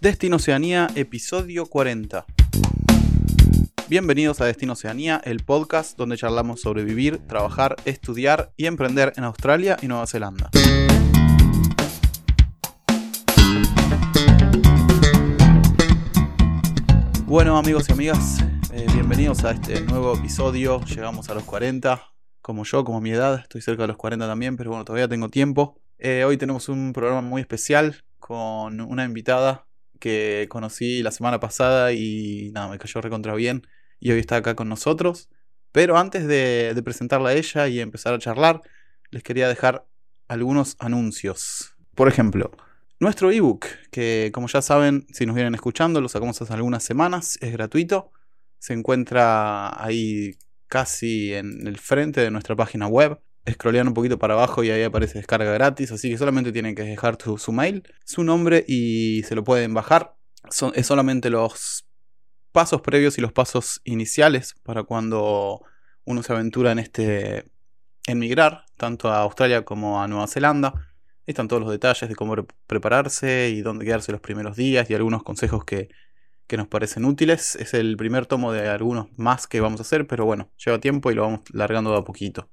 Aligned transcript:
Destino 0.00 0.36
Oceanía, 0.36 0.86
episodio 0.94 1.66
40. 1.66 2.24
Bienvenidos 3.88 4.40
a 4.40 4.44
Destino 4.44 4.74
Oceanía, 4.74 5.20
el 5.24 5.42
podcast 5.42 5.98
donde 5.98 6.16
charlamos 6.16 6.60
sobre 6.60 6.84
vivir, 6.84 7.18
trabajar, 7.26 7.74
estudiar 7.84 8.52
y 8.56 8.66
emprender 8.66 9.12
en 9.16 9.24
Australia 9.24 9.76
y 9.82 9.88
Nueva 9.88 10.06
Zelanda. 10.06 10.50
Bueno 17.24 17.58
amigos 17.58 17.88
y 17.88 17.92
amigas, 17.92 18.38
eh, 18.72 18.86
bienvenidos 18.94 19.42
a 19.42 19.50
este 19.50 19.80
nuevo 19.80 20.14
episodio. 20.14 20.80
Llegamos 20.84 21.28
a 21.28 21.34
los 21.34 21.42
40, 21.42 22.00
como 22.40 22.62
yo, 22.62 22.84
como 22.84 23.00
mi 23.00 23.10
edad, 23.10 23.40
estoy 23.40 23.62
cerca 23.62 23.82
de 23.82 23.88
los 23.88 23.96
40 23.96 24.28
también, 24.28 24.56
pero 24.56 24.70
bueno, 24.70 24.84
todavía 24.84 25.08
tengo 25.08 25.28
tiempo. 25.28 25.80
Eh, 25.98 26.22
hoy 26.24 26.36
tenemos 26.36 26.68
un 26.68 26.92
programa 26.92 27.20
muy 27.20 27.40
especial 27.40 28.04
con 28.20 28.80
una 28.80 29.04
invitada 29.04 29.67
que 29.98 30.46
conocí 30.48 31.02
la 31.02 31.10
semana 31.10 31.40
pasada 31.40 31.92
y 31.92 32.50
nada, 32.52 32.68
me 32.68 32.78
cayó 32.78 33.00
recontra 33.00 33.34
bien 33.34 33.66
y 34.00 34.12
hoy 34.12 34.20
está 34.20 34.36
acá 34.36 34.54
con 34.54 34.68
nosotros. 34.68 35.28
Pero 35.72 35.98
antes 35.98 36.26
de, 36.26 36.80
presentarla 36.84 37.30
a 37.30 37.34
ella 37.34 37.68
y 37.68 37.80
empezar 37.80 38.14
a 38.14 38.18
charlar, 38.18 38.62
les 39.10 39.22
quería 39.22 39.48
dejar 39.48 39.86
algunos 40.26 40.76
anuncios. 40.78 41.74
Por 41.94 42.08
ejemplo, 42.08 42.50
nuestro 43.00 43.30
ebook, 43.30 43.66
que 43.90 44.30
como 44.32 44.48
ya 44.48 44.62
saben, 44.62 45.06
si 45.12 45.26
nos 45.26 45.34
vienen 45.34 45.54
escuchando, 45.54 46.00
lo 46.00 46.08
sacamos 46.08 46.40
hace 46.40 46.52
algunas 46.52 46.82
semanas, 46.82 47.38
es 47.40 47.52
gratuito. 47.52 48.10
Se 48.58 48.72
encuentra 48.72 49.82
ahí 49.82 50.36
casi 50.66 51.34
en 51.34 51.66
el 51.66 51.78
frente 51.78 52.20
de 52.20 52.30
nuestra 52.30 52.56
página 52.56 52.86
web. 52.86 53.20
Scrollean 53.50 53.88
un 53.88 53.94
poquito 53.94 54.18
para 54.18 54.34
abajo 54.34 54.62
y 54.62 54.70
ahí 54.70 54.82
aparece 54.82 55.18
descarga 55.18 55.52
gratis, 55.52 55.92
así 55.92 56.10
que 56.10 56.18
solamente 56.18 56.52
tienen 56.52 56.74
que 56.74 56.82
dejar 56.82 57.18
su 57.38 57.52
mail, 57.52 57.82
su 58.04 58.22
nombre 58.22 58.64
y 58.66 59.22
se 59.24 59.34
lo 59.34 59.44
pueden 59.44 59.74
bajar. 59.74 60.16
Son, 60.50 60.72
es 60.74 60.86
solamente 60.86 61.30
los 61.30 61.86
pasos 62.52 62.80
previos 62.80 63.18
y 63.18 63.20
los 63.20 63.32
pasos 63.32 63.80
iniciales 63.84 64.54
para 64.62 64.82
cuando 64.82 65.62
uno 66.04 66.22
se 66.22 66.32
aventura 66.32 66.72
en 66.72 66.78
este 66.78 67.44
emigrar, 68.06 68.64
tanto 68.76 69.08
a 69.10 69.20
Australia 69.20 69.64
como 69.64 70.02
a 70.02 70.08
Nueva 70.08 70.26
Zelanda. 70.26 70.74
Están 71.26 71.48
todos 71.48 71.60
los 71.60 71.70
detalles 71.70 72.08
de 72.08 72.14
cómo 72.14 72.34
prepararse 72.66 73.50
y 73.50 73.60
dónde 73.60 73.84
quedarse 73.84 74.12
los 74.12 74.20
primeros 74.20 74.56
días 74.56 74.88
y 74.88 74.94
algunos 74.94 75.22
consejos 75.22 75.64
que, 75.64 75.88
que 76.46 76.56
nos 76.56 76.66
parecen 76.66 77.04
útiles. 77.04 77.54
Es 77.56 77.74
el 77.74 77.96
primer 77.96 78.26
tomo 78.26 78.52
de 78.52 78.68
algunos 78.68 79.06
más 79.18 79.46
que 79.46 79.60
vamos 79.60 79.80
a 79.80 79.82
hacer, 79.82 80.06
pero 80.06 80.24
bueno, 80.24 80.50
lleva 80.64 80.80
tiempo 80.80 81.10
y 81.10 81.14
lo 81.14 81.22
vamos 81.22 81.40
largando 81.52 81.92
de 81.92 81.98
a 81.98 82.02
poquito. 82.02 82.48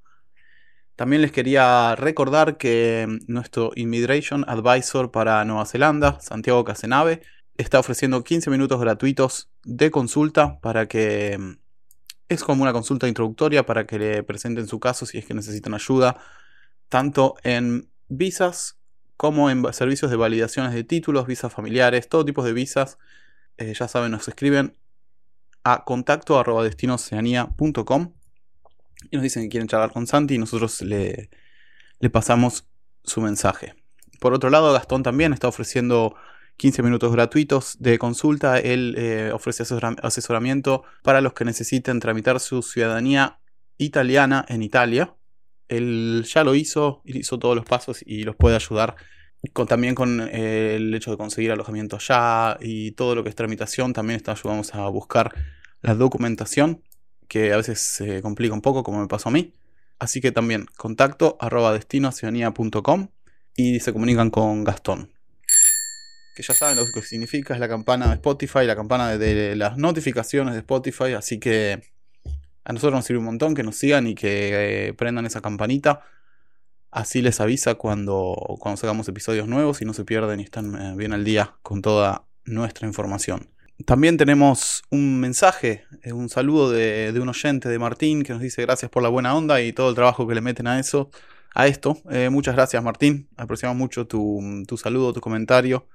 También 0.95 1.21
les 1.21 1.31
quería 1.31 1.95
recordar 1.95 2.57
que 2.57 3.05
nuestro 3.27 3.71
Immigration 3.75 4.45
Advisor 4.47 5.11
para 5.11 5.43
Nueva 5.43 5.65
Zelanda, 5.65 6.19
Santiago 6.21 6.63
Casenave, 6.63 7.21
está 7.57 7.79
ofreciendo 7.79 8.23
15 8.23 8.49
minutos 8.49 8.79
gratuitos 8.79 9.49
de 9.63 9.91
consulta 9.91 10.59
para 10.61 10.87
que 10.87 11.57
es 12.29 12.43
como 12.43 12.63
una 12.63 12.73
consulta 12.73 13.07
introductoria 13.07 13.65
para 13.65 13.85
que 13.85 13.99
le 13.99 14.23
presenten 14.23 14.67
su 14.67 14.79
caso 14.79 15.05
si 15.05 15.17
es 15.17 15.25
que 15.25 15.33
necesitan 15.33 15.73
ayuda, 15.73 16.17
tanto 16.89 17.35
en 17.43 17.89
visas 18.07 18.77
como 19.17 19.49
en 19.49 19.71
servicios 19.73 20.11
de 20.11 20.17
validaciones 20.17 20.73
de 20.73 20.83
títulos, 20.83 21.27
visas 21.27 21.53
familiares, 21.53 22.09
todo 22.09 22.25
tipo 22.25 22.43
de 22.43 22.53
visas. 22.53 22.97
Eh, 23.57 23.73
ya 23.73 23.87
saben, 23.87 24.11
nos 24.11 24.27
escriben 24.27 24.75
a 25.63 25.83
contacto 25.83 26.37
y 29.09 29.15
nos 29.15 29.23
dicen 29.23 29.43
que 29.43 29.49
quieren 29.49 29.67
charlar 29.67 29.91
con 29.91 30.07
Santi 30.07 30.35
y 30.35 30.37
nosotros 30.37 30.81
le, 30.81 31.29
le 31.99 32.09
pasamos 32.09 32.65
su 33.03 33.21
mensaje. 33.21 33.73
Por 34.19 34.33
otro 34.33 34.49
lado, 34.49 34.73
Gastón 34.73 35.03
también 35.03 35.33
está 35.33 35.47
ofreciendo 35.47 36.15
15 36.57 36.83
minutos 36.83 37.11
gratuitos 37.11 37.77
de 37.79 37.97
consulta. 37.99 38.59
Él 38.59 38.95
eh, 38.97 39.31
ofrece 39.33 39.63
asesoramiento 40.01 40.83
para 41.03 41.21
los 41.21 41.33
que 41.33 41.45
necesiten 41.45 41.99
tramitar 41.99 42.39
su 42.39 42.61
ciudadanía 42.61 43.39
italiana 43.77 44.45
en 44.47 44.63
Italia. 44.63 45.15
Él 45.67 46.25
ya 46.27 46.43
lo 46.43 46.55
hizo, 46.55 47.01
hizo 47.05 47.39
todos 47.39 47.55
los 47.55 47.65
pasos 47.65 48.03
y 48.05 48.23
los 48.23 48.35
puede 48.35 48.55
ayudar. 48.55 48.95
También 49.67 49.93
con 49.93 50.21
eh, 50.21 50.75
el 50.77 50.93
hecho 50.93 51.11
de 51.11 51.17
conseguir 51.17 51.51
alojamiento 51.51 51.97
allá 51.97 52.57
y 52.61 52.91
todo 52.91 53.15
lo 53.15 53.23
que 53.23 53.29
es 53.29 53.35
tramitación, 53.35 53.93
también 53.93 54.17
está, 54.17 54.31
ayudamos 54.31 54.73
a 54.73 54.87
buscar 54.87 55.33
la 55.81 55.93
documentación 55.93 56.81
que 57.27 57.53
a 57.53 57.57
veces 57.57 57.79
se 57.79 58.21
complica 58.21 58.53
un 58.53 58.61
poco, 58.61 58.83
como 58.83 58.99
me 59.01 59.07
pasó 59.07 59.29
a 59.29 59.31
mí. 59.31 59.53
Así 59.99 60.21
que 60.21 60.31
también 60.31 60.65
contacto 60.77 61.37
arroba 61.39 61.77
y 63.55 63.79
se 63.79 63.93
comunican 63.93 64.29
con 64.29 64.63
Gastón. 64.63 65.11
Que 66.35 66.43
ya 66.43 66.53
saben 66.53 66.75
lo 66.75 66.85
que 66.85 67.01
significa, 67.01 67.53
es 67.53 67.59
la 67.61 67.69
campana 67.69 68.07
de 68.07 68.15
Spotify, 68.15 68.65
la 68.65 68.75
campana 68.75 69.17
de, 69.17 69.55
las 69.55 69.77
notificaciones 69.77 70.53
de 70.53 70.59
Spotify. 70.59 71.13
Así 71.13 71.39
que 71.39 71.81
a 72.65 72.73
nosotros 72.73 72.97
nos 72.97 73.05
sirve 73.05 73.19
un 73.19 73.25
montón 73.25 73.55
que 73.55 73.63
nos 73.63 73.77
sigan 73.77 74.07
y 74.07 74.15
que 74.15 74.87
eh, 74.87 74.93
prendan 74.93 75.25
esa 75.25 75.41
campanita. 75.41 76.01
Así 76.91 77.21
les 77.21 77.39
avisa 77.39 77.75
cuando, 77.75 78.35
cuando 78.59 78.77
sacamos 78.77 79.07
episodios 79.07 79.47
nuevos 79.47 79.81
y 79.81 79.85
no 79.85 79.93
se 79.93 80.03
pierden 80.03 80.41
y 80.41 80.43
están 80.43 80.75
eh, 80.75 80.93
bien 80.97 81.13
al 81.13 81.23
día 81.23 81.55
con 81.61 81.81
toda 81.81 82.25
nuestra 82.43 82.85
información. 82.85 83.49
También 83.83 84.15
tenemos 84.15 84.83
un 84.89 85.19
mensaje, 85.19 85.83
eh, 86.01 86.13
un 86.13 86.29
saludo 86.29 86.71
de, 86.71 87.13
un 87.19 87.27
oyente 87.27 87.67
de 87.67 87.77
Martín 87.77 88.23
que 88.23 88.31
nos 88.31 88.41
dice 88.41 88.61
gracias 88.61 88.89
por 88.89 89.03
la 89.03 89.09
buena 89.09 89.35
onda 89.35 89.61
y 89.61 89.73
todo 89.73 89.89
el 89.89 89.95
trabajo 89.95 90.25
que 90.25 90.33
le 90.33 90.39
meten 90.39 90.67
a 90.67 90.79
eso, 90.79 91.09
a 91.53 91.67
esto. 91.67 91.97
Eh, 92.09 92.29
muchas 92.29 92.55
gracias 92.55 92.81
Martín, 92.81 93.27
apreciamos 93.35 93.75
mucho 93.77 94.07
tu, 94.07 94.65
saludo, 94.81 95.11
tu 95.11 95.19
comentario. 95.19 95.87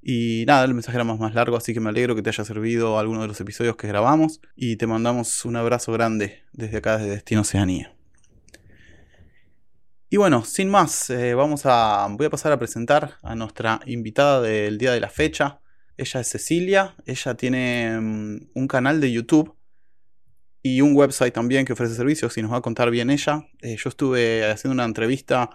Y 0.00 0.44
nada, 0.46 0.64
el 0.64 0.72
mensaje 0.72 0.96
era 0.96 1.04
más, 1.04 1.18
más 1.18 1.34
largo, 1.34 1.56
así 1.56 1.74
que 1.74 1.80
me 1.80 1.90
alegro 1.90 2.14
que 2.14 2.22
te 2.22 2.30
haya 2.30 2.44
servido 2.44 2.98
alguno 2.98 3.22
de 3.22 3.28
los 3.28 3.40
episodios 3.40 3.76
que 3.76 3.88
grabamos. 3.88 4.40
Y 4.54 4.76
te 4.76 4.86
mandamos 4.86 5.44
un 5.44 5.56
abrazo 5.56 5.92
grande 5.92 6.44
desde 6.52 6.78
acá, 6.78 6.96
desde 6.96 7.10
Destino 7.10 7.42
Oceanía. 7.42 7.92
Y 10.08 10.16
bueno, 10.16 10.44
sin 10.44 10.70
más, 10.70 11.10
eh, 11.10 11.34
vamos 11.34 11.62
a, 11.64 12.06
voy 12.10 12.26
a 12.26 12.30
pasar 12.30 12.52
a 12.52 12.58
presentar 12.58 13.16
a 13.22 13.34
nuestra 13.34 13.80
invitada 13.86 14.40
del 14.40 14.78
día 14.78 14.92
de 14.92 15.00
la 15.00 15.08
fecha. 15.08 15.60
Ella 15.96 16.20
es 16.20 16.28
Cecilia, 16.28 16.94
ella 17.06 17.34
tiene 17.34 17.98
mm, 18.00 18.50
un 18.54 18.68
canal 18.68 19.00
de 19.00 19.12
YouTube 19.12 19.54
y 20.62 20.80
un 20.80 20.96
website 20.96 21.32
también 21.32 21.64
que 21.64 21.72
ofrece 21.72 21.94
servicios 21.94 22.36
y 22.36 22.42
nos 22.42 22.52
va 22.52 22.58
a 22.58 22.60
contar 22.60 22.90
bien 22.90 23.10
ella. 23.10 23.46
Eh, 23.60 23.76
yo 23.76 23.88
estuve 23.88 24.44
haciendo 24.50 24.74
una 24.74 24.84
entrevista 24.84 25.50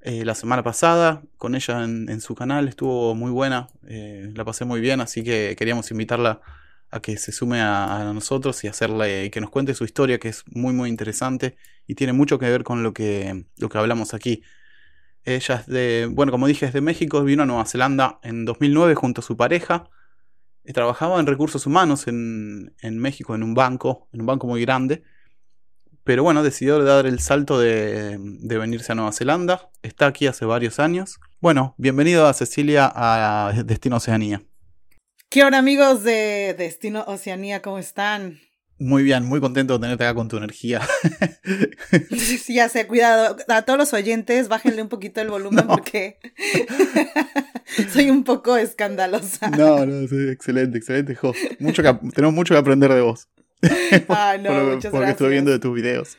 eh, 0.00 0.24
la 0.24 0.34
semana 0.34 0.62
pasada 0.62 1.22
con 1.36 1.54
ella 1.54 1.84
en, 1.84 2.20
su 2.20 2.34
canal, 2.34 2.68
estuvo 2.68 3.14
muy 3.14 3.30
buena, 3.30 3.68
eh, 3.88 4.30
la 4.34 4.44
pasé 4.44 4.64
muy 4.64 4.80
bien, 4.80 5.00
así 5.00 5.22
que 5.24 5.56
queríamos 5.58 5.90
invitarla 5.90 6.40
a 6.90 7.00
que 7.00 7.16
se 7.18 7.32
sume 7.32 7.60
a, 7.60 8.10
nosotros 8.14 8.62
y 8.64 8.68
hacerle 8.68 9.30
que 9.30 9.40
nos 9.40 9.50
cuente 9.50 9.74
su 9.74 9.84
historia, 9.84 10.18
que 10.18 10.28
es 10.28 10.44
muy 10.46 10.72
muy 10.72 10.88
interesante 10.88 11.56
y 11.86 11.94
tiene 11.94 12.12
mucho 12.12 12.38
que 12.38 12.48
ver 12.48 12.64
con 12.64 12.82
lo 12.82 12.92
que, 12.92 13.46
lo 13.56 13.68
que 13.68 13.78
hablamos 13.78 14.14
aquí. 14.14 14.42
Ella 15.24 15.56
es 15.56 15.66
de, 15.66 16.08
bueno, 16.10 16.32
como 16.32 16.46
dije, 16.46 16.66
es 16.66 16.72
de 16.72 16.80
México, 16.80 17.22
vino 17.22 17.42
a 17.42 17.46
Nueva 17.46 17.64
Zelanda 17.66 18.18
en 18.22 18.44
2009 18.44 18.94
junto 18.94 19.20
a 19.20 19.24
su 19.24 19.36
pareja. 19.36 19.88
Y 20.64 20.72
trabajaba 20.72 21.18
en 21.18 21.26
recursos 21.26 21.66
humanos 21.66 22.06
en, 22.08 22.72
México, 22.82 23.34
en 23.34 23.42
un 23.42 23.54
banco, 23.54 24.08
en 24.12 24.20
un 24.20 24.26
banco 24.26 24.46
muy 24.46 24.60
grande. 24.60 25.02
Pero 26.04 26.22
bueno, 26.22 26.42
decidió 26.42 26.82
dar 26.82 27.06
el 27.06 27.20
salto 27.20 27.58
de, 27.58 28.18
de 28.18 28.58
venirse 28.58 28.92
a 28.92 28.94
Nueva 28.94 29.12
Zelanda. 29.12 29.70
Está 29.82 30.06
aquí 30.06 30.26
hace 30.26 30.44
varios 30.44 30.78
años. 30.78 31.20
Bueno, 31.40 31.74
bienvenido 31.78 32.26
a 32.26 32.34
Cecilia 32.34 32.90
a 32.94 33.52
Destino 33.64 33.96
Oceanía. 33.96 34.42
¿Qué 35.30 35.44
hora 35.44 35.58
amigos 35.58 36.04
de 36.04 36.54
Destino 36.56 37.04
Oceanía? 37.06 37.60
¿Cómo 37.60 37.78
están? 37.78 38.40
Muy 38.78 39.02
bien, 39.02 39.24
muy 39.24 39.40
contento 39.40 39.74
de 39.74 39.80
tenerte 39.80 40.04
acá 40.04 40.14
con 40.14 40.28
tu 40.28 40.36
energía. 40.36 40.80
Sí, 42.16 42.54
ya 42.54 42.68
sé, 42.68 42.86
cuidado. 42.86 43.36
A 43.48 43.62
todos 43.62 43.78
los 43.78 43.92
oyentes, 43.92 44.48
bájenle 44.48 44.82
un 44.82 44.88
poquito 44.88 45.20
el 45.20 45.28
volumen 45.28 45.66
porque 45.68 46.18
soy 47.92 48.10
un 48.10 48.22
poco 48.22 48.56
escandalosa. 48.56 49.50
No, 49.50 49.84
no, 49.84 50.06
sí, 50.06 50.28
excelente, 50.30 50.78
excelente, 50.78 51.16
jo. 51.16 51.32
Mucho 51.58 51.82
que, 51.82 51.92
tenemos 52.14 52.34
mucho 52.34 52.54
que 52.54 52.58
aprender 52.58 52.92
de 52.92 53.00
vos. 53.00 53.28
Ah, 54.08 54.36
no, 54.40 54.50
por, 54.50 54.74
muchas 54.74 54.92
porque 54.92 55.10
estoy 55.10 55.30
viendo 55.30 55.50
de 55.50 55.58
tus 55.58 55.74
videos. 55.74 56.16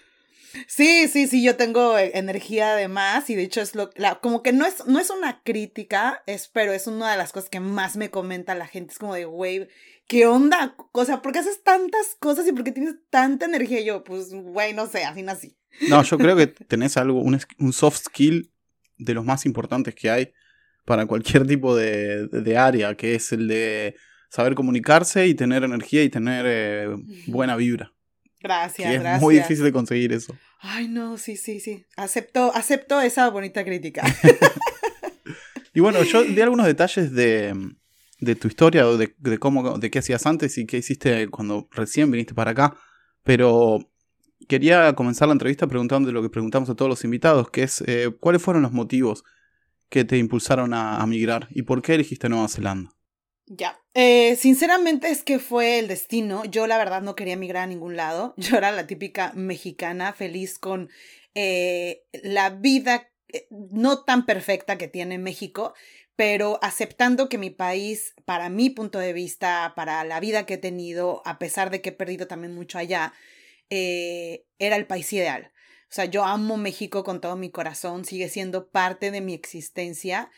Sí, 0.67 1.07
sí, 1.07 1.27
sí, 1.27 1.43
yo 1.43 1.55
tengo 1.55 1.97
eh, 1.97 2.11
energía 2.15 2.73
además 2.73 3.29
y 3.29 3.35
de 3.35 3.43
hecho 3.43 3.61
es 3.61 3.75
lo 3.75 3.91
la, 3.95 4.15
como 4.15 4.41
que 4.41 4.51
no 4.51 4.65
es 4.65 4.85
no 4.87 4.99
es 4.99 5.11
una 5.11 5.41
crítica, 5.43 6.23
es 6.25 6.49
pero 6.51 6.73
es 6.73 6.87
una 6.87 7.11
de 7.11 7.17
las 7.17 7.31
cosas 7.31 7.49
que 7.49 7.59
más 7.59 7.95
me 7.95 8.09
comenta 8.09 8.55
la 8.55 8.67
gente, 8.67 8.91
es 8.91 8.99
como 8.99 9.13
de, 9.13 9.25
"Güey, 9.25 9.69
¿qué 10.09 10.25
onda? 10.25 10.75
O 10.91 11.05
sea, 11.05 11.21
¿por 11.21 11.31
qué 11.31 11.39
haces 11.39 11.63
tantas 11.63 12.17
cosas 12.19 12.45
y 12.47 12.51
por 12.51 12.65
qué 12.65 12.73
tienes 12.73 12.95
tanta 13.09 13.45
energía?" 13.45 13.79
Y 13.79 13.85
yo, 13.85 14.03
pues, 14.03 14.33
güey, 14.33 14.73
no 14.73 14.87
sé, 14.87 15.05
así 15.05 15.21
nací. 15.23 15.55
No, 15.87 16.03
yo 16.03 16.17
creo 16.17 16.35
que 16.35 16.47
tenés 16.67 16.97
algo 16.97 17.21
un, 17.21 17.39
un 17.59 17.71
soft 17.71 17.99
skill 18.05 18.51
de 18.97 19.13
los 19.13 19.23
más 19.23 19.45
importantes 19.45 19.95
que 19.95 20.09
hay 20.09 20.33
para 20.83 21.05
cualquier 21.05 21.45
tipo 21.47 21.75
de, 21.75 22.27
de 22.27 22.57
área, 22.57 22.95
que 22.95 23.15
es 23.15 23.31
el 23.31 23.47
de 23.47 23.95
saber 24.29 24.55
comunicarse 24.55 25.27
y 25.27 25.35
tener 25.35 25.63
energía 25.63 26.03
y 26.03 26.09
tener 26.09 26.45
eh, 26.47 26.95
buena 27.27 27.55
vibra. 27.55 27.93
Gracias, 28.41 28.93
es 28.93 28.99
gracias. 28.99 29.21
muy 29.21 29.35
difícil 29.35 29.63
de 29.63 29.71
conseguir 29.71 30.11
eso. 30.11 30.35
Ay, 30.59 30.87
no, 30.87 31.17
sí, 31.17 31.37
sí, 31.37 31.59
sí. 31.59 31.85
Acepto, 31.95 32.53
acepto 32.55 32.99
esa 32.99 33.29
bonita 33.29 33.63
crítica. 33.63 34.03
y 35.73 35.79
bueno, 35.79 36.01
yo 36.03 36.23
di 36.23 36.41
algunos 36.41 36.65
detalles 36.65 37.13
de, 37.13 37.53
de 38.19 38.35
tu 38.35 38.47
historia 38.47 38.87
o 38.87 38.97
de, 38.97 39.13
cómo, 39.39 39.77
de 39.77 39.89
qué 39.89 39.99
hacías 39.99 40.25
antes 40.25 40.57
y 40.57 40.65
qué 40.65 40.77
hiciste 40.77 41.27
cuando 41.29 41.67
recién 41.71 42.11
viniste 42.11 42.33
para 42.33 42.51
acá. 42.51 42.75
Pero 43.23 43.79
quería 44.47 44.93
comenzar 44.93 45.27
la 45.27 45.33
entrevista 45.33 45.67
preguntando 45.67 46.11
lo 46.11 46.21
que 46.21 46.29
preguntamos 46.29 46.69
a 46.69 46.75
todos 46.75 46.89
los 46.89 47.03
invitados, 47.03 47.49
que 47.49 47.63
es 47.63 47.83
eh, 47.87 48.11
cuáles 48.19 48.41
fueron 48.41 48.63
los 48.63 48.71
motivos 48.71 49.23
que 49.89 50.05
te 50.05 50.17
impulsaron 50.17 50.73
a, 50.73 51.03
migrar 51.07 51.47
y 51.49 51.63
por 51.63 51.81
qué 51.81 51.95
elegiste 51.95 52.29
Nueva 52.29 52.47
Zelanda. 52.47 52.91
Ya, 53.47 53.79
eh, 53.95 54.35
sinceramente 54.35 55.09
es 55.09 55.23
que 55.23 55.39
fue 55.39 55.79
el 55.79 55.87
destino. 55.87 56.45
Yo 56.45 56.67
la 56.67 56.77
verdad 56.77 57.01
no 57.01 57.15
quería 57.15 57.35
migrar 57.35 57.63
a 57.63 57.67
ningún 57.67 57.95
lado. 57.95 58.35
Yo 58.37 58.57
era 58.57 58.71
la 58.71 58.85
típica 58.85 59.33
mexicana 59.33 60.13
feliz 60.13 60.59
con 60.59 60.89
eh, 61.33 62.03
la 62.23 62.51
vida 62.51 63.09
no 63.49 64.03
tan 64.03 64.25
perfecta 64.25 64.77
que 64.77 64.87
tiene 64.87 65.17
México, 65.17 65.73
pero 66.19 66.59
aceptando 66.61 67.29
que 67.29 67.37
mi 67.37 67.49
país, 67.49 68.13
para 68.25 68.49
mi 68.49 68.69
punto 68.69 68.99
de 68.99 69.13
vista, 69.13 69.71
para 69.73 70.03
la 70.03 70.19
vida 70.19 70.45
que 70.45 70.55
he 70.55 70.57
tenido, 70.57 71.21
a 71.23 71.39
pesar 71.39 71.69
de 71.69 71.79
que 71.79 71.91
he 71.91 71.93
perdido 71.93 72.27
también 72.27 72.53
mucho 72.53 72.77
allá, 72.77 73.13
eh, 73.69 74.45
era 74.57 74.75
el 74.75 74.85
país 74.85 75.13
ideal. 75.13 75.53
O 75.83 75.87
sea, 75.87 76.03
yo 76.03 76.25
amo 76.25 76.57
México 76.57 77.05
con 77.05 77.21
todo 77.21 77.37
mi 77.37 77.51
corazón, 77.51 78.03
sigue 78.03 78.27
siendo 78.27 78.69
parte 78.69 79.11
de 79.11 79.21
mi 79.21 79.33
existencia, 79.33 80.29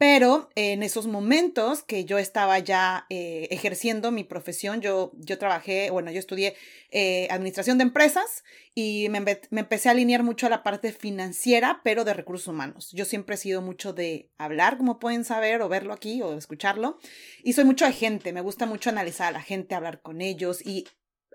pero 0.00 0.48
en 0.54 0.82
esos 0.82 1.06
momentos 1.06 1.82
que 1.82 2.06
yo 2.06 2.16
estaba 2.16 2.58
ya 2.58 3.04
eh, 3.10 3.48
ejerciendo 3.50 4.10
mi 4.10 4.24
profesión, 4.24 4.80
yo, 4.80 5.12
yo 5.18 5.36
trabajé, 5.36 5.90
bueno, 5.90 6.10
yo 6.10 6.18
estudié 6.18 6.56
eh, 6.90 7.28
administración 7.30 7.76
de 7.76 7.82
empresas 7.82 8.42
y 8.74 9.10
me, 9.10 9.20
me, 9.20 9.38
empecé 9.50 9.90
a 9.90 9.92
alinear 9.92 10.22
mucho 10.22 10.46
a 10.46 10.48
la 10.48 10.62
parte 10.62 10.92
financiera, 10.92 11.82
pero 11.84 12.04
de 12.04 12.14
recursos 12.14 12.48
humanos. 12.48 12.90
Yo 12.92 13.04
siempre 13.04 13.34
he 13.34 13.38
sido 13.38 13.60
mucho 13.60 13.92
de 13.92 14.30
hablar, 14.38 14.78
como 14.78 14.98
pueden 14.98 15.22
saber, 15.22 15.60
o 15.60 15.68
verlo 15.68 15.92
aquí, 15.92 16.22
o 16.22 16.32
escucharlo. 16.32 16.98
Y 17.44 17.52
soy 17.52 17.64
mucho 17.64 17.84
de 17.84 17.92
gente, 17.92 18.32
me 18.32 18.40
gusta 18.40 18.64
mucho 18.64 18.88
analizar 18.88 19.28
a 19.28 19.32
la 19.32 19.42
gente, 19.42 19.74
hablar 19.74 20.00
con 20.00 20.22
ellos 20.22 20.64
y 20.64 20.88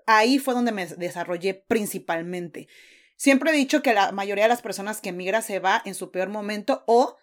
ahí 0.06 0.40
fue 0.40 0.54
donde 0.54 0.72
me 0.72 0.86
desarrollé 0.86 1.54
principalmente. 1.54 2.66
Siempre 3.14 3.52
he 3.52 3.56
dicho 3.56 3.80
que 3.80 3.94
la 3.94 4.10
mayoría 4.10 4.46
de 4.46 4.48
las 4.48 4.62
personas 4.62 5.00
que 5.00 5.10
emigra 5.10 5.40
se 5.40 5.60
va 5.60 5.82
en 5.84 5.94
su 5.94 6.10
peor 6.10 6.30
momento 6.30 6.82
o 6.88 7.16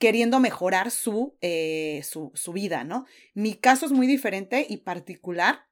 queriendo 0.00 0.40
mejorar 0.40 0.90
su, 0.90 1.36
eh, 1.42 2.00
su, 2.04 2.32
su 2.34 2.52
vida, 2.54 2.84
¿no? 2.84 3.04
Mi 3.34 3.54
caso 3.54 3.84
es 3.84 3.92
muy 3.92 4.06
diferente 4.06 4.66
y 4.68 4.78
particular. 4.78 5.66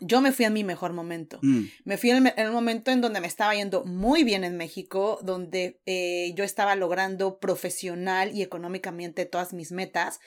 Yo 0.00 0.20
me 0.20 0.30
fui 0.30 0.44
en 0.44 0.52
mi 0.52 0.62
mejor 0.62 0.92
momento. 0.92 1.38
Mm. 1.40 1.62
Me 1.84 1.96
fui 1.96 2.10
en 2.10 2.26
el, 2.36 2.52
momento 2.52 2.90
en 2.90 3.00
donde 3.00 3.22
me 3.22 3.26
estaba 3.26 3.54
yendo 3.54 3.82
muy 3.86 4.24
bien 4.24 4.44
en 4.44 4.58
México, 4.58 5.18
donde 5.22 5.80
eh, 5.86 6.34
yo 6.36 6.44
estaba 6.44 6.76
logrando 6.76 7.38
profesional 7.38 8.36
y 8.36 8.42
económicamente 8.42 9.24
todas 9.24 9.54
mis 9.54 9.72
metas, 9.72 10.20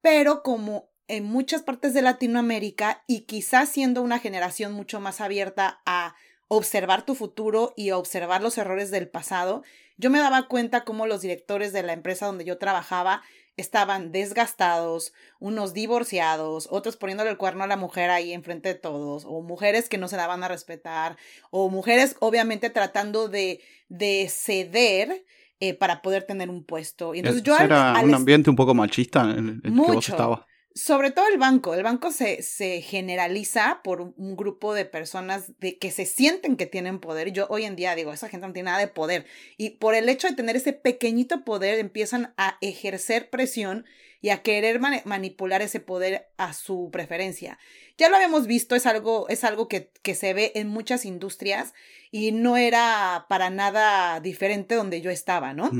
pero 0.00 0.42
como 0.42 0.90
en 1.06 1.22
muchas 1.22 1.62
partes 1.62 1.94
de 1.94 2.02
Latinoamérica 2.02 3.04
y 3.06 3.26
quizás 3.26 3.68
siendo 3.68 4.02
una 4.02 4.18
generación 4.18 4.72
mucho 4.72 4.98
más 4.98 5.20
abierta 5.20 5.82
a 5.86 6.16
observar 6.54 7.06
tu 7.06 7.14
futuro 7.14 7.72
y 7.78 7.92
observar 7.92 8.42
los 8.42 8.58
errores 8.58 8.90
del 8.90 9.08
pasado, 9.08 9.62
yo 9.96 10.10
me 10.10 10.18
daba 10.18 10.48
cuenta 10.48 10.84
cómo 10.84 11.06
los 11.06 11.22
directores 11.22 11.72
de 11.72 11.82
la 11.82 11.94
empresa 11.94 12.26
donde 12.26 12.44
yo 12.44 12.58
trabajaba 12.58 13.22
estaban 13.56 14.12
desgastados, 14.12 15.14
unos 15.38 15.72
divorciados, 15.72 16.68
otros 16.70 16.98
poniéndole 16.98 17.30
el 17.30 17.38
cuerno 17.38 17.64
a 17.64 17.66
la 17.66 17.78
mujer 17.78 18.10
ahí 18.10 18.34
enfrente 18.34 18.68
de 18.68 18.74
todos, 18.74 19.24
o 19.26 19.40
mujeres 19.40 19.88
que 19.88 19.96
no 19.96 20.08
se 20.08 20.16
daban 20.16 20.44
a 20.44 20.48
respetar, 20.48 21.16
o 21.50 21.70
mujeres 21.70 22.16
obviamente 22.20 22.68
tratando 22.68 23.28
de, 23.28 23.62
de 23.88 24.28
ceder 24.30 25.24
eh, 25.58 25.72
para 25.72 26.02
poder 26.02 26.24
tener 26.24 26.50
un 26.50 26.64
puesto. 26.64 27.14
Y 27.14 27.20
entonces 27.20 27.42
yo 27.42 27.56
era 27.56 27.98
un 28.02 28.14
ambiente 28.14 28.50
un 28.50 28.56
poco 28.56 28.74
machista 28.74 29.22
en 29.22 29.62
el 29.62 29.62
que 29.62 29.70
vos 29.70 30.06
estabas. 30.06 30.40
Sobre 30.74 31.10
todo 31.10 31.26
el 31.28 31.38
banco. 31.38 31.74
El 31.74 31.82
banco 31.82 32.10
se, 32.10 32.42
se 32.42 32.80
generaliza 32.80 33.80
por 33.84 34.00
un 34.00 34.36
grupo 34.36 34.74
de 34.74 34.84
personas 34.84 35.52
de, 35.58 35.78
que 35.78 35.90
se 35.90 36.06
sienten 36.06 36.56
que 36.56 36.66
tienen 36.66 36.98
poder. 36.98 37.32
Yo 37.32 37.46
hoy 37.50 37.64
en 37.64 37.76
día 37.76 37.94
digo, 37.94 38.12
esa 38.12 38.28
gente 38.28 38.46
no 38.46 38.52
tiene 38.52 38.70
nada 38.70 38.80
de 38.80 38.88
poder. 38.88 39.26
Y 39.56 39.70
por 39.70 39.94
el 39.94 40.08
hecho 40.08 40.28
de 40.28 40.34
tener 40.34 40.56
ese 40.56 40.72
pequeñito 40.72 41.44
poder, 41.44 41.78
empiezan 41.78 42.34
a 42.36 42.56
ejercer 42.60 43.30
presión 43.30 43.84
y 44.22 44.30
a 44.30 44.42
querer 44.42 44.80
manipular 45.04 45.62
ese 45.62 45.80
poder 45.80 46.28
a 46.38 46.54
su 46.54 46.90
preferencia. 46.92 47.58
Ya 47.98 48.08
lo 48.08 48.16
habíamos 48.16 48.46
visto, 48.46 48.76
es 48.76 48.86
algo, 48.86 49.28
es 49.28 49.42
algo 49.42 49.66
que, 49.66 49.90
que 50.02 50.14
se 50.14 50.32
ve 50.32 50.52
en 50.54 50.68
muchas 50.68 51.04
industrias 51.04 51.74
y 52.12 52.30
no 52.30 52.56
era 52.56 53.26
para 53.28 53.50
nada 53.50 54.20
diferente 54.20 54.76
donde 54.76 55.00
yo 55.00 55.10
estaba, 55.10 55.54
¿no? 55.54 55.70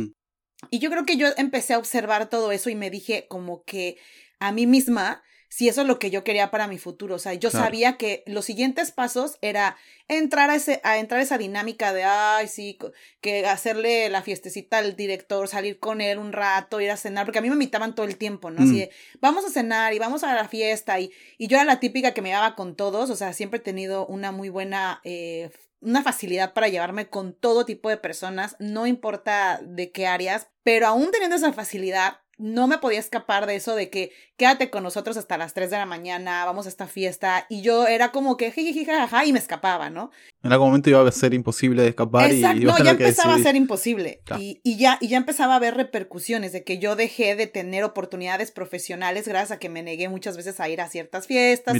Y 0.71 0.79
yo 0.79 0.91
creo 0.91 1.05
que 1.05 1.17
yo 1.17 1.29
empecé 1.37 1.75
a 1.75 1.79
observar 1.79 2.29
todo 2.29 2.53
eso 2.53 2.71
y 2.71 2.75
me 2.75 2.91
dije 2.91 3.27
como 3.29 3.65
que 3.65 3.97
a 4.43 4.53
mí 4.53 4.67
misma 4.67 5.23
si 5.53 5.69
eso 5.69 5.83
es 5.83 5.87
lo 5.87 5.99
que 5.99 6.11
yo 6.11 6.25
quería 6.25 6.51
para 6.51 6.67
mi 6.67 6.79
futuro. 6.79 7.17
O 7.17 7.19
sea, 7.19 7.35
yo 7.35 7.51
sabía 7.51 7.99
que 7.99 8.23
los 8.27 8.47
siguientes 8.47 8.91
pasos 8.91 9.37
era 9.43 9.77
entrar 10.09 10.49
a, 10.49 10.55
ese, 10.55 10.81
a 10.83 10.97
entrar 10.97 11.21
a 11.21 11.25
esa 11.25 11.37
dinámica 11.37 11.93
de, 11.93 12.05
ay, 12.05 12.49
sí, 12.49 12.79
que 13.21 13.45
hacerle 13.45 14.09
la 14.09 14.23
fiestecita 14.23 14.79
al 14.79 14.97
director, 14.97 15.47
salir 15.49 15.79
con 15.79 16.01
él 16.01 16.17
un 16.17 16.33
rato, 16.33 16.81
ir 16.81 16.91
a 16.91 16.97
cenar, 16.97 17.27
porque 17.27 17.41
a 17.41 17.43
mí 17.43 17.51
me 17.51 17.55
invitaban 17.57 17.95
todo 17.95 18.07
el 18.07 18.17
tiempo, 18.17 18.51
¿no? 18.51 18.63
Así 18.63 18.73
mm. 18.73 18.77
de, 18.77 18.91
vamos 19.21 19.45
a 19.45 19.51
cenar 19.51 19.93
y 19.93 19.99
vamos 19.99 20.25
a 20.25 20.35
la 20.35 20.49
fiesta. 20.49 20.99
Y, 21.01 21.13
y 21.37 21.49
yo 21.49 21.59
era 21.59 21.67
la 21.67 21.81
típica 21.81 22.15
que 22.15 22.23
me 22.23 22.31
daba 22.31 22.57
con 22.57 22.75
todos, 22.75 23.11
o 23.11 23.17
sea, 23.17 23.35
siempre 23.35 23.59
he 23.59 23.63
tenido 23.63 24.07
una 24.07 24.33
muy 24.33 24.49
buena... 24.49 25.03
Eh, 25.05 25.51
una 25.83 26.03
facilidad 26.05 26.53
para 26.55 26.69
llevarme 26.69 27.09
con 27.09 27.35
todo 27.35 27.67
tipo 27.67 27.91
de 27.91 27.97
personas, 27.97 28.55
no 28.61 28.87
importa 28.87 29.61
de 29.65 29.91
qué 29.91 30.07
áreas, 30.07 30.47
pero 30.63 30.87
aún 30.87 31.11
teniendo 31.11 31.35
esa 31.35 31.53
facilidad, 31.53 32.21
no 32.39 32.67
me 32.67 32.79
podía 32.79 32.99
escapar 32.99 33.47
de 33.47 33.57
eso 33.57 33.75
de 33.75 33.91
que 33.91 34.13
quédate 34.37 34.71
con 34.71 34.83
nosotros 34.83 35.17
hasta 35.17 35.37
las 35.39 35.55
3 35.55 35.71
de 35.71 35.77
la 35.77 35.87
mañana, 35.87 36.45
vamos 36.45 36.67
a 36.67 36.69
esta 36.69 36.87
fiesta. 36.87 37.47
Y 37.49 37.63
yo 37.63 37.87
era 37.87 38.11
como 38.11 38.37
que 38.37 38.51
jajaja 38.51 39.25
y 39.27 39.33
me 39.33 39.39
escapaba, 39.39 39.91
¿no? 39.91 40.11
En 40.43 40.53
algún 40.53 40.69
momento 40.69 40.91
iba 40.91 41.07
a 41.07 41.13
ser 41.13 41.35
imposible 41.35 41.83
de 41.83 41.91
escapar 41.91 42.31
Exacto, 42.31 42.63
y 42.63 42.65
no, 42.65 42.79
ya 42.79 42.93
empezaba 42.93 43.35
a 43.35 43.39
ser 43.39 43.55
imposible. 43.55 44.23
Y, 44.39 44.61
y, 44.65 44.77
ya, 44.77 44.99
y 45.01 45.09
ya 45.09 45.19
empezaba 45.19 45.55
a 45.55 45.57
haber 45.57 45.77
repercusiones 45.77 46.53
de 46.53 46.65
que 46.65 46.79
yo 46.79 46.97
dejé 46.97 47.37
de 47.37 47.47
tener 47.47 47.85
oportunidades 47.85 48.51
profesionales 48.51 49.29
gracias 49.29 49.53
a 49.53 49.59
que 49.59 49.69
me 49.69 49.83
negué 49.83 50.09
muchas 50.09 50.37
veces 50.37 50.59
a 50.59 50.69
ir 50.69 50.81
a 50.81 50.89
ciertas 50.89 51.27
fiestas 51.27 51.77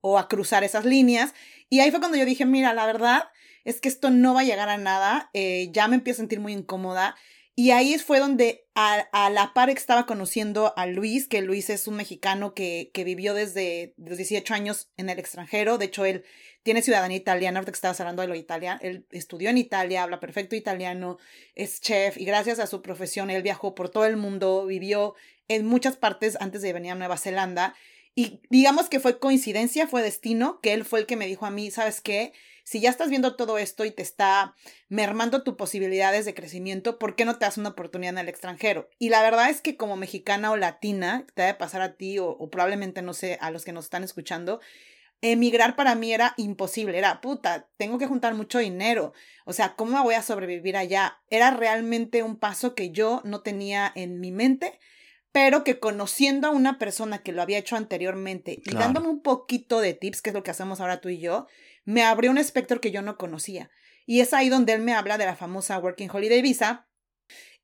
o, 0.00 0.18
a 0.18 0.28
cruzar 0.28 0.64
esas 0.64 0.84
líneas. 0.84 1.34
Y 1.68 1.80
ahí 1.80 1.90
fue 1.90 2.00
cuando 2.00 2.16
yo 2.16 2.24
dije, 2.24 2.46
mira, 2.46 2.72
la 2.72 2.86
verdad 2.86 3.24
es 3.64 3.80
que 3.80 3.88
esto 3.88 4.10
no 4.10 4.34
va 4.34 4.40
a 4.40 4.44
llegar 4.44 4.68
a 4.68 4.78
nada, 4.78 5.30
eh, 5.34 5.70
ya 5.72 5.86
me 5.86 5.96
empiezo 5.96 6.20
a 6.20 6.22
sentir 6.22 6.40
muy 6.40 6.52
incómoda 6.52 7.14
y 7.54 7.70
ahí 7.70 7.98
fue 7.98 8.18
donde 8.18 8.66
a, 8.74 9.30
la 9.30 9.52
par 9.52 9.68
estaba 9.68 10.06
conociendo 10.06 10.72
a 10.76 10.86
Luis, 10.86 11.28
que 11.28 11.42
Luis 11.42 11.68
es 11.68 11.86
un 11.86 11.96
mexicano 11.96 12.54
que, 12.54 12.90
que, 12.94 13.04
vivió 13.04 13.34
desde 13.34 13.92
los 13.98 14.16
18 14.16 14.54
años 14.54 14.90
en 14.96 15.10
el 15.10 15.18
extranjero. 15.18 15.76
De 15.76 15.84
hecho, 15.84 16.06
él 16.06 16.24
tiene 16.62 16.80
ciudadanía 16.80 17.16
italiana, 17.18 17.58
ahorita 17.58 17.72
que 17.72 17.76
estabas 17.76 18.00
hablando 18.00 18.22
de 18.22 18.28
lo 18.28 18.34
italiano. 18.34 18.80
Él 18.82 19.06
estudió 19.10 19.50
en 19.50 19.58
Italia, 19.58 20.02
habla 20.02 20.18
perfecto 20.18 20.56
italiano, 20.56 21.18
es 21.54 21.80
chef 21.82 22.16
y 22.16 22.24
gracias 22.24 22.58
a 22.58 22.66
su 22.66 22.80
profesión 22.80 23.30
él 23.30 23.42
viajó 23.42 23.74
por 23.74 23.90
todo 23.90 24.06
el 24.06 24.16
mundo, 24.16 24.64
vivió 24.64 25.14
en 25.48 25.66
muchas 25.66 25.96
partes 25.96 26.38
antes 26.40 26.62
de 26.62 26.72
venir 26.72 26.92
a 26.92 26.94
Nueva 26.94 27.18
Zelanda. 27.18 27.74
Y 28.14 28.40
digamos 28.48 28.88
que 28.88 29.00
fue 29.00 29.18
coincidencia, 29.18 29.86
fue 29.86 30.02
destino, 30.02 30.60
que 30.60 30.72
él 30.72 30.84
fue 30.84 31.00
el 31.00 31.06
que 31.06 31.16
me 31.16 31.26
dijo 31.26 31.46
a 31.46 31.50
mí, 31.50 31.70
¿sabes 31.70 32.00
qué? 32.00 32.32
Si 32.64 32.80
ya 32.80 32.90
estás 32.90 33.10
viendo 33.10 33.36
todo 33.36 33.58
esto 33.58 33.84
y 33.84 33.90
te 33.90 34.02
está 34.02 34.54
mermando 34.88 35.42
tus 35.42 35.54
posibilidades 35.54 36.24
de 36.24 36.34
crecimiento, 36.34 36.98
¿por 36.98 37.16
qué 37.16 37.24
no 37.24 37.38
te 37.38 37.44
das 37.44 37.58
una 37.58 37.70
oportunidad 37.70 38.14
en 38.14 38.18
el 38.18 38.28
extranjero? 38.28 38.88
Y 38.98 39.08
la 39.08 39.22
verdad 39.22 39.50
es 39.50 39.60
que 39.60 39.76
como 39.76 39.96
mexicana 39.96 40.50
o 40.50 40.56
latina, 40.56 41.26
te 41.34 41.42
debe 41.42 41.54
pasar 41.54 41.82
a 41.82 41.94
ti 41.94 42.18
o, 42.18 42.38
probablemente, 42.50 43.02
no 43.02 43.14
sé, 43.14 43.38
a 43.40 43.50
los 43.50 43.64
que 43.64 43.72
nos 43.72 43.84
están 43.84 44.04
escuchando, 44.04 44.60
emigrar 45.20 45.76
para 45.76 45.94
mí 45.94 46.12
era 46.12 46.34
imposible, 46.36 46.98
era 46.98 47.20
puta, 47.20 47.68
tengo 47.76 47.98
que 47.98 48.08
juntar 48.08 48.34
mucho 48.34 48.58
dinero, 48.58 49.12
o 49.44 49.52
sea, 49.52 49.76
¿cómo 49.76 49.92
me 49.92 50.02
voy 50.02 50.14
a 50.14 50.22
sobrevivir 50.22 50.76
allá? 50.76 51.20
Era 51.30 51.52
realmente 51.52 52.24
un 52.24 52.36
paso 52.36 52.74
que 52.74 52.90
yo 52.90 53.22
no 53.24 53.40
tenía 53.40 53.92
en 53.94 54.18
mi 54.18 54.32
mente, 54.32 54.80
pero 55.30 55.64
que 55.64 55.78
conociendo 55.78 56.48
a 56.48 56.50
una 56.50 56.78
persona 56.78 57.22
que 57.22 57.32
lo 57.32 57.40
había 57.40 57.58
hecho 57.58 57.76
anteriormente 57.76 58.60
y 58.64 58.74
dándome 58.74 59.08
un 59.08 59.22
poquito 59.22 59.80
de 59.80 59.94
tips, 59.94 60.20
que 60.20 60.30
es 60.30 60.34
lo 60.34 60.42
que 60.42 60.50
hacemos 60.50 60.80
ahora 60.80 61.00
tú 61.00 61.08
y 61.08 61.18
yo, 61.18 61.46
me 61.84 62.02
abrió 62.02 62.30
un 62.30 62.38
espectro 62.38 62.80
que 62.80 62.90
yo 62.90 63.02
no 63.02 63.16
conocía. 63.16 63.70
Y 64.06 64.20
es 64.20 64.34
ahí 64.34 64.48
donde 64.48 64.72
él 64.72 64.82
me 64.82 64.94
habla 64.94 65.18
de 65.18 65.26
la 65.26 65.36
famosa 65.36 65.78
Working 65.78 66.10
Holiday 66.12 66.42
Visa. 66.42 66.88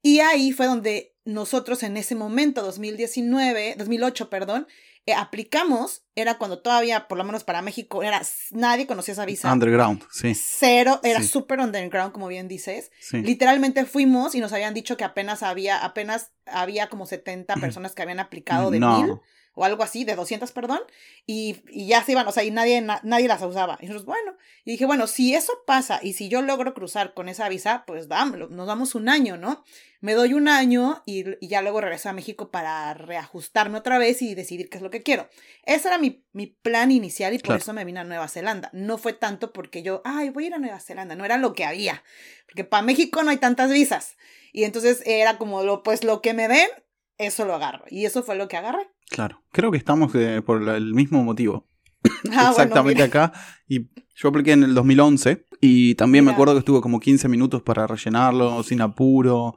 Y 0.02 0.20
ahí 0.20 0.52
fue 0.52 0.66
donde 0.66 1.16
nosotros 1.25 1.82
en 1.82 1.96
ese 1.96 2.14
momento, 2.14 2.62
2019, 2.62 3.75
2008, 3.76 4.30
perdón, 4.30 4.66
eh, 5.06 5.14
aplicamos, 5.14 6.04
era 6.14 6.37
cuando 6.37 6.60
todavía, 6.60 7.08
por 7.08 7.18
lo 7.18 7.25
menos 7.25 7.42
para 7.42 7.62
México, 7.62 8.02
era 8.02 8.20
nadie 8.50 8.87
conocía 8.87 9.12
esa 9.12 9.25
visa. 9.25 9.52
Underground, 9.52 10.04
sí. 10.10 10.34
Cero, 10.34 11.00
era 11.02 11.22
súper 11.22 11.60
underground, 11.60 12.12
como 12.12 12.28
bien 12.28 12.46
dices. 12.46 12.90
Literalmente 13.12 13.84
fuimos 13.87 14.34
y 14.34 14.40
nos 14.40 14.52
habían 14.52 14.75
dicho 14.75 14.96
que 14.96 15.04
apenas 15.04 15.42
había, 15.42 15.82
apenas 15.82 16.32
había 16.44 16.88
como 16.88 17.06
70 17.06 17.54
personas 17.56 17.94
que 17.94 18.02
habían 18.02 18.20
aplicado 18.20 18.70
de 18.70 18.80
mil 18.80 19.18
o 19.59 19.65
algo 19.65 19.83
así, 19.83 20.05
de 20.05 20.15
200, 20.15 20.53
perdón, 20.53 20.81
y, 21.27 21.62
y 21.69 21.88
ya 21.88 22.05
se 22.05 22.12
iban, 22.12 22.29
o 22.29 22.33
sea, 22.33 22.45
y 22.45 22.50
nadie, 22.53 22.81
nadie 22.81 23.27
las 23.27 23.43
usaba. 23.43 23.77
Y 23.81 23.87
nosotros, 23.87 24.07
bueno, 24.07 24.37
y 24.65 24.73
dije, 24.73 24.87
bueno, 24.87 25.09
si 25.09 25.35
eso 25.35 25.53
pasa 25.67 25.99
y 26.00 26.12
si 26.12 26.29
yo 26.29 26.43
logro 26.43 26.75
cruzar 26.75 27.12
con 27.12 27.29
esa 27.29 27.49
visa, 27.49 27.83
pues 27.87 28.07
dámelo, 28.07 28.49
nos 28.49 28.69
damos 28.69 28.95
un 28.95 29.09
año, 29.09 29.37
¿no? 29.37 29.65
Me 30.00 30.15
doy 30.15 30.33
un 30.33 30.47
año 30.47 31.03
y, 31.07 31.25
y, 31.45 31.49
ya 31.49 31.61
luego 31.61 31.81
regreso 31.81 32.09
a 32.09 32.12
México 32.12 32.53
para 32.53 32.95
reajustarme 32.95 33.79
otra 33.79 33.99
vez 33.99 34.23
y 34.23 34.37
decidir 34.37 34.71
qué 34.71 34.77
es 34.77 34.83
lo 34.83 34.91
que 34.91 35.03
quiero. 35.03 35.29
Ese 35.65 35.88
era 35.88 35.99
mi, 35.99 36.25
mi 36.33 36.47
plan 36.47 36.93
inicial 36.93 37.35
y 37.35 37.41
por 37.41 37.57
eso 37.57 37.73
me 37.73 37.85
vine 37.85 37.99
a 37.99 38.05
Nueva 38.05 38.29
Zelanda. 38.29 38.71
No 38.73 38.97
fue 38.97 39.12
tanto 39.12 39.53
porque 39.53 39.83
yo, 39.83 40.00
ay, 40.05 40.31
voy 40.31 40.45
a 40.45 40.47
ir 40.47 40.55
a 40.55 40.59
Nueva 40.59 40.79
Zelanda, 40.79 41.17
no 41.17 41.25
era 41.25 41.37
lo 41.37 41.53
que 41.53 41.65
había, 41.65 42.05
porque 42.47 42.62
para 42.62 42.85
México 42.85 43.25
no 43.25 43.31
hay 43.31 43.38
tantas 43.38 43.73
visas. 43.73 44.17
Y 44.53 44.62
entonces 44.62 45.03
era 45.05 45.37
como, 45.37 45.65
lo, 45.65 45.83
pues 45.83 46.05
lo 46.05 46.23
que 46.23 46.33
me 46.33 46.47
den, 46.47 46.69
eso 47.18 47.44
lo 47.44 47.54
agarro. 47.54 47.84
Y 47.90 48.04
eso 48.04 48.22
fue 48.22 48.37
lo 48.37 48.48
que 48.48 48.56
agarré. 48.56 48.88
Claro, 49.10 49.42
creo 49.52 49.70
que 49.70 49.78
estamos 49.78 50.14
eh, 50.14 50.42
por 50.44 50.68
el 50.68 50.94
mismo 50.94 51.22
motivo. 51.22 51.66
Ah, 52.32 52.48
Exactamente 52.50 53.02
acá. 53.02 53.32
Y 53.66 53.88
yo 54.14 54.28
apliqué 54.28 54.52
en 54.52 54.62
el 54.62 54.75
2011 54.75 55.46
y 55.60 55.94
también 55.96 56.25
me 56.25 56.30
acuerdo 56.30 56.54
que 56.54 56.60
estuvo 56.60 56.80
como 56.80 57.00
15 57.00 57.28
minutos 57.28 57.62
para 57.62 57.87
rellenarlo, 57.87 58.62
sin 58.62 58.80
apuro. 58.80 59.56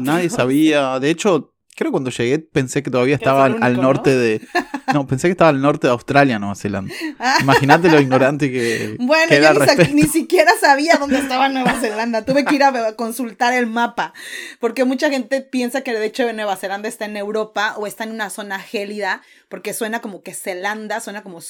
Nadie 0.00 0.30
sabía. 0.30 0.98
De 1.00 1.10
hecho, 1.10 1.53
creo 1.74 1.90
que 1.90 1.92
cuando 1.92 2.10
llegué 2.10 2.38
pensé 2.38 2.82
que 2.82 2.90
todavía 2.90 3.16
estaba 3.16 3.44
al, 3.44 3.76
norte 3.76 4.14
de. 4.14 4.40
No, 4.92 5.08
pensé 5.08 5.26
que 5.26 5.32
estaba 5.32 5.50
al 5.50 5.60
norte 5.60 5.88
de 5.88 5.92
Australia, 5.92 6.38
Nueva 6.38 6.54
Zelanda. 6.54 6.94
Ah. 7.18 7.38
Imagínate 7.40 7.90
lo 7.90 8.00
ignorante 8.00 8.52
que. 8.52 8.96
Bueno, 9.00 9.34
yo 9.34 9.84
ni, 9.92 10.02
siquiera 10.02 10.52
sabía 10.60 10.96
dónde 10.98 11.18
estaba 11.18 11.48
Nueva 11.48 11.72
Zelanda. 11.80 12.24
Tuve 12.24 12.44
que 12.44 12.54
ir 12.54 12.62
a 12.62 12.94
consultar 12.94 13.54
el 13.54 13.66
mapa. 13.66 14.12
Porque 14.60 14.84
mucha 14.84 15.10
gente 15.10 15.40
piensa 15.40 15.80
que 15.80 15.92
de 15.92 16.06
hecho 16.06 16.32
Nueva 16.32 16.54
Zelanda 16.56 16.88
está 16.88 17.06
en 17.06 17.16
Europa 17.16 17.74
o 17.76 17.88
está 17.88 18.04
en 18.04 18.12
una 18.12 18.30
zona 18.30 18.60
gélida. 18.60 19.22
Porque 19.48 19.74
suena 19.74 20.00
como 20.00 20.22
que 20.22 20.32
Zelanda, 20.32 21.00
suena 21.00 21.24
como 21.24 21.40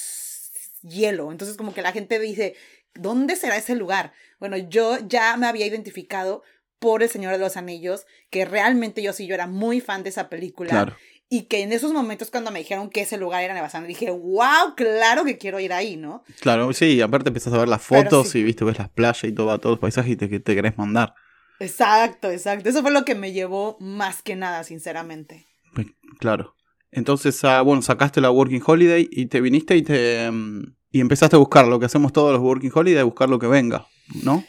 hielo. 0.81 1.31
Entonces, 1.31 1.57
como 1.57 1.73
que 1.73 1.83
la 1.83 1.91
gente 1.91 2.17
dice. 2.19 2.55
¿Dónde 2.97 3.35
será 3.35 3.57
ese 3.57 3.75
lugar? 3.75 4.13
Bueno, 4.39 4.55
yo 4.55 4.97
ya 5.05 5.35
me 5.35 5.47
había 5.47 5.65
identificado 5.65 6.43
por 6.79 7.03
El 7.03 7.09
Señor 7.09 7.33
de 7.33 7.39
los 7.39 7.57
Anillos, 7.57 8.05
que 8.29 8.45
realmente 8.45 9.01
yo 9.01 9.13
sí, 9.13 9.27
yo 9.27 9.35
era 9.35 9.47
muy 9.47 9.81
fan 9.81 10.03
de 10.03 10.09
esa 10.09 10.29
película. 10.29 10.95
Y 11.27 11.43
que 11.43 11.63
en 11.63 11.73
esos 11.73 11.91
momentos 11.91 12.29
cuando 12.29 12.51
me 12.51 12.59
dijeron 12.59 12.89
que 12.89 13.01
ese 13.01 13.17
lugar 13.17 13.43
era 13.43 13.53
Nueva 13.53 13.69
Zelanda, 13.69 13.87
dije, 13.87 14.11
wow, 14.11 14.75
claro 14.75 15.25
que 15.25 15.37
quiero 15.39 15.59
ir 15.59 15.73
ahí, 15.73 15.97
¿no? 15.97 16.23
Claro, 16.39 16.71
sí, 16.71 17.01
aparte 17.01 17.29
empiezas 17.29 17.53
a 17.53 17.57
ver 17.57 17.67
las 17.67 17.81
fotos 17.81 18.35
y 18.35 18.43
viste, 18.43 18.63
ves 18.63 18.77
las 18.77 18.89
playas 18.89 19.23
y 19.23 19.31
todo, 19.31 19.57
todos 19.59 19.73
los 19.73 19.79
paisajes 19.79 20.11
y 20.11 20.15
te, 20.15 20.39
te 20.39 20.55
querés 20.55 20.77
mandar. 20.77 21.15
Exacto, 21.59 22.29
exacto. 22.29 22.69
Eso 22.69 22.81
fue 22.81 22.91
lo 22.91 23.05
que 23.05 23.15
me 23.15 23.31
llevó 23.31 23.77
más 23.79 24.21
que 24.21 24.35
nada, 24.35 24.63
sinceramente. 24.63 25.45
Claro. 26.19 26.55
Entonces, 26.91 27.43
ah, 27.43 27.61
bueno, 27.61 27.81
sacaste 27.81 28.21
la 28.21 28.31
Working 28.31 28.61
Holiday 28.65 29.07
y 29.11 29.25
te 29.25 29.41
viniste 29.41 29.75
y 29.75 29.81
te... 29.81 30.29
Mm, 30.31 30.75
y 30.91 31.01
empezaste 31.01 31.35
a 31.35 31.39
buscar 31.39 31.67
lo 31.67 31.77
que 31.77 31.87
hacemos 31.87 32.13
todos 32.13 32.31
los 32.31 32.41
Working 32.41 32.71
Holiday, 32.73 33.03
buscar 33.03 33.27
lo 33.27 33.37
que 33.37 33.47
venga, 33.47 33.85
¿no? 34.23 34.45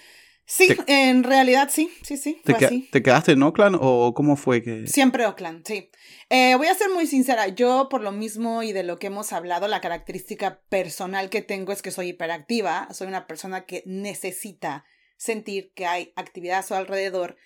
Sí, 0.48 0.68
en 0.86 1.24
realidad 1.24 1.68
sí, 1.72 1.90
sí, 2.02 2.16
sí. 2.16 2.40
Fue 2.44 2.54
te, 2.54 2.66
así. 2.66 2.88
¿Te 2.92 3.02
quedaste 3.02 3.32
en 3.32 3.42
Oakland 3.42 3.76
o 3.80 4.14
cómo 4.14 4.36
fue 4.36 4.62
que...? 4.62 4.86
Siempre 4.86 5.26
Oakland, 5.26 5.66
sí. 5.66 5.90
Eh, 6.30 6.54
voy 6.56 6.68
a 6.68 6.74
ser 6.74 6.88
muy 6.90 7.08
sincera, 7.08 7.48
yo 7.48 7.88
por 7.90 8.00
lo 8.00 8.12
mismo 8.12 8.62
y 8.62 8.72
de 8.72 8.84
lo 8.84 8.98
que 8.98 9.08
hemos 9.08 9.32
hablado, 9.32 9.66
la 9.66 9.80
característica 9.80 10.60
personal 10.68 11.30
que 11.30 11.42
tengo 11.42 11.72
es 11.72 11.82
que 11.82 11.90
soy 11.90 12.10
hiperactiva, 12.10 12.88
soy 12.92 13.08
una 13.08 13.26
persona 13.26 13.66
que 13.66 13.82
necesita 13.86 14.84
sentir 15.16 15.72
que 15.74 15.86
hay 15.86 16.12
actividad 16.14 16.60
a 16.60 16.62
su 16.62 16.74
alrededor 16.74 17.36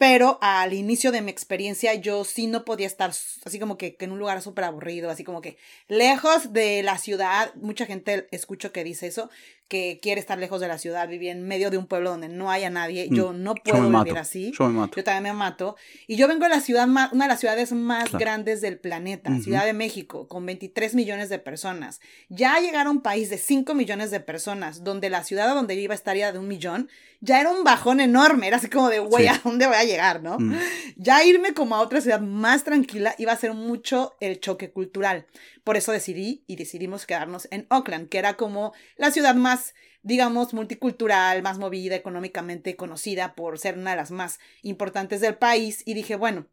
pero 0.00 0.38
al 0.40 0.72
inicio 0.72 1.12
de 1.12 1.20
mi 1.20 1.30
experiencia 1.30 1.92
yo 1.92 2.24
sí 2.24 2.46
no 2.46 2.64
podía 2.64 2.86
estar 2.86 3.10
así 3.10 3.58
como 3.58 3.76
que, 3.76 3.98
en 4.00 4.12
un 4.12 4.18
lugar 4.18 4.40
súper 4.40 4.64
aburrido, 4.64 5.10
así 5.10 5.24
como 5.24 5.42
que 5.42 5.58
lejos 5.88 6.54
de 6.54 6.82
la 6.82 6.96
ciudad. 6.96 7.54
Mucha 7.56 7.84
gente 7.84 8.26
escucho 8.30 8.72
que 8.72 8.82
dice 8.82 9.08
eso, 9.08 9.28
que 9.70 10.00
quiere 10.02 10.20
estar 10.20 10.36
lejos 10.36 10.60
de 10.60 10.66
la 10.66 10.78
ciudad, 10.78 11.08
vivir 11.08 11.30
en 11.30 11.46
medio 11.46 11.70
de 11.70 11.78
un 11.78 11.86
pueblo 11.86 12.10
donde 12.10 12.28
no 12.28 12.50
haya 12.50 12.70
nadie. 12.70 13.06
Mm, 13.08 13.14
yo 13.14 13.32
no 13.32 13.54
puedo 13.54 13.88
vivir 13.88 14.18
así. 14.18 14.52
Yo 14.58 14.66
me 14.66 14.80
mato. 14.80 14.96
Yo 14.96 15.04
también 15.04 15.22
me 15.22 15.32
mato. 15.32 15.76
Y 16.08 16.16
yo 16.16 16.26
vengo 16.26 16.42
de 16.42 16.48
la 16.48 16.60
ciudad 16.60 16.88
más, 16.88 17.12
una 17.12 17.26
de 17.26 17.28
las 17.28 17.38
ciudades 17.38 17.70
más 17.72 18.10
grandes 18.10 18.60
del 18.62 18.80
planeta, 18.80 19.30
Ciudad 19.38 19.64
de 19.64 19.72
México, 19.72 20.26
con 20.26 20.44
23 20.44 20.96
millones 20.96 21.28
de 21.28 21.38
personas. 21.38 22.00
Ya 22.28 22.58
llegar 22.58 22.88
a 22.88 22.90
un 22.90 23.00
país 23.00 23.30
de 23.30 23.38
5 23.38 23.72
millones 23.74 24.10
de 24.10 24.18
personas, 24.18 24.82
donde 24.82 25.08
la 25.08 25.22
ciudad 25.22 25.54
donde 25.54 25.76
yo 25.76 25.82
iba 25.82 25.94
estaría 25.94 26.32
de 26.32 26.40
un 26.40 26.48
millón, 26.48 26.88
ya 27.20 27.40
era 27.40 27.52
un 27.52 27.62
bajón 27.62 28.00
enorme. 28.00 28.48
Era 28.48 28.56
así 28.56 28.68
como 28.68 28.88
de, 28.88 28.98
güey, 28.98 29.28
¿a 29.28 29.40
dónde 29.44 29.68
voy 29.68 29.76
a 29.76 29.84
llegar, 29.84 30.20
no? 30.20 30.36
Mm. 30.40 30.56
Ya 30.96 31.22
irme 31.24 31.54
como 31.54 31.76
a 31.76 31.80
otra 31.80 32.00
ciudad 32.00 32.20
más 32.20 32.64
tranquila 32.64 33.14
iba 33.18 33.30
a 33.30 33.36
ser 33.36 33.54
mucho 33.54 34.16
el 34.18 34.40
choque 34.40 34.72
cultural. 34.72 35.26
Por 35.64 35.76
eso 35.76 35.92
decidí 35.92 36.44
y 36.46 36.56
decidimos 36.56 37.06
quedarnos 37.06 37.48
en 37.50 37.66
Oakland, 37.70 38.08
que 38.08 38.18
era 38.18 38.36
como 38.36 38.72
la 38.96 39.10
ciudad 39.10 39.34
más, 39.34 39.74
digamos, 40.02 40.54
multicultural, 40.54 41.42
más 41.42 41.58
movida, 41.58 41.94
económicamente 41.94 42.76
conocida 42.76 43.34
por 43.34 43.58
ser 43.58 43.78
una 43.78 43.90
de 43.90 43.96
las 43.96 44.10
más 44.10 44.38
importantes 44.62 45.20
del 45.20 45.36
país. 45.36 45.82
Y 45.84 45.94
dije, 45.94 46.16
bueno, 46.16 46.46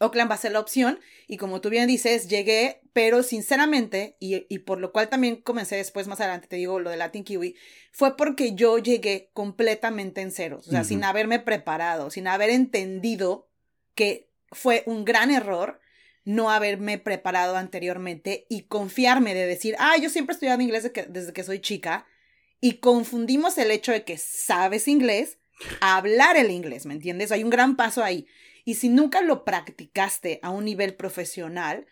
Oakland 0.00 0.30
va 0.30 0.34
a 0.34 0.38
ser 0.38 0.52
la 0.52 0.60
opción 0.60 0.98
y 1.28 1.36
como 1.36 1.60
tú 1.60 1.68
bien 1.68 1.86
dices, 1.86 2.28
llegué, 2.28 2.80
pero 2.94 3.22
sinceramente, 3.22 4.16
y, 4.18 4.46
y, 4.48 4.60
por 4.60 4.80
lo 4.80 4.92
cual 4.92 5.10
también 5.10 5.36
comencé 5.36 5.76
después, 5.76 6.08
más 6.08 6.20
adelante 6.20 6.48
te 6.48 6.56
digo 6.56 6.80
lo 6.80 6.90
de 6.90 6.96
Latin 6.96 7.22
Kiwi, 7.22 7.54
fue 7.92 8.16
porque 8.16 8.54
yo 8.54 8.78
llegué 8.78 9.30
completamente 9.34 10.22
en 10.22 10.32
ceros, 10.32 10.66
o 10.66 10.70
sea, 10.70 10.84
sin 10.84 11.04
haberme 11.04 11.38
preparado, 11.38 12.10
sin 12.10 12.28
haber 12.28 12.48
entendido 12.48 13.48
que 13.94 14.30
fue 14.50 14.82
un 14.86 15.04
gran 15.04 15.30
error 15.30 15.80
no 16.30 16.50
haberme 16.50 16.98
preparado 16.98 17.56
anteriormente 17.56 18.46
y 18.48 18.62
confiarme 18.62 19.34
de 19.34 19.46
decir, 19.46 19.76
ah, 19.78 19.96
yo 20.00 20.08
siempre 20.08 20.32
he 20.32 20.36
estudiado 20.36 20.60
inglés 20.60 20.84
desde 20.84 20.92
que, 20.92 21.02
desde 21.10 21.32
que 21.32 21.44
soy 21.44 21.60
chica 21.60 22.06
y 22.60 22.74
confundimos 22.74 23.58
el 23.58 23.70
hecho 23.70 23.92
de 23.92 24.04
que 24.04 24.18
sabes 24.18 24.86
inglés 24.88 25.38
a 25.80 25.96
hablar 25.96 26.36
el 26.36 26.50
inglés, 26.50 26.86
¿me 26.86 26.94
entiendes? 26.94 27.32
Hay 27.32 27.42
un 27.42 27.50
gran 27.50 27.76
paso 27.76 28.04
ahí. 28.04 28.26
Y 28.64 28.74
si 28.74 28.88
nunca 28.88 29.22
lo 29.22 29.44
practicaste 29.44 30.38
a 30.42 30.50
un 30.50 30.64
nivel 30.64 30.94
profesional, 30.94 31.86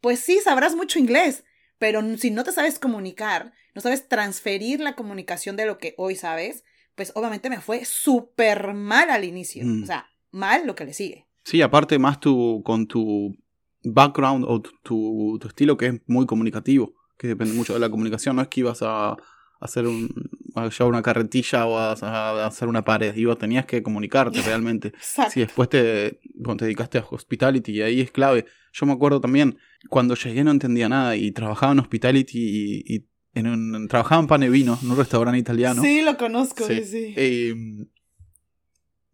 pues 0.00 0.20
sí, 0.20 0.38
sabrás 0.42 0.74
mucho 0.74 0.98
inglés, 0.98 1.44
pero 1.78 2.02
si 2.18 2.30
no 2.30 2.44
te 2.44 2.52
sabes 2.52 2.78
comunicar, 2.78 3.52
no 3.74 3.80
sabes 3.80 4.08
transferir 4.08 4.80
la 4.80 4.96
comunicación 4.96 5.56
de 5.56 5.66
lo 5.66 5.78
que 5.78 5.94
hoy 5.96 6.16
sabes, 6.16 6.64
pues 6.94 7.12
obviamente 7.14 7.50
me 7.50 7.60
fue 7.60 7.84
súper 7.84 8.74
mal 8.74 9.10
al 9.10 9.24
inicio. 9.24 9.64
Mm. 9.64 9.82
O 9.82 9.86
sea, 9.86 10.10
mal 10.30 10.66
lo 10.66 10.74
que 10.74 10.84
le 10.84 10.94
sigue. 10.94 11.26
Sí, 11.44 11.60
aparte 11.60 11.98
más 11.98 12.20
tu, 12.20 12.62
con 12.64 12.86
tu 12.86 13.36
background 13.84 14.44
o 14.48 14.60
tu, 14.60 15.38
tu, 15.38 15.46
estilo 15.46 15.76
que 15.76 15.86
es 15.86 16.00
muy 16.06 16.26
comunicativo, 16.26 16.94
que 17.18 17.28
depende 17.28 17.54
mucho 17.54 17.74
de 17.74 17.80
la 17.80 17.90
comunicación. 17.90 18.36
No 18.36 18.42
es 18.42 18.48
que 18.48 18.60
ibas 18.60 18.80
a, 18.82 19.16
hacer 19.60 19.86
un, 19.86 20.10
a 20.54 20.68
llevar 20.68 20.88
una 20.88 21.02
carretilla 21.02 21.66
o 21.66 21.78
a, 21.78 22.46
hacer 22.46 22.68
una 22.68 22.84
pared, 22.84 23.14
ibas, 23.16 23.38
tenías 23.38 23.66
que 23.66 23.82
comunicarte 23.82 24.42
realmente. 24.46 24.92
Si 25.30 25.40
después 25.40 25.68
te, 25.68 26.20
te 26.20 26.64
dedicaste 26.64 26.98
a 26.98 27.06
hospitality 27.08 27.72
y 27.72 27.82
ahí 27.82 28.00
es 28.00 28.10
clave. 28.10 28.46
Yo 28.72 28.86
me 28.86 28.92
acuerdo 28.92 29.20
también, 29.20 29.56
cuando 29.88 30.14
llegué 30.16 30.42
no 30.42 30.50
entendía 30.50 30.88
nada 30.88 31.16
y 31.16 31.30
trabajaba 31.30 31.72
en 31.72 31.78
hospitality 31.78 32.82
y, 32.84 33.06
en 33.34 33.46
un, 33.48 33.88
trabajaba 33.88 34.20
en 34.20 34.28
pan 34.28 34.42
y 34.44 34.48
vino, 34.48 34.78
en 34.80 34.90
un 34.90 34.96
restaurante 34.96 35.38
italiano. 35.38 35.82
Sí, 35.82 36.02
lo 36.02 36.16
conozco, 36.16 36.64
sí. 36.66 36.84
sí. 36.84 37.14
Em, 37.16 37.86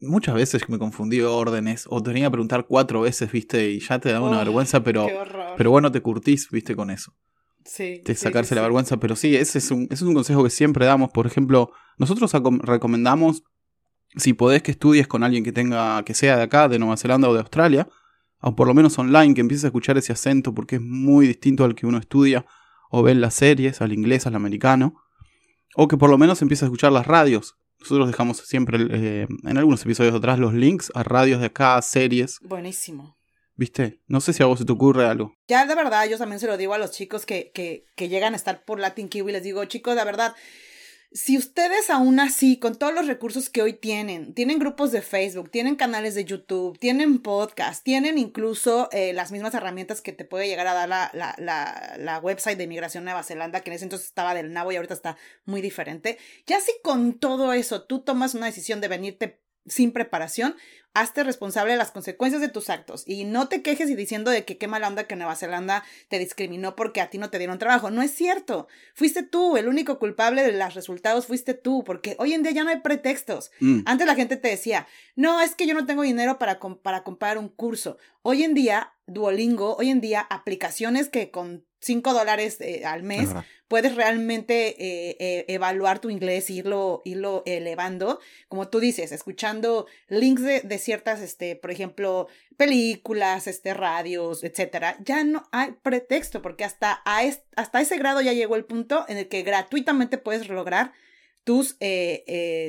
muchas 0.00 0.34
veces 0.34 0.68
me 0.68 0.78
confundí 0.78 1.20
órdenes 1.20 1.86
o 1.88 2.02
tenía 2.02 2.26
que 2.26 2.30
preguntar 2.32 2.66
cuatro 2.66 3.02
veces, 3.02 3.30
viste, 3.30 3.70
y 3.70 3.80
ya 3.80 3.98
te 3.98 4.12
da 4.12 4.20
una 4.20 4.38
vergüenza, 4.38 4.82
pero, 4.82 5.06
pero 5.56 5.70
bueno, 5.70 5.92
te 5.92 6.00
curtís, 6.00 6.48
viste, 6.50 6.74
con 6.74 6.90
eso. 6.90 7.14
Sí. 7.64 8.02
De 8.04 8.14
sacarse 8.14 8.54
la 8.54 8.62
vergüenza, 8.62 8.96
pero 8.96 9.16
sí, 9.16 9.36
ese 9.36 9.58
es, 9.58 9.70
un, 9.70 9.84
ese 9.84 9.94
es 9.94 10.02
un 10.02 10.14
consejo 10.14 10.42
que 10.42 10.50
siempre 10.50 10.86
damos. 10.86 11.10
Por 11.10 11.26
ejemplo, 11.26 11.72
nosotros 11.98 12.32
recomendamos, 12.62 13.44
si 14.16 14.32
podés 14.32 14.62
que 14.62 14.70
estudies 14.70 15.06
con 15.06 15.22
alguien 15.22 15.44
que 15.44 15.52
tenga, 15.52 16.02
que 16.04 16.14
sea 16.14 16.36
de 16.36 16.42
acá, 16.42 16.68
de 16.68 16.78
Nueva 16.78 16.96
Zelanda 16.96 17.28
o 17.28 17.34
de 17.34 17.40
Australia, 17.40 17.88
o 18.40 18.56
por 18.56 18.66
lo 18.66 18.74
menos 18.74 18.98
online, 18.98 19.34
que 19.34 19.42
empieces 19.42 19.64
a 19.64 19.68
escuchar 19.68 19.98
ese 19.98 20.12
acento 20.12 20.54
porque 20.54 20.76
es 20.76 20.82
muy 20.82 21.26
distinto 21.26 21.64
al 21.64 21.74
que 21.74 21.86
uno 21.86 21.98
estudia 21.98 22.46
o 22.90 23.02
ve 23.02 23.12
en 23.12 23.20
las 23.20 23.34
series, 23.34 23.82
al 23.82 23.92
inglés, 23.92 24.26
al 24.26 24.34
americano, 24.34 24.96
o 25.76 25.86
que 25.86 25.96
por 25.96 26.10
lo 26.10 26.18
menos 26.18 26.42
empieces 26.42 26.64
a 26.64 26.66
escuchar 26.66 26.90
las 26.90 27.06
radios, 27.06 27.56
nosotros 27.80 28.06
dejamos 28.06 28.38
siempre 28.38 28.78
eh, 28.90 29.26
en 29.44 29.58
algunos 29.58 29.82
episodios 29.82 30.14
atrás 30.14 30.38
los 30.38 30.54
links 30.54 30.92
a 30.94 31.02
radios 31.02 31.40
de 31.40 31.46
acá, 31.46 31.80
series. 31.82 32.38
Buenísimo. 32.42 33.16
¿Viste? 33.56 34.00
No 34.06 34.20
sé 34.20 34.32
si 34.32 34.42
a 34.42 34.46
vos 34.46 34.58
se 34.58 34.64
te 34.64 34.72
ocurre 34.72 35.06
algo. 35.06 35.34
Ya, 35.46 35.66
de 35.66 35.74
verdad, 35.74 36.08
yo 36.08 36.16
también 36.16 36.40
se 36.40 36.46
lo 36.46 36.56
digo 36.56 36.72
a 36.72 36.78
los 36.78 36.92
chicos 36.92 37.26
que, 37.26 37.50
que, 37.52 37.84
que 37.94 38.08
llegan 38.08 38.32
a 38.32 38.36
estar 38.36 38.64
por 38.64 38.80
Latin 38.80 39.08
Kiwi. 39.08 39.32
Les 39.32 39.42
digo, 39.42 39.62
chicos, 39.66 39.96
de 39.96 40.04
verdad, 40.04 40.34
si 41.12 41.36
ustedes 41.36 41.90
aún 41.90 42.20
así, 42.20 42.58
con 42.58 42.76
todos 42.76 42.94
los 42.94 43.08
recursos 43.08 43.50
que 43.50 43.62
hoy 43.62 43.72
tienen, 43.72 44.32
tienen 44.32 44.60
grupos 44.60 44.92
de 44.92 45.02
Facebook, 45.02 45.50
tienen 45.50 45.74
canales 45.74 46.14
de 46.14 46.24
YouTube, 46.24 46.78
tienen 46.78 47.18
podcast, 47.18 47.82
tienen 47.82 48.16
incluso 48.16 48.88
eh, 48.92 49.12
las 49.12 49.32
mismas 49.32 49.54
herramientas 49.54 50.02
que 50.02 50.12
te 50.12 50.24
puede 50.24 50.46
llegar 50.46 50.68
a 50.68 50.74
dar 50.74 50.88
la, 50.88 51.10
la, 51.12 51.34
la, 51.38 51.96
la, 51.98 52.18
website 52.20 52.56
de 52.56 52.64
Inmigración 52.64 53.02
Nueva 53.02 53.24
Zelanda, 53.24 53.60
que 53.60 53.70
en 53.70 53.76
ese 53.76 53.86
entonces 53.86 54.06
estaba 54.06 54.34
del 54.34 54.52
nabo 54.52 54.70
y 54.70 54.76
ahorita 54.76 54.94
está 54.94 55.16
muy 55.46 55.60
diferente, 55.60 56.16
ya 56.46 56.60
si 56.60 56.70
con 56.84 57.18
todo 57.18 57.52
eso 57.52 57.82
tú 57.82 58.02
tomas 58.02 58.34
una 58.34 58.46
decisión 58.46 58.80
de 58.80 58.88
venirte 58.88 59.40
sin 59.66 59.92
preparación, 59.92 60.56
hazte 60.94 61.22
responsable 61.22 61.72
de 61.72 61.78
las 61.78 61.92
consecuencias 61.92 62.40
de 62.40 62.48
tus 62.48 62.68
actos 62.70 63.04
y 63.06 63.24
no 63.24 63.48
te 63.48 63.62
quejes 63.62 63.88
y 63.90 63.94
diciendo 63.94 64.30
de 64.32 64.44
que 64.44 64.58
qué 64.58 64.66
mala 64.66 64.88
onda 64.88 65.04
que 65.04 65.14
Nueva 65.14 65.36
Zelanda 65.36 65.84
te 66.08 66.18
discriminó 66.18 66.74
porque 66.74 67.00
a 67.00 67.10
ti 67.10 67.18
no 67.18 67.30
te 67.30 67.38
dieron 67.38 67.58
trabajo. 67.58 67.90
No 67.90 68.02
es 68.02 68.10
cierto. 68.10 68.66
Fuiste 68.94 69.22
tú, 69.22 69.56
el 69.56 69.68
único 69.68 69.98
culpable 69.98 70.42
de 70.42 70.52
los 70.52 70.74
resultados 70.74 71.26
fuiste 71.26 71.54
tú, 71.54 71.84
porque 71.84 72.16
hoy 72.18 72.32
en 72.32 72.42
día 72.42 72.52
ya 72.52 72.64
no 72.64 72.70
hay 72.70 72.80
pretextos. 72.80 73.52
Mm. 73.60 73.82
Antes 73.86 74.06
la 74.06 74.16
gente 74.16 74.36
te 74.36 74.48
decía, 74.48 74.88
no, 75.14 75.40
es 75.40 75.54
que 75.54 75.66
yo 75.66 75.74
no 75.74 75.86
tengo 75.86 76.02
dinero 76.02 76.38
para, 76.38 76.58
com- 76.58 76.78
para 76.80 77.04
comprar 77.04 77.38
un 77.38 77.48
curso. 77.48 77.96
Hoy 78.22 78.42
en 78.42 78.54
día, 78.54 78.94
Duolingo, 79.06 79.76
hoy 79.76 79.90
en 79.90 80.00
día, 80.00 80.20
aplicaciones 80.20 81.08
que 81.08 81.30
con 81.30 81.64
5 81.80 82.12
dólares 82.12 82.58
eh, 82.60 82.84
al 82.84 83.00
Es 83.00 83.04
mes 83.06 83.28
puedes 83.68 83.94
realmente 83.94 84.68
eh, 84.84 85.16
eh, 85.20 85.44
evaluar 85.48 86.00
tu 86.00 86.10
inglés, 86.10 86.50
irlo, 86.50 87.02
irlo 87.04 87.42
elevando, 87.46 88.18
como 88.48 88.68
tú 88.68 88.80
dices, 88.80 89.12
escuchando 89.12 89.86
links 90.08 90.42
de, 90.42 90.60
de 90.62 90.78
ciertas, 90.78 91.20
este, 91.20 91.54
por 91.56 91.70
ejemplo, 91.70 92.26
películas, 92.56 93.46
este, 93.46 93.72
radios, 93.74 94.44
etcétera. 94.44 94.96
Ya 95.04 95.24
no 95.24 95.48
hay 95.52 95.72
pretexto, 95.82 96.42
porque 96.42 96.64
hasta, 96.64 97.00
a 97.04 97.22
es- 97.24 97.42
hasta 97.56 97.80
ese 97.80 97.96
grado 97.96 98.20
ya 98.20 98.32
llegó 98.32 98.56
el 98.56 98.64
punto 98.64 99.04
en 99.08 99.16
el 99.18 99.28
que 99.28 99.42
gratuitamente 99.42 100.18
puedes 100.18 100.48
lograr 100.48 100.92
tus, 101.44 101.76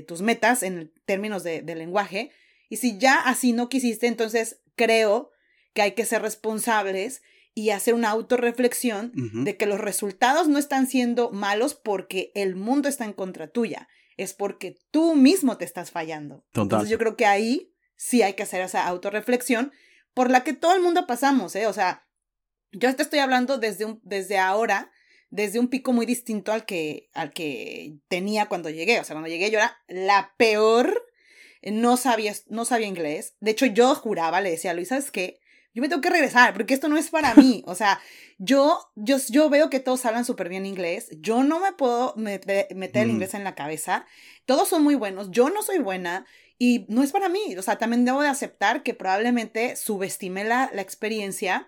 tus 0.07 0.21
metas 0.21 0.63
en 0.63 0.91
términos 1.05 1.43
de, 1.43 1.61
de 1.61 1.75
lenguaje. 1.75 2.31
Y 2.69 2.77
si 2.77 2.97
ya 2.97 3.15
así 3.15 3.51
no 3.53 3.69
quisiste, 3.69 4.07
entonces 4.07 4.61
creo 4.75 5.31
que 5.73 5.81
hay 5.81 5.91
que 5.93 6.05
ser 6.05 6.21
responsables 6.21 7.21
y 7.53 7.71
hacer 7.71 7.93
una 7.93 8.09
autorreflexión 8.09 9.11
Ujú. 9.15 9.43
de 9.43 9.57
que 9.57 9.65
los 9.65 9.79
resultados 9.79 10.47
no 10.47 10.57
están 10.57 10.87
siendo 10.87 11.31
malos 11.31 11.75
porque 11.75 12.31
el 12.35 12.55
mundo 12.55 12.87
está 12.87 13.05
en 13.05 13.13
contra 13.13 13.47
tuya, 13.47 13.87
es 14.17 14.33
porque 14.33 14.75
tú 14.91 15.15
mismo 15.15 15.57
te 15.57 15.65
estás 15.65 15.91
fallando. 15.91 16.45
Total. 16.51 16.63
Entonces 16.63 16.89
yo 16.89 16.97
creo 16.97 17.15
que 17.17 17.25
ahí 17.25 17.73
sí 17.95 18.21
hay 18.21 18.33
que 18.33 18.43
hacer 18.43 18.61
esa 18.61 18.87
autorreflexión 18.87 19.71
por 20.13 20.29
la 20.29 20.43
que 20.43 20.53
todo 20.53 20.75
el 20.75 20.81
mundo 20.81 21.05
pasamos, 21.07 21.55
¿eh? 21.55 21.67
O 21.67 21.73
sea, 21.73 22.07
yo 22.71 22.93
te 22.95 23.03
estoy 23.03 23.19
hablando 23.19 23.57
desde, 23.57 23.85
un, 23.85 23.99
desde 24.03 24.37
ahora, 24.37 24.91
desde 25.29 25.59
un 25.59 25.67
pico 25.67 25.91
muy 25.93 26.05
distinto 26.05 26.51
al 26.53 26.65
que, 26.65 27.09
al 27.13 27.33
que 27.33 27.97
tenía 28.07 28.47
cuando 28.47 28.69
llegué. 28.69 28.99
O 28.99 29.03
sea, 29.03 29.13
cuando 29.13 29.29
llegué 29.29 29.51
yo 29.51 29.59
era 29.59 29.77
la 29.87 30.33
peor, 30.37 31.05
no 31.63 31.97
sabía, 31.97 32.33
no 32.47 32.63
sabía 32.65 32.87
inglés. 32.87 33.35
De 33.39 33.51
hecho, 33.51 33.65
yo 33.65 33.93
juraba, 33.95 34.39
le 34.41 34.51
decía 34.51 34.71
a 34.71 34.73
Luis, 34.73 34.87
¿sabes 34.87 35.11
qué? 35.11 35.40
Yo 35.73 35.81
me 35.81 35.87
tengo 35.89 36.01
que 36.01 36.09
regresar 36.09 36.53
porque 36.53 36.73
esto 36.73 36.87
no 36.89 36.97
es 36.97 37.09
para 37.09 37.33
mí. 37.35 37.63
O 37.65 37.75
sea, 37.75 37.99
yo, 38.37 38.79
yo, 38.95 39.17
yo 39.29 39.49
veo 39.49 39.69
que 39.69 39.79
todos 39.79 40.05
hablan 40.05 40.25
súper 40.25 40.49
bien 40.49 40.65
inglés. 40.65 41.09
Yo 41.19 41.43
no 41.43 41.59
me 41.59 41.71
puedo 41.71 42.13
meter, 42.17 42.67
meter 42.75 43.03
el 43.03 43.09
Mm. 43.09 43.11
inglés 43.11 43.33
en 43.33 43.43
la 43.43 43.55
cabeza. 43.55 44.05
Todos 44.45 44.67
son 44.67 44.83
muy 44.83 44.95
buenos. 44.95 45.31
Yo 45.31 45.49
no 45.49 45.63
soy 45.63 45.79
buena 45.79 46.25
y 46.57 46.85
no 46.89 47.03
es 47.03 47.11
para 47.11 47.29
mí. 47.29 47.55
O 47.57 47.61
sea, 47.61 47.77
también 47.77 48.03
debo 48.05 48.21
de 48.21 48.27
aceptar 48.27 48.83
que 48.83 48.93
probablemente 48.93 49.75
subestimé 49.75 50.43
la, 50.43 50.69
la 50.73 50.81
experiencia. 50.81 51.67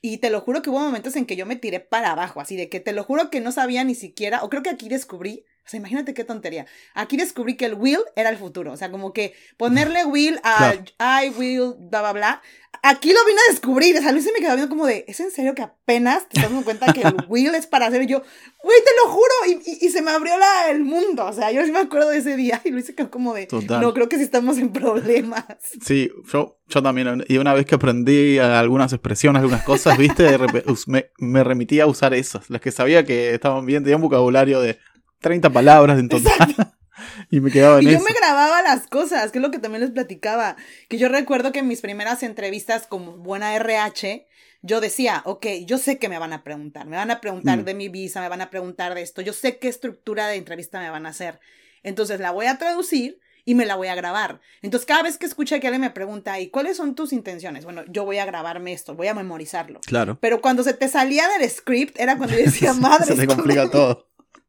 Y 0.00 0.18
te 0.18 0.30
lo 0.30 0.40
juro 0.42 0.62
que 0.62 0.70
hubo 0.70 0.78
momentos 0.78 1.16
en 1.16 1.26
que 1.26 1.34
yo 1.34 1.44
me 1.44 1.56
tiré 1.56 1.80
para 1.80 2.12
abajo, 2.12 2.40
así 2.40 2.54
de 2.56 2.68
que 2.68 2.78
te 2.78 2.92
lo 2.92 3.02
juro 3.02 3.30
que 3.30 3.40
no 3.40 3.50
sabía 3.50 3.82
ni 3.82 3.96
siquiera, 3.96 4.44
o 4.44 4.48
creo 4.48 4.62
que 4.62 4.70
aquí 4.70 4.88
descubrí, 4.88 5.44
o 5.68 5.70
sea, 5.70 5.78
imagínate 5.78 6.14
qué 6.14 6.24
tontería, 6.24 6.64
aquí 6.94 7.18
descubrí 7.18 7.58
que 7.58 7.66
el 7.66 7.74
will 7.74 8.00
era 8.16 8.30
el 8.30 8.38
futuro, 8.38 8.72
o 8.72 8.76
sea, 8.78 8.90
como 8.90 9.12
que 9.12 9.34
ponerle 9.58 10.06
will 10.06 10.40
a 10.42 10.72
I 10.98 11.28
will, 11.28 11.74
bla, 11.78 12.00
bla, 12.00 12.12
bla, 12.14 12.42
aquí 12.82 13.12
lo 13.12 13.22
vine 13.26 13.38
a 13.46 13.52
descubrir, 13.52 13.94
o 13.98 14.00
sea, 14.00 14.12
Luis 14.12 14.24
se 14.24 14.32
me 14.32 14.38
quedó 14.38 14.54
viendo 14.54 14.70
como 14.70 14.86
de, 14.86 15.04
¿es 15.06 15.20
en 15.20 15.30
serio 15.30 15.54
que 15.54 15.60
apenas 15.60 16.26
te 16.26 16.38
estás 16.38 16.50
dando 16.50 16.64
cuenta 16.64 16.90
que 16.94 17.02
el 17.02 17.16
will 17.28 17.54
es 17.54 17.66
para 17.66 17.88
hacer? 17.88 18.00
Y 18.00 18.06
yo, 18.06 18.22
güey, 18.62 18.78
te 18.82 18.90
lo 19.02 19.12
juro, 19.12 19.34
y, 19.46 19.70
y, 19.70 19.86
y 19.86 19.90
se 19.90 20.00
me 20.00 20.10
abrió 20.10 20.38
la, 20.38 20.70
el 20.70 20.84
mundo, 20.84 21.26
o 21.26 21.32
sea, 21.34 21.52
yo 21.52 21.62
sí 21.66 21.70
me 21.70 21.80
acuerdo 21.80 22.08
de 22.08 22.16
ese 22.16 22.34
día, 22.34 22.62
y 22.64 22.70
Luis 22.70 22.86
se 22.86 22.94
quedó 22.94 23.10
como 23.10 23.34
de, 23.34 23.46
Total. 23.46 23.82
no, 23.82 23.92
creo 23.92 24.08
que 24.08 24.16
sí 24.16 24.22
estamos 24.22 24.56
en 24.56 24.72
problemas. 24.72 25.44
Sí, 25.84 26.10
yo, 26.32 26.58
yo 26.66 26.82
también. 26.82 27.24
Y 27.28 27.36
una 27.36 27.52
vez 27.52 27.66
que 27.66 27.74
aprendí 27.74 28.38
algunas 28.38 28.92
expresiones, 28.94 29.40
algunas 29.40 29.64
cosas, 29.64 29.98
viste, 29.98 30.38
me, 30.86 31.10
me 31.18 31.44
remití 31.44 31.80
a 31.80 31.86
usar 31.86 32.14
esas. 32.14 32.48
Las 32.48 32.62
que 32.62 32.72
sabía 32.72 33.04
que 33.04 33.34
estaban 33.34 33.66
bien, 33.66 33.82
tenía 33.82 33.96
un 33.96 34.02
vocabulario 34.02 34.60
de 34.60 34.78
30 35.20 35.50
palabras 35.50 35.98
en 35.98 36.08
total. 36.08 36.54
y 37.30 37.40
me 37.40 37.50
quedaba 37.50 37.78
en 37.80 37.88
Y 37.88 37.92
yo 37.92 38.00
me 38.00 38.12
grababa 38.12 38.62
las 38.62 38.86
cosas, 38.86 39.30
que 39.30 39.38
es 39.38 39.42
lo 39.42 39.50
que 39.50 39.58
también 39.58 39.82
les 39.82 39.90
platicaba. 39.90 40.56
Que 40.88 40.98
yo 40.98 41.08
recuerdo 41.08 41.52
que 41.52 41.60
en 41.60 41.68
mis 41.68 41.80
primeras 41.80 42.22
entrevistas 42.22 42.86
como 42.86 43.16
buena 43.16 43.54
RH, 43.56 44.26
yo 44.62 44.80
decía, 44.80 45.22
ok, 45.24 45.46
yo 45.66 45.78
sé 45.78 45.98
que 45.98 46.08
me 46.08 46.18
van 46.18 46.32
a 46.32 46.42
preguntar. 46.42 46.86
Me 46.86 46.96
van 46.96 47.10
a 47.10 47.20
preguntar 47.20 47.58
Mm. 47.58 47.64
de 47.64 47.74
mi 47.74 47.88
visa, 47.88 48.20
me 48.20 48.28
van 48.28 48.40
a 48.40 48.50
preguntar 48.50 48.94
de 48.94 49.02
esto. 49.02 49.20
Yo 49.22 49.32
sé 49.32 49.58
qué 49.58 49.68
estructura 49.68 50.26
de 50.28 50.36
entrevista 50.36 50.80
me 50.80 50.90
van 50.90 51.06
a 51.06 51.10
hacer. 51.10 51.38
Entonces 51.82 52.18
la 52.20 52.32
voy 52.32 52.46
a 52.46 52.58
traducir 52.58 53.20
y 53.44 53.54
me 53.54 53.64
la 53.66 53.76
voy 53.76 53.86
a 53.88 53.94
grabar. 53.94 54.40
Entonces 54.60 54.84
cada 54.84 55.04
vez 55.04 55.16
que 55.16 55.24
escucha 55.26 55.58
que 55.60 55.68
alguien 55.68 55.80
me 55.80 55.90
pregunta, 55.90 56.38
¿y 56.40 56.50
cuáles 56.50 56.76
son 56.76 56.94
tus 56.96 57.12
intenciones? 57.12 57.64
Bueno, 57.64 57.82
yo 57.88 58.04
voy 58.04 58.18
a 58.18 58.26
grabarme 58.26 58.72
esto, 58.72 58.94
voy 58.94 59.06
a 59.06 59.14
memorizarlo. 59.14 59.80
Claro. 59.86 60.18
Pero 60.20 60.40
cuando 60.40 60.62
se 60.64 60.74
te 60.74 60.88
salía 60.88 61.26
del 61.38 61.48
script 61.48 61.98
era 61.98 62.18
cuando 62.18 62.36
yo 62.36 62.44
decía, 62.44 62.74
madre, 62.74 63.06
Se 63.06 63.14
te 63.14 63.26
complica 63.28 63.70
todo. 63.70 64.06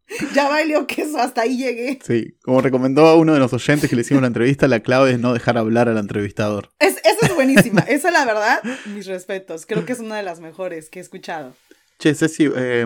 ya 0.34 0.50
valió 0.50 0.88
queso, 0.88 1.20
hasta 1.20 1.42
ahí 1.42 1.58
llegué. 1.58 2.00
Sí. 2.06 2.36
Como 2.44 2.62
recomendó 2.62 3.16
uno 3.18 3.34
de 3.34 3.40
los 3.40 3.54
oyentes 3.54 3.90
que 3.90 3.96
le 3.96 4.02
hicimos 4.02 4.22
la 4.22 4.28
entrevista, 4.28 4.68
la 4.68 4.80
clave 4.82 5.12
es 5.12 5.20
no 5.20 5.34
dejar 5.34 5.58
hablar 5.58 5.90
al 5.90 5.98
entrevistador. 5.98 6.72
Es, 6.80 6.98
esa 7.04 7.26
es 7.28 7.36
buenísima. 7.36 7.82
Esa, 7.88 8.12
la 8.12 8.26
verdad, 8.26 8.62
mis 8.94 9.06
respetos. 9.08 9.66
Creo 9.66 9.86
que 9.86 9.94
es 9.94 10.00
una 10.00 10.18
de 10.18 10.24
las 10.24 10.40
mejores 10.40 10.90
que 10.90 11.00
he 11.00 11.02
escuchado. 11.02 11.54
Che, 12.00 12.16
Ceci, 12.16 12.50
eh, 12.56 12.86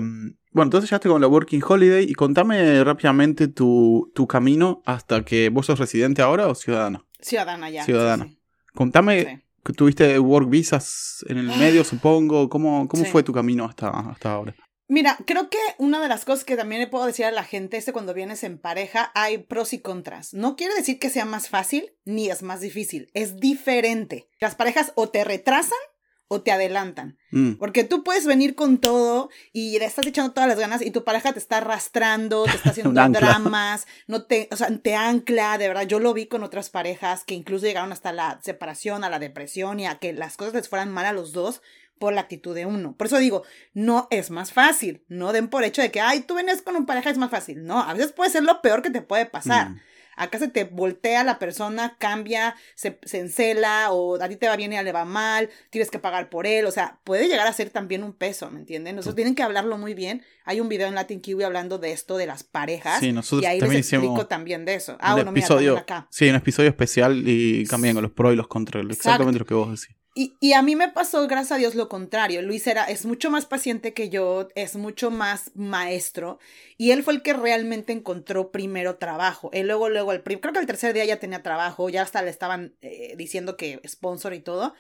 bueno, 0.52 0.68
entonces 0.68 0.90
ya 0.90 0.96
estoy 0.98 1.12
con 1.12 1.22
la 1.22 1.28
Working 1.28 1.62
Holiday 1.68 2.04
y 2.10 2.14
contame 2.14 2.84
rápidamente 2.84 3.48
tu, 3.48 4.12
tu 4.16 4.26
camino 4.28 4.82
hasta 4.86 5.24
que 5.24 5.50
vos 5.50 5.68
sos 5.68 5.78
residente 5.80 6.22
ahora 6.22 6.48
o 6.48 6.56
ciudadana. 6.56 7.06
Ciudadana 7.22 7.70
ya. 7.70 7.86
Ciudadana. 7.86 8.26
sí, 8.26 8.38
Contame 8.74 9.44
sí. 9.66 9.74
Tuviste 9.78 10.20
work 10.20 10.50
visas 10.50 11.24
en 11.30 11.38
el 11.38 11.48
medio, 11.48 11.86
supongo. 11.86 12.50
¿Cómo, 12.50 12.88
cómo 12.90 13.06
Sí. 13.06 13.10
fue 13.10 13.24
tu 13.24 13.32
camino 13.32 13.64
hasta, 13.66 13.88
hasta 13.90 14.34
ahora? 14.34 14.54
Mira, 14.94 15.18
creo 15.26 15.50
que 15.50 15.58
una 15.80 16.00
de 16.00 16.08
las 16.08 16.24
cosas 16.24 16.46
que 16.46 16.56
también 16.56 16.80
le 16.80 16.86
puedo 16.86 17.08
decir 17.08 17.26
a 17.26 17.32
la 17.32 17.44
gente 17.44 17.78
es 17.78 17.86
que 17.86 17.94
cuando 17.94 18.14
vienes 18.14 18.44
en 18.44 18.60
pareja 18.60 19.12
hay 19.16 19.40
pros 19.40 19.74
y 19.74 19.80
contras. 19.80 20.36
No 20.36 20.56
quiere 20.56 20.76
decir 20.76 21.00
que 21.00 21.10
sea 21.10 21.26
más 21.26 21.50
fácil 21.50 21.96
ni 22.06 22.30
es 22.30 22.44
más 22.44 22.60
difícil. 22.60 23.10
Es 23.16 23.38
diferente. 23.38 24.30
Las 24.40 24.54
parejas 24.54 24.92
o 24.94 25.10
te 25.10 25.24
retrasan 25.24 25.80
o 26.28 26.44
te 26.44 26.52
adelantan. 26.52 27.18
Mm, 27.32 27.54
Porque 27.54 27.84
tú 27.84 28.04
puedes 28.04 28.28
venir 28.28 28.54
con 28.54 28.78
todo 28.78 29.32
y 29.52 29.80
le 29.80 29.86
estás 29.86 30.06
echando 30.06 30.32
todas 30.32 30.48
las 30.48 30.60
ganas 30.60 30.84
y 30.84 30.92
tu 30.92 31.04
pareja 31.04 31.34
te 31.34 31.40
está 31.40 31.58
arrastrando, 31.58 32.44
te 32.44 32.52
está 32.52 32.70
haciendo 32.70 33.10
dramas, 33.10 33.88
no 34.06 34.26
te, 34.26 34.48
o 34.52 34.56
sea, 34.56 34.78
te 34.78 34.96
ancla, 34.96 35.58
de 35.58 35.70
verdad. 35.70 35.88
Yo 35.88 36.00
lo 36.00 36.14
vi 36.14 36.28
con 36.28 36.44
otras 36.44 36.70
parejas 36.70 37.24
que 37.24 37.34
incluso 37.34 37.66
llegaron 37.66 37.92
hasta 37.92 38.14
la 38.14 38.40
separación, 38.44 39.04
a 39.04 39.10
la 39.10 39.18
depresión 39.18 39.80
y 39.80 39.88
a 39.88 39.98
que 39.98 40.14
las 40.14 40.38
cosas 40.38 40.54
les 40.54 40.70
fueran 40.70 40.92
mal 40.92 41.08
a 41.08 41.14
los 41.14 41.34
dos 41.34 41.64
por 42.04 42.12
la 42.14 42.20
actitud 42.20 42.54
de 42.54 42.66
uno. 42.66 42.98
Por 42.98 43.08
eso 43.08 43.18
digo, 43.18 43.44
no 43.74 44.10
es 44.12 44.30
más 44.30 44.52
fácil. 44.52 45.06
No 45.08 45.32
den 45.32 45.48
por 45.48 45.64
hecho 45.64 45.82
de 45.82 45.90
que, 45.90 46.02
ay, 46.02 46.20
tú 46.20 46.36
vienes 46.36 46.62
con 46.62 46.76
un 46.76 46.86
pareja, 46.86 47.10
es 47.10 47.18
más 47.18 47.32
fácil. 47.32 47.64
No, 47.64 47.80
a 47.82 47.94
veces 47.94 48.12
puede 48.12 48.30
ser 48.30 48.44
lo 48.44 48.62
peor 48.62 48.82
que 48.82 48.90
te 48.90 49.02
puede 49.02 49.26
pasar. 49.26 49.70
mm. 49.70 49.80
Acá 50.18 50.38
se 50.38 50.50
te 50.50 50.66
voltea 50.66 51.24
la 51.24 51.40
persona, 51.40 51.96
cambia, 51.98 52.56
se, 52.76 53.00
se 53.06 53.20
encela, 53.20 53.94
o 53.94 54.22
a 54.22 54.28
ti 54.28 54.36
te 54.36 54.50
va 54.50 54.58
bien 54.58 54.74
y 54.74 54.76
a 54.76 54.80
él 54.82 54.86
le 54.86 54.92
va 54.92 55.06
mal, 55.06 55.50
tienes 55.70 55.90
que 55.90 55.98
pagar 55.98 56.30
por 56.30 56.46
él, 56.46 56.66
o 56.66 56.72
sea, 56.72 57.00
puede 57.06 57.30
llegar 57.30 57.48
a 57.48 57.54
ser 57.54 57.70
también 57.70 58.04
un 58.04 58.12
peso, 58.12 58.52
¿me 58.52 58.60
entienden? 58.60 58.98
Nosotros 58.98 59.16
tienen 59.16 59.34
que 59.34 59.44
hablarlo 59.44 59.78
muy 59.78 59.94
bien. 59.94 60.22
Hay 60.44 60.60
un 60.60 60.68
video 60.68 60.88
en 60.90 60.96
Latin 60.96 61.22
Kiwi 61.22 61.44
hablando 61.46 61.78
de 61.78 61.94
esto, 61.94 62.18
de 62.18 62.26
las 62.26 62.44
parejas, 62.44 63.00
Sí, 63.00 63.14
nosotros 63.14 63.44
y 63.44 63.46
ahí 63.46 63.60
también 63.60 63.80
les 63.80 63.94
explico 63.94 64.28
también 64.28 64.66
de 64.66 64.76
eso. 64.76 64.98
Ah, 65.00 65.14
bueno, 65.14 65.32
mira, 65.32 65.46
episodio, 65.46 65.76
también 65.76 65.84
acá. 66.00 66.08
sí, 66.12 66.28
un 66.30 66.36
episodio 66.36 66.70
especial 66.70 67.24
y 67.26 67.66
también 67.66 67.94
con 67.96 68.04
los 68.04 68.12
pros 68.12 68.34
y 68.34 68.36
los 68.36 68.48
contras, 68.50 68.86
exactamente 68.90 69.40
lo 69.40 69.46
que 69.46 69.54
vos 69.54 69.70
decís. 69.82 69.96
Y, 70.16 70.36
y 70.40 70.54
a 70.54 70.62
mí 70.62 70.76
me 70.76 70.90
pasó, 70.90 71.28
gracias 71.28 71.54
a 71.54 71.58
Dios, 71.58 71.76
lo 71.76 71.90
contrario. 71.90 72.42
Luis 72.42 72.68
era, 72.68 72.84
es 72.84 73.06
mucho 73.06 73.32
más 73.32 73.46
paciente 73.46 73.94
que 73.94 74.10
yo, 74.10 74.48
es 74.56 74.76
mucho 74.76 75.10
más 75.10 75.52
maestro. 75.56 76.40
Y 76.78 76.92
él 76.92 77.04
fue 77.04 77.14
el 77.14 77.22
que 77.22 77.34
realmente 77.34 77.94
encontró 77.94 78.52
primero 78.52 78.98
trabajo. 78.98 79.50
Él 79.54 79.68
luego, 79.68 79.90
luego, 79.90 80.12
el 80.12 80.22
creo 80.22 80.54
que 80.54 80.60
el 80.60 80.68
tercer 80.68 80.94
día 80.94 81.06
ya 81.06 81.18
tenía 81.18 81.42
trabajo, 81.42 81.90
ya 81.90 82.04
hasta 82.04 82.22
le 82.22 82.30
estaban 82.30 82.74
eh, 82.82 83.16
diciendo 83.18 83.58
que 83.58 83.82
sponsor 83.88 84.34
y 84.34 84.40
todo. 84.40 84.74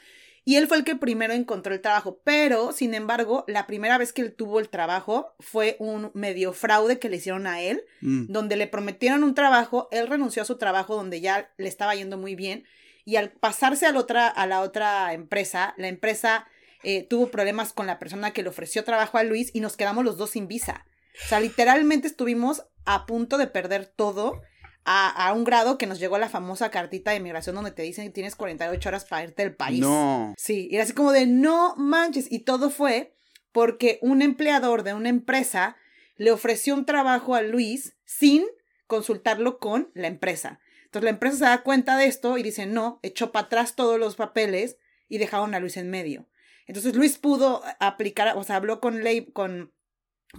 Y 0.45 0.57
él 0.57 0.67
fue 0.67 0.77
el 0.77 0.83
que 0.83 0.95
primero 0.95 1.33
encontró 1.33 1.73
el 1.73 1.81
trabajo. 1.81 2.19
Pero, 2.23 2.73
sin 2.73 2.93
embargo, 2.93 3.45
la 3.47 3.65
primera 3.65 3.97
vez 3.97 4.11
que 4.13 4.21
él 4.21 4.33
tuvo 4.33 4.59
el 4.59 4.69
trabajo 4.69 5.33
fue 5.39 5.77
un 5.79 6.11
medio 6.13 6.53
fraude 6.53 6.99
que 6.99 7.09
le 7.09 7.17
hicieron 7.17 7.47
a 7.47 7.61
él 7.61 7.83
Mm, 8.03 8.25
donde 8.27 8.57
le 8.57 8.67
prometieron 8.67 9.23
un 9.23 9.33
trabajo, 9.33 9.87
él 9.91 10.07
renunció 10.07 10.41
a 10.41 10.45
su 10.45 10.57
trabajo 10.57 10.95
donde 10.95 11.21
ya 11.21 11.49
le 11.57 11.69
estaba 11.69 11.95
yendo 11.95 12.17
muy 12.17 12.35
bien 12.35 12.65
y 13.05 13.17
al 13.17 13.31
pasarse 13.31 13.85
a 13.85 13.91
la 13.91 13.99
otra, 13.99 14.27
a 14.27 14.45
la 14.45 14.61
otra 14.61 15.13
empresa, 15.13 15.73
la 15.77 15.87
empresa 15.87 16.47
eh, 16.83 17.05
tuvo 17.07 17.27
problemas 17.31 17.73
con 17.73 17.87
la 17.87 17.99
persona 17.99 18.31
que 18.31 18.43
le 18.43 18.49
ofreció 18.49 18.83
trabajo 18.83 19.17
a 19.17 19.23
Luis 19.23 19.51
y 19.53 19.59
nos 19.61 19.77
quedamos 19.77 20.03
los 20.03 20.17
dos 20.17 20.31
sin 20.31 20.47
visa. 20.47 20.85
O 21.25 21.27
sea, 21.27 21.39
literalmente 21.39 22.07
estuvimos 22.07 22.65
a 22.85 23.05
punto 23.05 23.37
de 23.37 23.47
perder 23.47 23.85
todo 23.85 24.41
a, 24.83 25.09
a 25.09 25.33
un 25.33 25.43
grado 25.43 25.77
que 25.77 25.87
nos 25.87 25.99
llegó 25.99 26.17
la 26.17 26.29
famosa 26.29 26.71
cartita 26.71 27.11
de 27.11 27.19
migración 27.19 27.55
donde 27.55 27.71
te 27.71 27.83
dicen 27.83 28.05
que 28.05 28.13
tienes 28.13 28.35
48 28.35 28.89
horas 28.89 29.05
para 29.05 29.23
irte 29.23 29.43
del 29.43 29.55
país. 29.55 29.79
No. 29.79 30.33
Sí, 30.37 30.67
y 30.69 30.75
era 30.75 30.83
así 30.83 30.93
como 30.93 31.11
de 31.11 31.25
no 31.25 31.75
manches. 31.77 32.31
Y 32.31 32.39
todo 32.39 32.69
fue 32.69 33.15
porque 33.51 33.99
un 34.01 34.21
empleador 34.21 34.83
de 34.83 34.93
una 34.93 35.09
empresa 35.09 35.77
le 36.17 36.31
ofreció 36.31 36.73
un 36.73 36.85
trabajo 36.85 37.35
a 37.35 37.41
Luis 37.41 37.95
sin 38.05 38.43
consultarlo 38.87 39.59
con 39.59 39.89
la 39.93 40.07
empresa. 40.07 40.59
Entonces 40.93 41.05
la 41.05 41.09
empresa 41.09 41.37
se 41.37 41.45
da 41.45 41.63
cuenta 41.63 41.97
de 41.97 42.05
esto 42.05 42.37
y 42.37 42.43
dice, 42.43 42.67
no, 42.67 42.99
echó 43.01 43.31
para 43.31 43.47
atrás 43.47 43.75
todos 43.75 43.97
los 43.99 44.15
papeles 44.15 44.77
y 45.09 45.17
dejaron 45.17 45.55
a 45.55 45.59
Luis 45.59 45.75
en 45.77 45.89
medio. 45.89 46.29
Entonces 46.67 46.95
Luis 46.95 47.17
pudo 47.17 47.63
aplicar, 47.79 48.37
o 48.37 48.43
sea, 48.43 48.57
habló 48.57 48.79
con 48.79 49.03
ley, 49.03 49.25
con, 49.25 49.73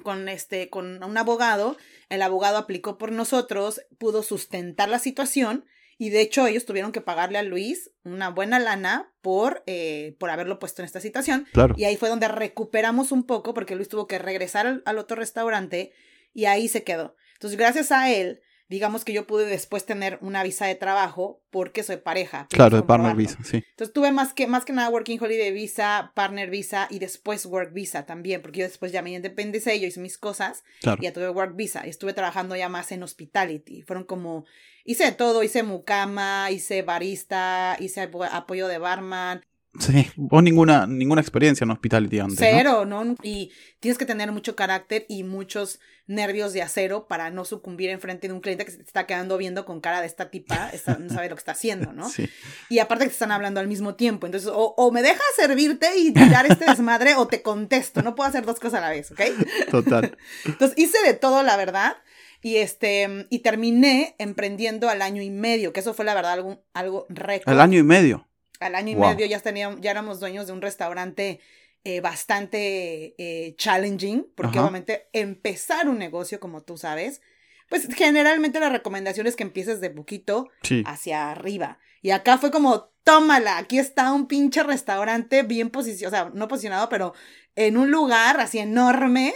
con 0.05 0.29
este, 0.29 0.71
con 0.71 1.03
un 1.03 1.19
abogado, 1.19 1.77
el 2.09 2.23
abogado 2.23 2.57
aplicó 2.57 2.99
por 2.99 3.11
nosotros, 3.11 3.81
pudo 3.99 4.23
sustentar 4.23 4.89
la 4.89 5.01
situación 5.01 5.65
y 5.99 6.11
de 6.11 6.21
hecho 6.21 6.47
ellos 6.47 6.67
tuvieron 6.67 6.93
que 6.93 7.01
pagarle 7.01 7.39
a 7.39 7.43
Luis 7.43 7.91
una 8.05 8.31
buena 8.31 8.61
lana 8.61 9.13
por, 9.23 9.65
eh, 9.67 10.15
por 10.21 10.31
haberlo 10.31 10.61
puesto 10.61 10.83
en 10.83 10.87
esta 10.87 11.01
situación. 11.01 11.49
Claro. 11.53 11.75
Y 11.77 11.83
ahí 11.83 11.97
fue 11.97 12.09
donde 12.09 12.29
recuperamos 12.29 13.11
un 13.11 13.25
poco 13.25 13.55
porque 13.55 13.75
Luis 13.75 13.89
tuvo 13.89 14.07
que 14.07 14.21
regresar 14.21 14.69
al, 14.69 14.83
al 14.87 14.99
otro 14.99 15.17
restaurante 15.17 15.93
y 16.33 16.45
ahí 16.45 16.69
se 16.69 16.85
quedó. 16.85 17.17
Entonces, 17.33 17.59
gracias 17.59 17.91
a 17.91 18.09
él, 18.13 18.41
digamos 18.69 19.05
que 19.05 19.13
yo 19.13 19.27
pude 19.27 19.45
después 19.47 19.85
tener 19.85 20.19
una 20.23 20.43
visa 20.43 20.67
de 20.67 20.75
trabajo 20.75 21.43
porque 21.51 21.83
soy 21.83 21.99
pareja. 21.99 22.47
Claro, 22.51 22.77
de 22.77 22.83
partner 22.83 23.15
visa, 23.15 23.39
sí. 23.45 23.63
Entonces 23.71 23.93
tuve 23.93 24.11
más 24.11 24.33
que, 24.33 24.47
más 24.47 24.65
que 24.65 24.73
nada 24.73 24.89
Working 24.89 25.21
Holiday 25.23 25.53
Visa, 25.53 26.13
Partner 26.15 26.49
Visa 26.51 26.87
y 26.91 26.99
después 26.99 27.45
Work 27.47 27.73
Visa 27.73 28.07
también, 28.07 28.41
porque 28.43 28.61
yo 28.61 28.67
después 28.67 28.91
ya 28.93 29.03
me 29.03 29.11
independicé, 29.13 29.79
yo 29.79 29.87
hice 29.87 30.01
mis 30.01 30.19
cosas 30.19 30.65
Claro. 30.81 30.99
y 31.01 31.05
ya 31.05 31.13
tuve 31.13 31.29
Work 31.29 31.57
Visa 31.57 31.87
y 31.87 31.91
estuve 31.91 32.13
trabajando 32.15 32.57
ya 32.57 32.69
más 32.69 32.91
en 32.93 33.03
hospitality. 33.03 33.83
Fueron 33.83 34.05
como, 34.05 34.45
hice 34.85 35.11
todo, 35.13 35.43
hice 35.43 35.63
mucama, 35.63 36.51
hice 36.51 36.83
barista, 36.83 37.77
hice 37.79 38.11
apo- 38.11 38.25
apoyo 38.31 38.67
de 38.69 38.79
barman, 38.79 39.45
Sí, 39.79 40.09
vos 40.17 40.43
ninguna, 40.43 40.87
ninguna 40.87 41.21
experiencia 41.21 41.65
en 41.65 41.71
hospitality 41.71 42.21
antes. 42.21 42.39
Cero, 42.39 42.85
¿no? 42.85 43.17
Y 43.23 43.51
tienes 43.81 43.99
que 43.99 44.07
tener 44.07 44.31
mucho 44.31 44.55
carácter 44.55 45.05
y 45.09 45.25
muchos 45.25 45.81
nervios 46.07 46.53
de 46.53 46.63
acero 46.63 47.07
para 47.09 47.31
no 47.31 47.45
sucumbir 47.45 47.91
enfrente 47.91 48.29
de 48.29 48.35
un 48.35 48.41
cliente 48.41 48.65
que 48.65 48.71
se 48.71 48.77
te 48.79 48.85
está 48.85 49.07
quedando 49.07 49.39
viendo 49.39 49.65
con 49.65 49.81
cara 49.81 50.01
de 50.01 50.07
esta 50.07 50.31
tipa, 50.31 50.71
no 50.99 51.09
sabe 51.09 51.29
lo 51.29 51.35
que 51.35 51.41
está 51.41 51.53
haciendo, 51.53 51.93
¿no? 51.93 52.09
Sí, 52.15 52.29
Y 52.69 52.79
aparte 52.79 53.05
que 53.05 53.09
te 53.09 53.15
están 53.15 53.33
hablando 53.33 53.61
al 53.61 53.67
mismo 53.67 53.95
tiempo. 53.95 54.27
Entonces, 54.27 54.51
o, 54.51 54.75
o 54.77 54.93
me 54.93 55.03
dejas 55.03 55.23
servirte 55.35 55.89
y 55.97 56.13
tirar 56.13 56.47
este 56.47 56.67
desmadre 56.67 57.15
o 57.17 57.27
te 57.27 57.43
contesto. 57.43 58.03
No 58.03 58.15
puedo 58.15 58.29
hacer 58.29 58.45
dos 58.45 58.61
cosas 58.61 58.79
a 58.79 58.81
la 58.83 58.91
vez, 58.91 59.11
¿ok? 59.11 59.21
total. 59.71 60.17
Entonces 60.45 60.79
hice 60.79 60.99
de 61.05 61.15
todo, 61.15 61.43
la 61.43 61.57
verdad. 61.57 61.97
Y 62.43 62.57
este, 62.57 63.27
y 63.31 63.39
terminé 63.39 64.15
emprendiendo 64.19 64.91
al 64.91 65.01
año 65.01 65.23
y 65.23 65.31
medio, 65.31 65.73
que 65.73 65.81
eso 65.81 65.95
fue 65.95 66.05
la 66.05 66.15
verdad 66.15 66.33
algo, 66.33 66.63
algo 66.75 67.07
récord. 67.09 67.51
Al 67.53 67.61
año 67.61 67.79
y 67.79 67.83
medio. 67.83 68.29
Al 68.61 68.75
año 68.75 68.93
y 68.93 68.95
Wow. 68.95 69.11
medio 69.11 69.27
ya 69.27 69.41
teníamos, 69.41 69.81
ya 69.81 69.91
éramos 69.91 70.21
dueños 70.21 70.47
de 70.47 70.53
un 70.53 70.63
restaurante 70.63 71.41
eh, 71.87 72.01
bastante 72.01 73.15
eh, 73.19 73.55
challenging, 73.57 74.27
porque 74.35 74.53
Ajá. 74.59 74.63
obviamente 74.63 75.09
empezar 75.13 75.89
un 75.89 75.99
negocio, 75.99 76.41
como 76.41 76.63
tú 76.63 76.79
sabes, 76.79 77.21
pues 77.69 77.87
generalmente 77.95 78.59
la 78.61 78.71
recomendación 78.71 79.27
es 79.27 79.37
que 79.37 79.43
empieces 79.43 79.81
de 79.81 79.91
poquito 79.91 80.49
Sí. 80.63 80.83
hacia 80.87 81.31
arriba. 81.31 81.79
Y 82.01 82.11
acá 82.11 82.39
fue 82.39 82.51
como, 82.51 82.91
tómala, 83.03 83.59
aquí 83.59 83.79
está 83.79 84.13
un 84.13 84.27
pinche 84.29 84.63
restaurante 84.63 85.43
bien 85.43 85.69
posicionado, 85.71 86.29
o 86.29 86.31
sea, 86.31 86.39
no 86.39 86.49
posicionado, 86.49 86.89
pero 86.89 87.13
en 87.55 87.77
un 87.77 87.91
lugar 87.91 88.41
así 88.41 88.59
enorme 88.59 89.35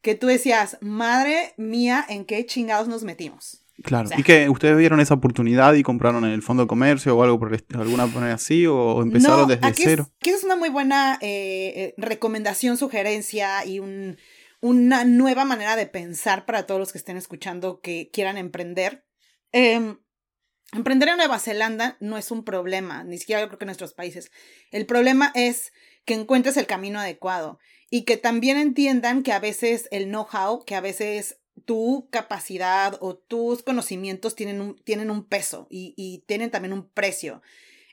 que 0.00 0.14
tú 0.14 0.28
decías, 0.28 0.78
madre 0.80 1.54
mía, 1.56 2.04
¿en 2.08 2.24
qué 2.24 2.46
chingados 2.46 2.86
nos 2.86 3.02
metimos? 3.02 3.64
Claro. 3.82 4.06
O 4.06 4.08
sea- 4.08 4.18
¿Y 4.18 4.22
que 4.22 4.48
ustedes 4.48 4.76
vieron 4.76 5.00
esa 5.00 5.14
oportunidad 5.14 5.74
y 5.74 5.82
compraron 5.82 6.24
en 6.24 6.32
el 6.32 6.42
fondo 6.42 6.64
de 6.64 6.66
comercio 6.66 7.16
o 7.16 7.22
algo 7.22 7.38
por 7.38 7.54
el 7.54 7.64
alguna 7.78 8.06
manera 8.06 8.34
así? 8.34 8.66
¿O 8.66 9.02
empezaron 9.02 9.42
No, 9.42 9.46
desde 9.46 9.66
aquí 9.66 9.82
cero? 9.84 10.06
Es, 10.08 10.16
aquí 10.20 10.30
es 10.30 10.44
una 10.44 10.56
muy 10.56 10.68
buena 10.68 11.18
eh, 11.20 11.72
eh, 11.76 11.94
recomendación, 11.96 12.76
sugerencia 12.76 13.64
y 13.64 13.78
un, 13.78 14.16
una 14.60 15.04
nueva 15.04 15.44
manera 15.44 15.76
de 15.76 15.86
pensar 15.86 16.44
para 16.44 16.66
todos 16.66 16.80
los 16.80 16.92
que 16.92 16.98
estén 16.98 17.16
escuchando 17.16 17.80
que 17.80 18.10
quieran 18.12 18.36
emprender. 18.36 19.04
Em, 19.52 19.98
emprender 20.72 21.08
en 21.10 21.16
Nueva 21.16 21.38
Zelanda 21.38 21.96
no 22.00 22.18
es 22.18 22.30
un 22.30 22.44
problema, 22.44 23.04
ni 23.04 23.18
siquiera 23.18 23.40
yo 23.40 23.46
creo 23.48 23.58
que 23.58 23.64
en 23.64 23.68
nuestros 23.68 23.94
países. 23.94 24.30
El 24.70 24.86
problema 24.86 25.30
es 25.34 25.72
que 26.04 26.14
encuentres 26.14 26.56
el 26.56 26.66
camino 26.66 26.98
adecuado 26.98 27.58
y 27.90 28.04
que 28.04 28.16
también 28.16 28.56
entiendan 28.56 29.22
que 29.22 29.32
a 29.32 29.38
veces 29.40 29.88
el 29.90 30.06
know-how, 30.06 30.64
que 30.64 30.74
a 30.74 30.80
veces 30.80 31.38
tu 31.64 32.08
capacidad 32.10 32.96
o 33.00 33.16
tus 33.16 33.62
conocimientos 33.62 34.34
tienen 34.34 34.60
un, 34.60 34.76
tienen 34.84 35.10
un 35.10 35.24
peso 35.24 35.66
y, 35.70 36.24
tienen 36.26 36.50
también 36.50 36.72
un 36.72 36.88
precio. 36.88 37.42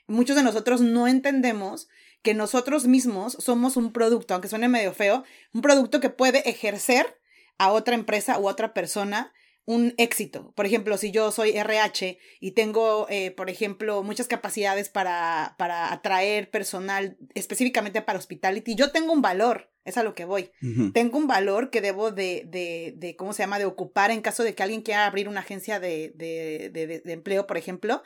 Muchos 0.06 0.36
de 0.36 0.42
nosotros 0.42 0.80
no 0.80 1.08
entendemos 1.08 1.88
que 2.22 2.34
nosotros 2.34 2.86
mismos 2.86 3.36
somos 3.40 3.76
un 3.76 3.92
producto, 3.92 4.34
aunque 4.34 4.48
suene 4.48 4.68
medio 4.68 4.92
feo, 4.92 5.24
un 5.52 5.62
producto 5.62 6.00
que 6.00 6.10
puede 6.10 6.48
ejercer 6.48 7.20
a 7.58 7.72
otra 7.72 7.94
empresa 7.94 8.38
u 8.38 8.48
otra 8.48 8.74
persona 8.74 9.32
un 9.66 9.94
éxito. 9.98 10.52
Por 10.54 10.64
ejemplo, 10.64 10.96
si 10.96 11.10
yo 11.10 11.32
soy 11.32 11.50
RH 11.50 12.18
y 12.40 12.52
tengo, 12.52 13.06
eh, 13.10 13.32
por 13.32 13.50
ejemplo, 13.50 14.02
muchas 14.02 14.28
capacidades 14.28 14.88
para, 14.88 15.56
para 15.58 15.92
atraer 15.92 16.50
personal 16.50 17.18
específicamente 17.34 18.00
para 18.00 18.18
hospitality, 18.18 18.76
yo 18.76 18.92
tengo 18.92 19.12
un 19.12 19.22
valor, 19.22 19.70
es 19.86 19.96
a 19.96 20.02
lo 20.02 20.14
que 20.14 20.24
voy 20.24 20.50
tengo 20.92 21.18
un 21.18 21.26
valor 21.26 21.70
que 21.70 21.80
debo 21.80 22.10
de, 22.10 22.44
de, 22.46 22.94
de, 22.96 23.16
¿cómo 23.16 23.32
se 23.32 23.42
llama?, 23.42 23.58
de 23.58 23.64
ocupar 23.64 24.10
en 24.10 24.20
caso 24.20 24.42
de 24.42 24.54
que 24.54 24.62
alguien 24.62 24.82
quiera 24.82 25.06
abrir 25.06 25.28
una 25.28 25.40
agencia 25.40 25.80
de, 25.80 26.12
de, 26.14 26.70
de, 26.70 27.12
empleo, 27.12 27.46
por 27.46 27.56
ejemplo. 27.56 28.02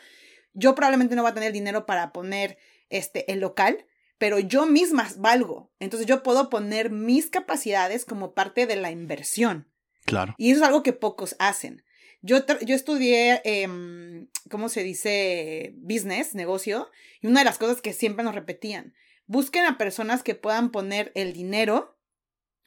Yo 0.52 0.74
probablemente 0.74 1.16
no 1.16 1.22
voy 1.22 1.30
a 1.30 1.34
tener 1.34 1.52
dinero 1.52 1.86
para 1.86 2.12
poner 2.12 2.58
este, 2.90 3.30
el 3.32 3.40
local, 3.40 3.86
pero 4.18 4.38
yo 4.38 4.66
misma 4.66 5.08
valgo. 5.16 5.70
Entonces 5.80 6.06
yo 6.06 6.22
puedo 6.22 6.50
poner 6.50 6.90
mis 6.90 7.30
capacidades 7.30 8.04
como 8.04 8.34
parte 8.34 8.66
de 8.66 8.76
la 8.76 8.90
inversión. 8.90 9.68
Claro. 10.04 10.34
Y 10.38 10.50
eso 10.50 10.60
es 10.60 10.66
algo 10.66 10.82
que 10.82 10.92
pocos 10.92 11.36
hacen. 11.38 11.84
Yo, 12.22 12.38
yo 12.66 12.74
estudié, 12.74 13.40
em, 13.44 14.28
¿cómo 14.50 14.68
se 14.68 14.82
dice? 14.82 15.72
Business, 15.76 16.34
negocio, 16.34 16.90
y 17.22 17.28
una 17.28 17.40
de 17.40 17.46
las 17.46 17.56
cosas 17.58 17.80
que 17.80 17.94
siempre 17.94 18.24
nos 18.24 18.34
repetían, 18.34 18.92
busquen 19.30 19.64
a 19.64 19.78
personas 19.78 20.24
que 20.24 20.34
puedan 20.34 20.72
poner 20.72 21.12
el 21.14 21.32
dinero 21.32 21.96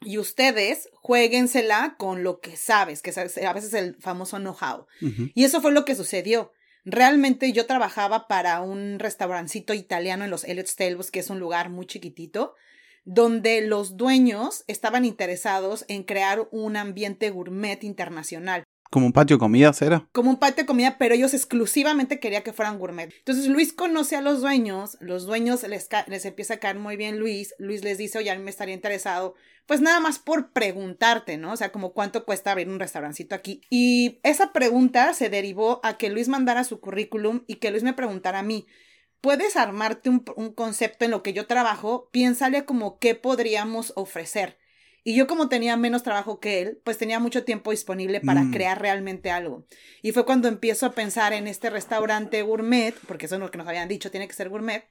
y 0.00 0.16
ustedes 0.16 0.88
jueguensela 0.94 1.96
con 1.98 2.22
lo 2.22 2.40
que 2.40 2.56
sabes, 2.56 3.02
que 3.02 3.10
es 3.10 3.18
a 3.18 3.52
veces 3.52 3.74
el 3.74 3.96
famoso 4.00 4.38
know-how. 4.38 4.86
Y 5.34 5.44
eso 5.44 5.60
fue 5.60 5.72
lo 5.72 5.84
que 5.84 5.94
sucedió. 5.94 6.52
Realmente 6.86 7.52
yo 7.52 7.66
trabajaba 7.66 8.28
para 8.28 8.62
un 8.62 8.98
restaurancito 8.98 9.74
italiano 9.74 10.24
en 10.24 10.30
los 10.30 10.44
Elliot 10.44 10.66
Stables, 10.66 11.10
que 11.10 11.20
es 11.20 11.28
un 11.28 11.38
lugar 11.38 11.68
muy 11.68 11.86
chiquitito, 11.86 12.54
donde 13.04 13.60
los 13.60 13.98
dueños 13.98 14.64
estaban 14.66 15.04
interesados 15.04 15.84
en 15.88 16.02
crear 16.02 16.48
un 16.50 16.78
ambiente 16.78 17.28
gourmet 17.28 17.84
internacional. 17.84 18.64
¿Como 18.90 19.06
un 19.06 19.12
patio 19.12 19.36
de 19.36 19.40
comidas 19.40 19.82
era? 19.82 20.06
Como 20.12 20.30
un 20.30 20.38
patio 20.38 20.62
de 20.62 20.66
comida, 20.66 20.96
pero 20.98 21.14
ellos 21.14 21.34
exclusivamente 21.34 22.20
querían 22.20 22.42
que 22.42 22.52
fueran 22.52 22.78
gourmet. 22.78 23.12
Entonces 23.18 23.48
Luis 23.48 23.72
conoce 23.72 24.14
a 24.16 24.20
los 24.20 24.40
dueños, 24.40 24.96
los 25.00 25.26
dueños 25.26 25.62
les, 25.64 25.88
les 26.06 26.24
empieza 26.24 26.54
a 26.54 26.58
caer 26.58 26.76
muy 26.76 26.96
bien 26.96 27.18
Luis, 27.18 27.54
Luis 27.58 27.82
les 27.82 27.98
dice, 27.98 28.18
oye, 28.18 28.30
a 28.30 28.36
mí 28.36 28.44
me 28.44 28.50
estaría 28.50 28.74
interesado, 28.74 29.34
pues 29.66 29.80
nada 29.80 29.98
más 29.98 30.18
por 30.18 30.52
preguntarte, 30.52 31.36
¿no? 31.38 31.52
O 31.52 31.56
sea, 31.56 31.72
como 31.72 31.92
cuánto 31.92 32.24
cuesta 32.24 32.52
abrir 32.52 32.68
un 32.68 32.78
restaurancito 32.78 33.34
aquí. 33.34 33.62
Y 33.70 34.20
esa 34.22 34.52
pregunta 34.52 35.12
se 35.14 35.30
derivó 35.30 35.80
a 35.82 35.96
que 35.96 36.10
Luis 36.10 36.28
mandara 36.28 36.64
su 36.64 36.80
currículum 36.80 37.42
y 37.46 37.56
que 37.56 37.70
Luis 37.70 37.82
me 37.82 37.94
preguntara 37.94 38.40
a 38.40 38.44
mí, 38.44 38.66
¿puedes 39.20 39.56
armarte 39.56 40.10
un, 40.10 40.24
un 40.36 40.52
concepto 40.52 41.04
en 41.04 41.10
lo 41.10 41.22
que 41.22 41.32
yo 41.32 41.46
trabajo? 41.46 42.10
Piénsale 42.12 42.64
como 42.64 42.98
qué 42.98 43.14
podríamos 43.14 43.92
ofrecer. 43.96 44.58
Y 45.06 45.14
yo 45.14 45.26
como 45.26 45.50
tenía 45.50 45.76
menos 45.76 46.02
trabajo 46.02 46.40
que 46.40 46.62
él, 46.62 46.80
pues 46.82 46.96
tenía 46.96 47.20
mucho 47.20 47.44
tiempo 47.44 47.70
disponible 47.70 48.20
para 48.22 48.42
Mm. 48.42 48.52
crear 48.52 48.80
realmente 48.80 49.30
algo. 49.30 49.66
Y 50.00 50.12
fue 50.12 50.24
cuando 50.24 50.48
empiezo 50.48 50.86
a 50.86 50.92
pensar 50.92 51.34
en 51.34 51.46
este 51.46 51.68
restaurante 51.68 52.40
gourmet, 52.42 52.94
porque 53.06 53.26
eso 53.26 53.34
es 53.34 53.40
lo 53.40 53.50
que 53.50 53.58
nos 53.58 53.68
habían 53.68 53.86
dicho, 53.88 54.10
tiene 54.10 54.26
que 54.26 54.34
ser 54.34 54.48
gourmet. 54.48 54.84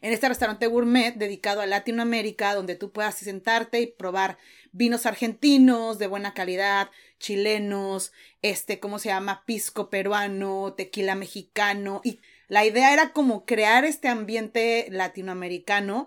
En 0.00 0.12
este 0.12 0.28
restaurante 0.28 0.66
gourmet 0.66 1.14
dedicado 1.16 1.60
a 1.60 1.66
Latinoamérica, 1.66 2.54
donde 2.54 2.76
tú 2.76 2.92
puedas 2.92 3.16
sentarte 3.16 3.80
y 3.80 3.86
probar 3.86 4.38
vinos 4.70 5.06
argentinos 5.06 5.98
de 5.98 6.06
buena 6.06 6.34
calidad, 6.34 6.90
chilenos, 7.18 8.12
este, 8.42 8.80
¿cómo 8.80 8.98
se 8.98 9.08
llama? 9.08 9.44
Pisco 9.46 9.90
peruano, 9.90 10.74
tequila 10.76 11.14
mexicano. 11.14 12.00
Y 12.04 12.20
la 12.48 12.64
idea 12.64 12.92
era 12.92 13.12
como 13.12 13.46
crear 13.46 13.84
este 13.84 14.08
ambiente 14.08 14.86
latinoamericano, 14.90 16.06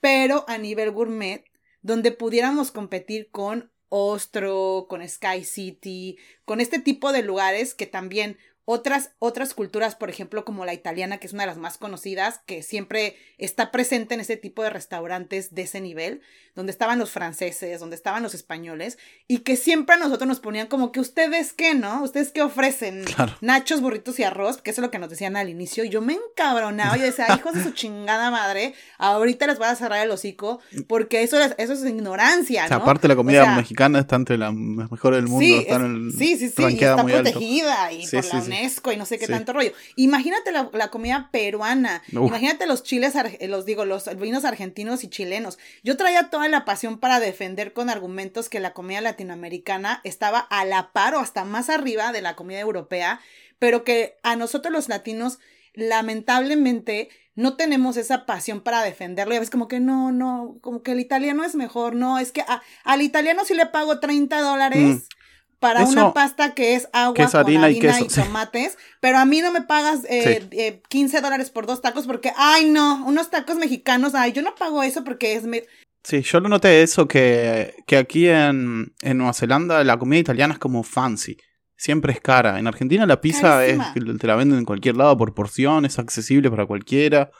pero 0.00 0.44
a 0.48 0.58
nivel 0.58 0.90
gourmet, 0.90 1.44
donde 1.86 2.10
pudiéramos 2.10 2.72
competir 2.72 3.30
con 3.30 3.70
Ostro, 3.88 4.86
con 4.88 5.08
Sky 5.08 5.44
City, 5.44 6.18
con 6.44 6.60
este 6.60 6.80
tipo 6.80 7.12
de 7.12 7.22
lugares 7.22 7.74
que 7.74 7.86
también 7.86 8.38
otras, 8.68 9.12
otras 9.20 9.54
culturas, 9.54 9.94
por 9.94 10.10
ejemplo, 10.10 10.44
como 10.44 10.64
la 10.66 10.74
italiana, 10.74 11.16
que 11.18 11.26
es 11.26 11.32
una 11.32 11.44
de 11.44 11.46
las 11.46 11.56
más 11.56 11.78
conocidas, 11.78 12.40
que 12.46 12.62
siempre 12.62 13.16
está 13.38 13.70
presente 13.70 14.12
en 14.14 14.20
este 14.20 14.36
tipo 14.36 14.62
de 14.62 14.70
restaurantes 14.70 15.54
de 15.54 15.62
ese 15.62 15.80
nivel, 15.80 16.20
donde 16.54 16.72
estaban 16.72 16.98
los 16.98 17.10
franceses, 17.10 17.78
donde 17.80 17.96
estaban 17.96 18.22
los 18.22 18.34
españoles, 18.34 18.98
y 19.28 19.38
que 19.40 19.56
siempre 19.56 19.94
a 19.94 19.98
nosotros 19.98 20.26
nos 20.26 20.40
ponían 20.40 20.66
como 20.66 20.90
que 20.90 21.00
ustedes 21.00 21.52
qué, 21.52 21.74
¿no? 21.74 22.02
¿Ustedes 22.02 22.32
qué 22.32 22.42
ofrecen? 22.42 23.04
Claro. 23.04 23.34
Nachos, 23.40 23.80
burritos 23.80 24.18
y 24.18 24.24
arroz, 24.24 24.60
que 24.62 24.70
eso 24.72 24.80
es 24.80 24.84
lo 24.86 24.90
que 24.90 24.98
nos 24.98 25.10
decían 25.10 25.36
al 25.36 25.48
inicio. 25.48 25.84
Y 25.84 25.88
yo 25.90 26.00
me 26.00 26.14
encabronaba. 26.14 26.96
Yo 26.96 27.04
decía, 27.04 27.26
hijos 27.38 27.54
de 27.54 27.62
su 27.62 27.70
chingada 27.72 28.30
madre, 28.30 28.74
ahorita 28.98 29.46
les 29.46 29.58
voy 29.58 29.68
a 29.68 29.76
cerrar 29.76 30.04
el 30.04 30.10
hocico, 30.10 30.60
porque 30.88 31.22
eso 31.22 31.38
es, 31.40 31.54
eso 31.58 31.72
es 31.74 31.84
ignorancia, 31.84 32.64
O 32.64 32.68
sea, 32.68 32.78
aparte 32.78 33.06
la 33.06 33.14
comida 33.16 33.42
O 33.42 33.44
sea, 33.44 33.56
mexicana 33.56 34.00
está 34.00 34.16
entre 34.16 34.38
las 34.38 34.52
mejores 34.54 35.18
del 35.18 35.28
mundo, 35.28 35.44
Sí, 35.46 35.54
está 35.54 35.74
es- 35.76 35.80
en 35.80 35.86
el, 36.06 36.12
sí, 36.12 36.36
sí, 36.36 36.48
sí, 36.48 36.62
y 36.62 36.74
está 36.74 37.02
muy 37.02 37.12
alto. 37.12 37.30
protegida 37.30 37.92
y 37.92 38.06
Sí, 38.06 38.16
por 38.16 38.24
la. 38.24 38.30
UNESCO 38.60 38.92
y 38.92 38.96
no 38.96 39.06
sé 39.06 39.18
qué 39.18 39.26
Sí. 39.26 39.32
tanto 39.32 39.52
rollo. 39.52 39.72
Imagínate 39.96 40.52
la, 40.52 40.70
la 40.72 40.88
comida 40.90 41.28
peruana, 41.32 42.02
Uf. 42.08 42.28
imagínate 42.28 42.66
los 42.66 42.82
chiles, 42.82 43.14
los 43.48 43.64
digo, 43.66 43.84
los 43.84 44.04
vinos 44.18 44.44
argentinos 44.44 45.04
y 45.04 45.08
chilenos. 45.08 45.58
Yo 45.82 45.96
traía 45.96 46.30
toda 46.30 46.48
la 46.48 46.64
pasión 46.64 46.98
para 46.98 47.20
defender 47.20 47.72
con 47.72 47.90
argumentos 47.90 48.48
que 48.48 48.60
la 48.60 48.72
comida 48.72 49.00
latinoamericana 49.00 50.00
estaba 50.04 50.38
a 50.38 50.64
la 50.64 50.92
par 50.92 51.14
o 51.14 51.20
hasta 51.20 51.44
más 51.44 51.70
arriba 51.70 52.12
de 52.12 52.22
la 52.22 52.36
comida 52.36 52.60
europea, 52.60 53.20
pero 53.58 53.84
que 53.84 54.16
a 54.22 54.36
nosotros 54.36 54.72
los 54.72 54.88
latinos, 54.88 55.38
lamentablemente, 55.74 57.08
no 57.34 57.56
tenemos 57.56 57.96
esa 57.98 58.24
pasión 58.24 58.62
para 58.62 58.82
defenderlo. 58.82 59.34
Y 59.34 59.36
a 59.36 59.40
veces 59.40 59.50
como 59.50 59.68
que 59.68 59.78
no, 59.80 60.10
no, 60.10 60.56
como 60.62 60.82
que 60.82 60.92
el 60.92 61.00
italiano 61.00 61.44
es 61.44 61.54
mejor, 61.54 61.94
no, 61.94 62.18
es 62.18 62.32
que 62.32 62.40
a- 62.42 62.62
al 62.84 63.02
italiano 63.02 63.44
sí 63.44 63.54
le 63.54 63.66
pago 63.66 64.00
30 64.00 64.40
dólares. 64.40 64.80
Mm. 64.80 65.15
Para 65.58 65.82
Eso- 65.82 65.92
una 65.92 66.12
pasta 66.12 66.54
que 66.54 66.74
es 66.74 66.88
agua 66.92 67.14
que 67.14 67.22
es 67.22 67.30
con 67.30 67.40
harina 67.40 67.70
y 67.70 67.76
y, 67.76 67.80
queso, 67.80 68.08
sí. 68.10 68.20
tomates, 68.24 68.76
pero 69.00 69.18
a 69.18 69.24
mí 69.24 69.40
no 69.40 69.50
me 69.52 69.62
pagas 69.62 70.00
eh, 70.08 70.46
Sí. 70.50 70.58
eh, 70.58 70.82
15 70.88 71.20
dólares 71.22 71.50
por 71.50 71.66
dos 71.66 71.80
tacos 71.80 72.06
porque, 72.06 72.32
ay 72.36 72.66
no, 72.70 73.04
unos 73.06 73.30
tacos 73.30 73.56
mexicanos, 73.56 74.14
ay, 74.14 74.32
yo 74.32 74.42
no 74.42 74.54
pago 74.54 74.82
eso 74.82 75.02
porque 75.04 75.34
es... 75.34 75.44
me- 75.44 75.64
Sí, 76.04 76.22
yo 76.22 76.38
lo 76.40 76.48
noté 76.48 76.82
eso 76.82 77.08
que, 77.08 77.74
que 77.86 77.96
aquí 77.96 78.28
en, 78.28 78.92
en 79.02 79.18
Nueva 79.18 79.32
Zelanda 79.32 79.82
la 79.82 79.98
comida 79.98 80.20
italiana 80.20 80.54
es 80.54 80.60
como 80.60 80.84
fancy. 80.84 81.36
Siempre 81.78 82.12
es 82.12 82.20
cara. 82.20 82.58
En 82.60 82.66
Argentina 82.68 83.04
la 83.06 83.20
pizza 83.20 83.66
es, 83.66 83.78
te 84.20 84.26
la 84.28 84.36
venden 84.36 84.58
en 84.60 84.64
cualquier 84.64 84.96
lado 84.96 85.16
por 85.16 85.34
porción, 85.34 85.84
es 85.84 85.98
accesible 85.98 86.48
para 86.48 86.64
cualquiera. 86.64 87.30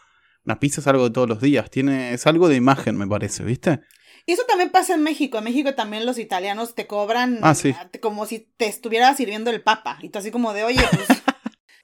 Una 0.44 0.58
pizza 0.58 0.80
es 0.80 0.86
algo 0.88 1.04
de 1.04 1.10
todos 1.10 1.28
los 1.28 1.40
días. 1.40 1.70
Tiene, 1.70 2.12
es 2.12 2.26
algo 2.26 2.48
de 2.48 2.56
imagen, 2.56 2.96
me 2.98 3.06
parece, 3.06 3.44
¿viste? 3.44 3.80
Y 4.26 4.32
eso 4.32 4.42
también 4.48 4.70
pasa 4.70 4.94
en 4.94 5.02
México. 5.02 5.38
En 5.38 5.44
México 5.44 5.74
también 5.74 6.04
los 6.04 6.18
italianos 6.18 6.74
te 6.74 6.86
cobran 6.86 7.38
Ah, 7.42 7.54
sí. 7.54 7.74
como 8.00 8.26
si 8.26 8.40
te 8.56 8.66
estuviera 8.66 9.14
sirviendo 9.14 9.50
el 9.50 9.62
papa. 9.62 9.98
Y 10.02 10.08
tú 10.10 10.18
así 10.18 10.30
como 10.32 10.52
de, 10.52 10.64
oye, 10.64 10.82
pues 10.92 11.06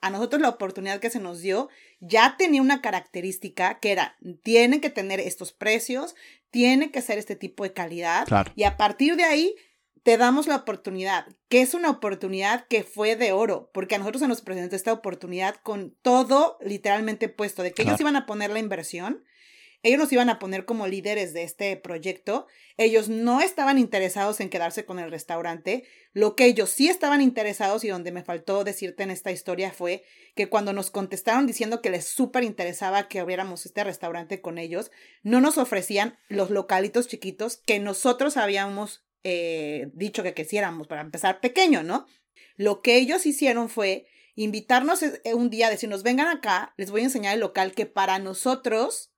a 0.01 0.11
nosotros 0.11 0.43
la 0.43 0.49
oportunidad 0.49 0.99
que 0.99 1.11
se 1.11 1.21
nos 1.21 1.41
dio 1.41 1.69
ya 2.01 2.35
tenía 2.37 2.61
una 2.61 2.83
característica 2.83 3.79
que 3.79 3.93
era, 3.93 4.17
tiene 4.43 4.81
que 4.81 4.91
tener 4.91 5.21
estos 5.21 5.53
precios, 5.53 6.17
tiene 6.51 6.91
que 6.91 7.01
ser 7.01 7.19
este 7.19 7.37
tipo 7.37 7.63
de 7.63 7.73
calidad. 7.73 8.27
Claro. 8.27 8.51
Y 8.57 8.65
a 8.65 8.77
partir 8.77 9.15
de 9.15 9.23
ahí 9.25 9.55
te 10.03 10.17
damos 10.17 10.49
la 10.49 10.57
oportunidad, 10.57 11.29
que 11.49 11.61
es 11.61 11.75
una 11.75 11.89
oportunidad 11.91 12.67
que 12.67 12.83
fue 12.83 13.15
de 13.15 13.31
oro, 13.31 13.71
porque 13.73 13.95
a 13.95 13.99
nosotros 13.99 14.21
se 14.21 14.27
nos 14.27 14.41
presentó 14.43 14.75
esta 14.75 14.93
oportunidad 14.93 15.55
con 15.63 15.95
todo 16.03 16.59
literalmente 16.61 17.29
puesto, 17.29 17.63
de 17.63 17.71
que 17.73 17.83
ellos 17.83 18.01
iban 18.01 18.17
a 18.17 18.27
poner 18.27 18.51
la 18.51 18.59
inversión, 18.59 19.23
ellos 19.83 19.99
nos 19.99 20.13
iban 20.13 20.31
a 20.31 20.39
poner 20.39 20.65
como 20.65 20.87
líderes 20.87 21.35
de 21.35 21.43
este 21.43 21.77
proyecto, 21.77 22.47
ellos 22.77 23.09
no 23.09 23.41
estaban 23.41 23.79
interesados 23.79 24.41
en 24.41 24.49
quedarse 24.49 24.85
con 24.85 24.99
el 24.99 25.11
restaurante, 25.11 25.85
lo 26.13 26.37
que 26.37 26.47
ellos 26.47 26.71
sí 26.71 26.89
estaban 26.89 27.21
interesados 27.21 27.85
y 27.85 27.89
donde 27.89 28.13
me 28.13 28.23
faltó 28.23 28.65
decirte 28.65 29.03
en 29.03 29.11
esta 29.11 29.33
historia 29.33 29.73
fue 29.73 30.05
que 30.35 30.49
cuando 30.49 30.73
nos 30.73 30.91
contestaron 30.91 31.47
diciendo 31.47 31.83
que 31.83 31.91
les 31.91 32.07
súper 32.07 32.45
interesaba 32.45 33.09
que 33.09 33.21
abriéramos 33.21 33.67
este 33.67 33.83
restaurante 33.85 34.41
con 34.41 34.59
ellos, 34.59 34.91
no 35.23 35.41
nos 35.41 35.59
ofrecían 35.59 36.19
los 36.29 36.51
localitos 36.51 37.09
chiquitos 37.09 37.57
que 37.57 37.79
nosotros 37.79 38.37
habíamos 38.37 39.05
eh, 39.25 39.89
dicho 39.95 40.23
que 40.23 40.35
quisiéramos 40.35 40.89
para 40.89 41.01
empezar 41.01 41.41
pequeño, 41.41 41.83
¿no? 41.83 42.07
Lo 42.57 42.83
que 42.83 42.97
ellos 42.97 43.27
hicieron 43.27 43.69
fue 43.69 44.07
invitarnos 44.35 45.03
eh, 45.03 45.21
un 45.35 45.51
día, 45.51 45.71
decirnos, 45.71 46.03
vengan 46.03 46.29
acá, 46.29 46.75
les 46.77 46.91
voy 46.91 47.03
a 47.03 47.05
enseñar 47.05 47.35
el 47.35 47.41
local 47.41 47.73
que 47.73 47.87
para 47.87 48.19
nosotros 48.19 49.12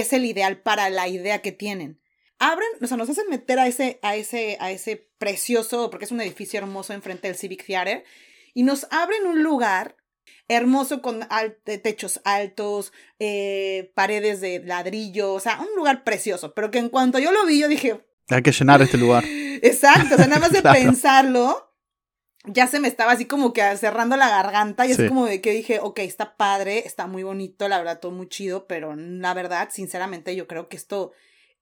es 0.00 0.12
el 0.12 0.24
ideal 0.24 0.60
para 0.62 0.90
la 0.90 1.06
idea 1.08 1.40
que 1.42 1.52
tienen. 1.52 2.00
Abren, 2.38 2.68
o 2.80 2.86
sea, 2.86 2.96
nos 2.96 3.08
hacen 3.08 3.28
meter 3.30 3.58
a 3.58 3.66
ese, 3.68 3.98
a 4.02 4.16
ese, 4.16 4.56
a 4.60 4.70
ese 4.72 5.08
precioso, 5.18 5.90
porque 5.90 6.06
es 6.06 6.10
un 6.12 6.20
edificio 6.20 6.58
hermoso 6.58 6.92
enfrente 6.92 7.28
del 7.28 7.36
Civic 7.36 7.64
Theater, 7.64 8.04
y 8.54 8.64
nos 8.64 8.86
abren 8.90 9.26
un 9.26 9.42
lugar 9.42 9.96
hermoso 10.48 11.02
con 11.02 11.24
al- 11.30 11.58
de 11.64 11.78
techos 11.78 12.20
altos, 12.24 12.92
eh, 13.20 13.92
paredes 13.94 14.40
de 14.40 14.58
ladrillo, 14.60 15.32
o 15.34 15.40
sea, 15.40 15.60
un 15.60 15.74
lugar 15.76 16.04
precioso, 16.04 16.52
pero 16.54 16.70
que 16.70 16.78
en 16.78 16.88
cuanto 16.88 17.18
yo 17.18 17.30
lo 17.32 17.46
vi, 17.46 17.60
yo 17.60 17.68
dije, 17.68 18.00
Hay 18.28 18.42
que 18.42 18.52
llenar 18.52 18.82
este 18.82 18.98
lugar. 18.98 19.24
Exacto, 19.62 20.14
o 20.14 20.18
sea, 20.18 20.26
nada 20.26 20.40
más 20.40 20.52
de 20.52 20.60
Claro. 20.62 20.78
pensarlo, 20.80 21.71
ya 22.44 22.66
se 22.66 22.80
me 22.80 22.88
estaba 22.88 23.12
así 23.12 23.24
como 23.26 23.52
que 23.52 23.76
cerrando 23.76 24.16
la 24.16 24.28
garganta 24.28 24.84
y 24.86 24.94
Sí. 24.94 25.02
es 25.02 25.08
como 25.08 25.26
de 25.26 25.40
que 25.40 25.52
dije, 25.52 25.78
ok, 25.80 26.00
está 26.00 26.36
padre, 26.36 26.82
está 26.86 27.06
muy 27.06 27.22
bonito, 27.22 27.68
la 27.68 27.78
verdad, 27.78 28.00
todo 28.00 28.12
muy 28.12 28.28
chido, 28.28 28.66
pero 28.66 28.94
la 28.96 29.32
verdad, 29.34 29.68
sinceramente, 29.70 30.34
yo 30.36 30.46
creo 30.46 30.68
que 30.68 30.76
esto 30.76 31.12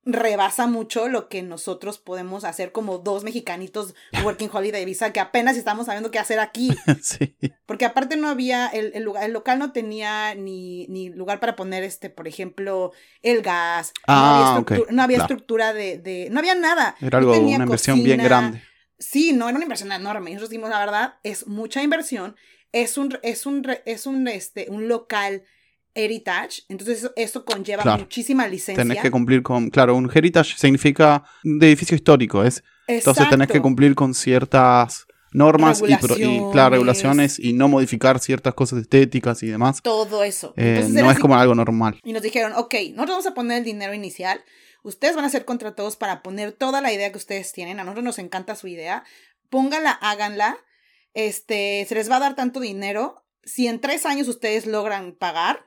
rebasa 0.02 0.66
mucho 0.66 1.08
lo 1.08 1.28
que 1.28 1.42
nosotros 1.42 1.98
podemos 1.98 2.44
hacer 2.44 2.72
como 2.72 2.96
dos 2.98 3.22
mexicanitos 3.22 3.94
working 4.24 4.48
holiday 4.50 4.82
visa 4.86 5.12
que 5.12 5.20
apenas 5.20 5.58
estamos 5.58 5.84
sabiendo 5.86 6.10
qué 6.10 6.18
hacer 6.18 6.40
aquí. 6.40 6.70
sí. 7.02 7.36
Porque 7.66 7.84
aparte 7.84 8.16
no 8.16 8.28
había, 8.30 8.66
el, 8.68 8.92
el 8.94 9.02
lugar, 9.02 9.24
el 9.24 9.32
local 9.32 9.58
no 9.58 9.72
tenía 9.72 10.34
ni, 10.34 10.86
ni 10.88 11.10
lugar 11.10 11.38
para 11.38 11.54
poner, 11.54 11.84
este, 11.84 12.08
por 12.08 12.26
ejemplo, 12.26 12.92
el 13.22 13.42
gas. 13.42 13.92
Ah, 14.06 14.14
no 14.16 14.26
había, 14.48 14.60
ok, 14.62 14.70
estructu- 14.70 14.90
no 14.90 15.02
había 15.02 15.16
claro. 15.18 15.34
estructura 15.34 15.72
de, 15.74 15.98
de, 15.98 16.28
no 16.30 16.38
había 16.38 16.54
nada. 16.54 16.96
Era 17.02 17.10
No 17.10 17.18
algo, 17.18 17.32
tenía 17.34 17.56
una 17.56 17.64
inversión 17.66 18.02
bien 18.02 18.22
grande. 18.22 18.62
Sí, 19.00 19.32
no, 19.32 19.48
era 19.48 19.56
una 19.56 19.64
inversión 19.64 19.90
enorme. 19.90 20.30
Nosotros 20.30 20.50
dijimos, 20.50 20.70
la 20.70 20.78
verdad, 20.78 21.14
es 21.24 21.46
mucha 21.48 21.82
inversión. 21.82 22.36
Es 22.72 22.96
un, 22.98 23.18
es 23.24 23.46
un, 23.46 23.66
es 23.84 24.06
un, 24.06 24.28
este, 24.28 24.66
un 24.68 24.86
local 24.88 25.42
heritage. 25.94 26.62
Entonces 26.68 26.98
eso, 26.98 27.12
eso 27.16 27.44
conlleva 27.44 27.82
Claro. 27.82 28.02
muchísima 28.02 28.46
licencia. 28.46 28.82
Tenés 28.84 29.02
que 29.02 29.10
cumplir 29.10 29.42
con. 29.42 29.70
Claro, 29.70 29.96
un 29.96 30.10
heritage 30.12 30.54
significa 30.56 31.24
de 31.42 31.66
edificio 31.66 31.96
histórico. 31.96 32.44
Es, 32.44 32.62
entonces 32.86 33.28
tenés 33.28 33.46
que 33.48 33.54
Exacto. 33.54 33.62
cumplir 33.62 33.94
con 33.94 34.14
ciertas 34.14 35.06
normas 35.32 35.80
y, 35.80 35.92
y, 35.92 36.40
claro, 36.52 36.70
Regulaciones. 36.72 37.38
y 37.38 37.52
no 37.52 37.68
modificar 37.68 38.18
ciertas 38.18 38.52
cosas 38.54 38.80
estéticas 38.80 39.42
y 39.42 39.46
demás. 39.46 39.80
Todo 39.82 40.24
eso. 40.24 40.54
Eh, 40.56 40.86
no 40.90 41.10
es 41.10 41.18
como 41.18 41.36
algo 41.36 41.54
normal. 41.54 42.00
Y 42.04 42.12
nos 42.12 42.22
dijeron, 42.22 42.52
ok, 42.56 42.74
nosotros 42.92 43.08
vamos 43.10 43.26
a 43.26 43.34
poner 43.34 43.58
el 43.58 43.64
dinero 43.64 43.94
inicial. 43.94 44.40
Ustedes 44.82 45.16
van 45.16 45.24
a 45.24 45.30
ser 45.30 45.44
contratados 45.44 45.96
para 45.96 46.22
poner 46.22 46.52
toda 46.52 46.80
la 46.80 46.92
idea 46.92 47.10
que 47.12 47.18
ustedes 47.18 47.52
tienen. 47.52 47.78
A 47.80 47.84
nosotros 47.84 48.04
nos 48.04 48.18
encanta 48.18 48.54
su 48.56 48.66
idea. 48.68 49.04
Póngala, 49.48 49.90
háganla. 49.90 50.58
Este, 51.14 51.84
se 51.88 51.94
les 51.94 52.10
va 52.10 52.16
a 52.16 52.20
dar 52.20 52.34
tanto 52.36 52.60
dinero. 52.60 53.24
Si 53.42 53.66
en 53.66 53.80
tres 53.80 54.06
años 54.06 54.28
ustedes 54.28 54.66
logran 54.66 55.12
pagar, 55.12 55.66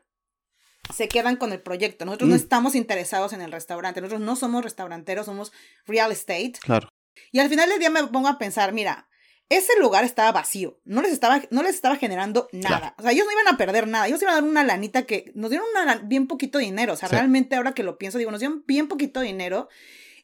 se 0.93 1.07
quedan 1.07 1.35
con 1.37 1.51
el 1.53 1.61
proyecto. 1.61 2.05
Nosotros 2.05 2.29
no 2.29 2.35
Mm. 2.35 2.39
estamos 2.39 2.75
interesados 2.75 3.33
en 3.33 3.41
el 3.41 3.51
restaurante. 3.51 4.01
Nosotros 4.01 4.21
no 4.21 4.35
somos 4.35 4.63
restauranteros, 4.63 5.25
somos 5.25 5.51
real 5.85 6.11
estate. 6.11 6.53
Claro. 6.61 6.89
Y 7.31 7.39
al 7.39 7.49
final 7.49 7.69
del 7.69 7.79
día 7.79 7.89
me 7.89 8.05
pongo 8.07 8.27
a 8.27 8.37
pensar, 8.37 8.73
mira, 8.73 9.07
ese 9.49 9.73
lugar 9.79 10.03
estaba 10.03 10.31
vacío, 10.31 10.79
no 10.85 11.01
les 11.01 11.11
estaba, 11.11 11.41
no 11.51 11.61
les 11.63 11.75
estaba 11.75 11.95
generando 11.97 12.47
nada. 12.51 12.79
Claro. 12.79 12.95
O 12.97 13.01
sea, 13.03 13.11
ellos 13.11 13.25
no 13.25 13.31
iban 13.31 13.53
a 13.53 13.57
perder 13.57 13.87
nada, 13.87 14.07
ellos 14.07 14.21
iban 14.21 14.33
a 14.33 14.41
dar 14.41 14.43
una 14.49 14.63
lanita 14.63 15.03
que 15.03 15.31
nos 15.35 15.49
dieron 15.51 15.67
una 15.73 15.95
bien 15.97 16.27
poquito 16.27 16.57
dinero. 16.57 16.93
O 16.93 16.95
sea, 16.95 17.09
Sí. 17.09 17.15
realmente 17.15 17.55
ahora 17.55 17.73
que 17.73 17.83
lo 17.83 17.97
pienso, 17.97 18.17
digo, 18.17 18.31
nos 18.31 18.39
dieron 18.39 18.63
bien 18.65 18.87
poquito 18.87 19.19
dinero. 19.21 19.69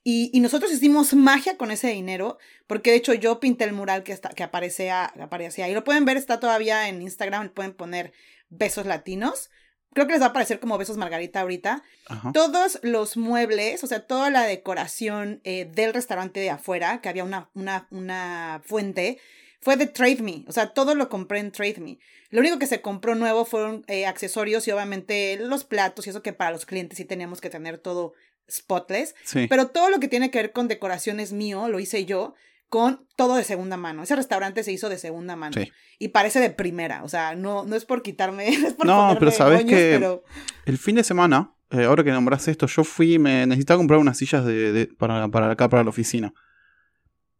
Y, 0.03 0.32
y 0.34 0.39
nosotros 0.39 0.71
hicimos 0.71 1.13
magia 1.13 1.58
con 1.58 1.71
ese 1.71 1.89
dinero, 1.89 2.38
porque 2.67 2.91
de 2.91 2.97
hecho 2.97 3.13
yo 3.13 3.39
pinté 3.41 3.65
el 3.65 3.73
mural 3.73 4.03
que, 4.03 4.13
está, 4.13 4.29
que 4.29 4.43
aparecía, 4.43 5.12
que 5.13 5.21
aparecía 5.21 5.65
ahí. 5.65 5.73
Lo 5.73 5.84
pueden 5.84 6.05
ver, 6.05 6.15
está 6.17 6.39
todavía 6.39 6.88
en 6.88 7.01
Instagram, 7.01 7.49
pueden 7.49 7.73
poner 7.73 8.13
besos 8.49 8.86
latinos. 8.86 9.49
Creo 9.93 10.06
que 10.06 10.13
les 10.13 10.21
va 10.21 10.28
a 10.28 10.30
aparecer 10.30 10.60
como 10.60 10.78
besos 10.78 10.97
margarita 10.97 11.41
ahorita 11.41 11.84
Ajá. 12.08 12.32
todos 12.32 12.80
los 12.84 13.17
muebles, 13.17 13.84
o 13.84 13.88
sea, 13.88 14.06
toda 14.06 14.30
la 14.30 14.43
decoración 14.43 15.41
eh, 15.43 15.65
del 15.65 15.93
restaurante 15.93 16.39
de 16.39 16.52
afuera, 16.52 17.02
que 17.02 17.10
había 17.10 17.23
una, 17.23 17.49
una, 17.56 17.88
una 17.89 18.62
fuente, 18.63 19.19
fue 19.62 19.78
de 19.78 19.88
Trade 19.88 20.21
Me. 20.21 20.45
O 20.47 20.52
sea, 20.52 20.73
todo 20.73 20.95
lo 20.95 21.10
compré 21.10 21.39
en 21.39 21.52
Trade 21.52 21.80
Me. 21.80 21.99
Lo 22.30 22.39
único 22.39 22.60
que 22.60 22.67
se 22.67 22.82
compró 22.82 23.15
nuevo 23.15 23.45
fueron 23.45 23.84
eh, 23.88 24.06
accesorios 24.06 24.67
y 24.67 24.71
obviamente 24.71 25.38
los 25.39 25.63
platos 25.63 26.06
y 26.06 26.12
eso 26.12 26.21
que 26.21 26.34
para 26.34 26.52
los 26.52 26.65
clientes 26.65 26.97
sí 26.97 27.06
teníamos 27.06 27.41
que 27.41 27.49
tener 27.49 27.80
todo 27.80 28.13
spotless. 28.49 29.15
Sí. 29.23 29.47
Pero 29.49 29.67
todo 29.67 29.89
lo 29.89 29.99
que 29.99 30.08
tiene 30.08 30.32
que 30.32 30.39
ver 30.39 30.52
con 30.52 30.67
decoración 30.67 31.19
es 31.19 31.34
mío, 31.34 31.67
lo 31.67 31.80
hice 31.80 32.06
yo, 32.06 32.36
con 32.69 33.05
todo 33.15 33.36
de 33.36 33.43
segunda 33.43 33.75
mano. 33.77 34.03
Ese 34.03 34.15
restaurante 34.15 34.63
se 34.63 34.71
hizo 34.71 34.89
de 34.89 34.97
segunda 34.97 35.36
mano. 35.36 35.53
Sí. 35.60 35.71
Y 35.97 36.10
parece 36.10 36.39
de 36.39 36.51
primera. 36.51 37.03
O 37.03 37.10
sea, 37.10 37.36
no, 37.36 37.65
no 37.65 37.75
es 37.75 37.84
por 37.86 38.01
quitarme, 38.01 38.45
no 38.62 38.67
es 38.67 38.73
por 38.75 38.86
No, 38.86 39.15
pero 39.19 39.32
sabes 39.32 39.65
que- 39.65 39.95
pero- 39.99 40.23
El 40.65 40.77
fin 40.77 40.95
de 40.95 41.03
semana, 41.03 41.53
eh, 41.71 41.84
ahora 41.86 42.03
que 42.03 42.12
nombras 42.12 42.47
esto, 42.47 42.67
yo 42.67 42.84
fui, 42.84 43.17
me 43.19 43.45
necesitaba 43.47 43.77
comprar 43.79 43.99
unas 43.99 44.17
sillas 44.17 44.45
de, 44.45 44.71
de- 44.71 44.88
para, 44.88 45.27
para 45.29 45.51
acá, 45.51 45.67
para 45.67 45.84
la 45.84 45.89
oficina. 45.89 46.32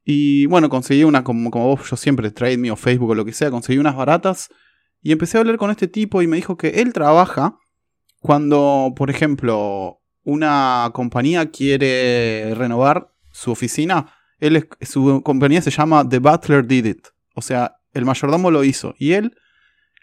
Y 0.04 0.48
bueno, 0.48 0.70
conseguí 0.70 1.04
una, 1.04 1.24
como, 1.24 1.52
como 1.52 1.68
vos, 1.76 1.90
yo 1.90 1.96
siempre, 1.96 2.32
Trade 2.32 2.58
Me 2.58 2.72
o 2.72 2.76
Facebook 2.76 3.12
o 3.12 3.16
lo 3.16 3.26
que 3.26 3.34
sea, 3.34 3.52
conseguí 3.52 3.78
unas 3.78 3.96
baratas. 3.96 4.50
Y 5.02 5.12
empecé 5.12 5.38
a 5.38 5.42
hablar 5.42 5.58
con 5.58 5.70
este 5.72 5.88
tipo 5.88 6.22
y 6.22 6.28
me 6.28 6.38
dijo 6.38 6.58
que 6.58 6.82
él 6.82 6.92
trabaja 6.94 7.58
cuando, 8.20 8.94
por 8.96 9.10
ejemplo, 9.10 10.02
una 10.24 10.90
compañía 10.94 11.52
quiere 11.52 12.54
renovar 12.56 13.14
su 13.32 13.52
oficina. 13.52 14.14
Él 14.40 14.56
es- 14.56 14.90
su 14.90 15.22
compañía 15.24 15.62
se 15.62 15.72
llama 15.72 16.08
The 16.08 16.20
Butler 16.20 16.66
Did 16.66 16.86
It. 16.86 17.08
O 17.36 17.42
sea, 17.42 17.76
el 17.94 18.06
mayordomo 18.06 18.52
lo 18.52 18.64
hizo. 18.64 18.94
Y 18.98 19.14
él 19.14 19.36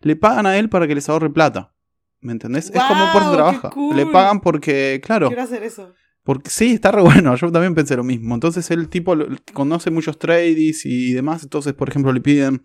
le 0.01 0.17
pagan 0.17 0.47
a 0.47 0.57
él 0.59 0.69
para 0.69 0.87
que 0.87 0.95
les 0.95 1.09
ahorre 1.09 1.31
plata. 1.31 1.73
¿Me 2.21 2.33
entendés? 2.33 2.71
es 2.75 2.83
como 2.83 3.05
por 3.13 3.23
su 3.23 3.29
¡Guau, 3.29 3.31
qué 3.31 3.37
trabajo. 3.37 3.71
cool! 3.71 3.97
Le 3.97 4.07
pagan 4.07 4.41
porque, 4.41 5.01
claro, 5.05 5.29
Quiero 5.29 5.43
hacer 5.43 5.63
eso. 5.63 5.95
porque 6.25 6.51
sí, 6.51 6.73
está 6.73 6.91
re 6.91 7.03
bueno. 7.03 7.35
Yo 7.37 7.53
también 7.53 7.75
pensé 7.75 7.95
lo 7.97 8.05
mismo. 8.05 8.35
Entonces 8.35 8.71
el 8.71 8.89
tipo 8.89 9.15
conoce 9.53 9.91
muchos 9.91 10.19
tradies 10.19 10.85
y 10.87 11.13
demás. 11.13 11.43
Entonces, 11.45 11.73
por 11.75 11.89
ejemplo, 11.89 12.13
le 12.13 12.21
piden 12.21 12.65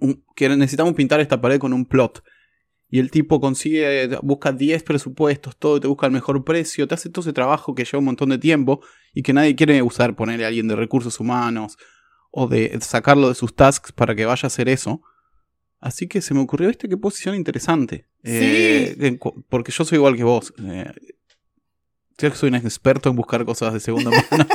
un- 0.00 0.24
que 0.36 0.48
necesitamos 0.50 0.94
pintar 0.94 1.20
esta 1.20 1.40
pared 1.40 1.58
con 1.58 1.72
un 1.72 1.84
plot. 1.84 2.22
Y 2.92 2.98
el 2.98 3.10
tipo 3.10 3.40
consigue, 3.40 4.08
busca 4.22 4.52
10 4.52 4.82
presupuestos, 4.82 5.56
todo, 5.56 5.76
y 5.76 5.80
te 5.80 5.86
busca 5.86 6.06
el 6.06 6.12
mejor 6.12 6.44
precio, 6.44 6.86
te 6.88 6.94
hace 6.94 7.08
todo 7.08 7.22
ese 7.22 7.32
trabajo 7.32 7.74
que 7.74 7.84
lleva 7.84 7.98
un 7.98 8.04
montón 8.04 8.30
de 8.30 8.38
tiempo 8.38 8.80
y 9.14 9.22
que 9.22 9.32
nadie 9.32 9.54
quiere 9.56 9.82
usar, 9.82 10.14
ponerle 10.16 10.44
a 10.44 10.48
alguien 10.48 10.68
de 10.68 10.76
recursos 10.76 11.20
humanos 11.20 11.76
o 12.30 12.46
de 12.48 12.78
sacarlo 12.80 13.28
de 13.28 13.34
sus 13.34 13.54
tasks 13.54 13.92
para 13.92 14.14
que 14.14 14.24
vaya 14.26 14.42
a 14.44 14.48
hacer 14.48 14.68
eso. 14.68 15.00
Así 15.80 16.06
que 16.08 16.20
se 16.20 16.34
me 16.34 16.40
ocurrió, 16.40 16.68
¿viste? 16.68 16.88
Qué 16.88 16.96
posición 16.96 17.34
interesante. 17.34 18.06
Eh, 18.22 18.96
en 19.00 19.16
cu- 19.16 19.44
porque 19.48 19.72
yo 19.72 19.84
soy 19.84 19.96
igual 19.96 20.16
que 20.16 20.24
vos. 20.24 20.52
Eh, 20.62 20.92
creo 22.20 22.32
que 22.32 22.38
soy 22.38 22.48
un 22.50 22.54
experto 22.56 23.08
en 23.10 23.16
buscar 23.16 23.44
cosas 23.44 23.72
de 23.74 23.80
segunda 23.80 24.10
mano. 24.30 24.46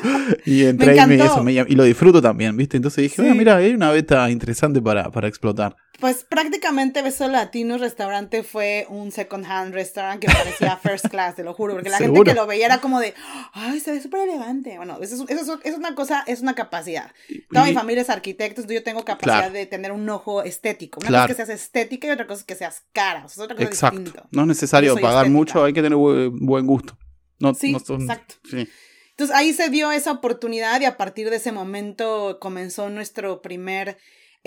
y 0.45 0.65
entré 0.65 0.99
ahí 0.99 1.05
y, 1.13 1.17
me- 1.17 1.25
eso 1.25 1.43
me 1.43 1.53
y 1.53 1.75
lo 1.75 1.83
disfruto 1.83 2.21
también, 2.21 2.55
¿viste? 2.57 2.77
Entonces 2.77 3.03
dije, 3.03 3.21
Sí. 3.21 3.27
"Ah, 3.29 3.33
mira, 3.33 3.57
hay 3.57 3.73
una 3.73 3.91
beta 3.91 4.29
interesante 4.29 4.81
para, 4.81 5.11
para 5.11 5.27
explotar. 5.27 5.75
Pues 5.99 6.25
prácticamente 6.29 7.01
Beso 7.01 7.25
Latino 7.29 7.77
Restaurante 7.77 8.43
fue 8.43 8.85
un 8.89 9.13
second 9.13 9.45
hand 9.45 9.73
restaurant 9.73 10.19
que 10.19 10.27
parecía 10.27 10.75
first 10.83 11.07
class, 11.07 11.35
te 11.35 11.43
lo 11.43 11.53
juro, 11.53 11.73
porque 11.73 11.89
la 11.89 11.97
gente 11.97 12.11
Seguro. 12.13 12.29
que 12.31 12.35
lo 12.35 12.45
veía 12.45 12.65
era 12.65 12.79
como 12.79 12.99
de, 12.99 13.13
ay, 13.53 13.79
se 13.79 13.91
ve 13.93 14.01
súper 14.01 14.27
elegante. 14.27 14.75
Bueno, 14.75 14.97
eso 15.01 15.15
es, 15.23 15.29
eso 15.29 15.57
es- 15.63 15.77
una 15.77 15.95
cosa, 15.95 16.23
es 16.27 16.41
una 16.41 16.53
capacidad. 16.53 17.11
Toda 17.49 17.65
Y- 17.67 17.69
mi 17.69 17.75
familia 17.77 18.01
es 18.01 18.09
arquitecto, 18.09 18.61
yo 18.67 18.83
tengo 18.83 19.05
capacidad 19.05 19.37
Claro. 19.39 19.53
de 19.53 19.65
tener 19.67 19.93
un 19.93 20.07
ojo 20.09 20.43
estético. 20.43 20.99
Una 20.99 21.07
Claro. 21.07 21.23
cosa 21.27 21.31
es 21.31 21.37
que 21.37 21.45
seas 21.45 21.61
estética 21.61 22.07
y 22.07 22.11
otra 22.11 22.27
cosa 22.27 22.39
es 22.41 22.45
que 22.45 22.55
seas 22.55 22.83
cara. 22.91 23.23
O 23.25 23.29
sea, 23.29 23.35
es 23.43 23.45
otra 23.45 23.55
cosa 23.55 23.67
Exacto. 23.69 23.99
distinta. 23.99 24.27
No 24.31 24.41
es 24.41 24.47
necesario 24.49 24.95
pagar 24.95 25.25
estética. 25.25 25.29
mucho, 25.31 25.63
hay 25.63 25.71
que 25.71 25.81
tener 25.81 25.97
bu- 25.97 26.29
buen 26.41 26.65
gusto. 26.67 26.97
No, 27.49 27.53
Sí, 27.53 27.71
no 27.71 27.79
son- 27.79 28.01
exacto. 28.01 28.35
sí. 28.49 28.67
Entonces 29.11 29.35
ahí 29.35 29.53
se 29.53 29.69
dio 29.69 29.91
esa 29.93 30.11
oportunidad 30.11 30.81
y 30.81 30.85
a 30.85 30.97
partir 30.97 31.29
de 31.29 31.37
ese 31.37 31.51
momento 31.53 32.37
comenzó 32.41 32.89
nuestro 32.89 33.41
primer 33.41 33.97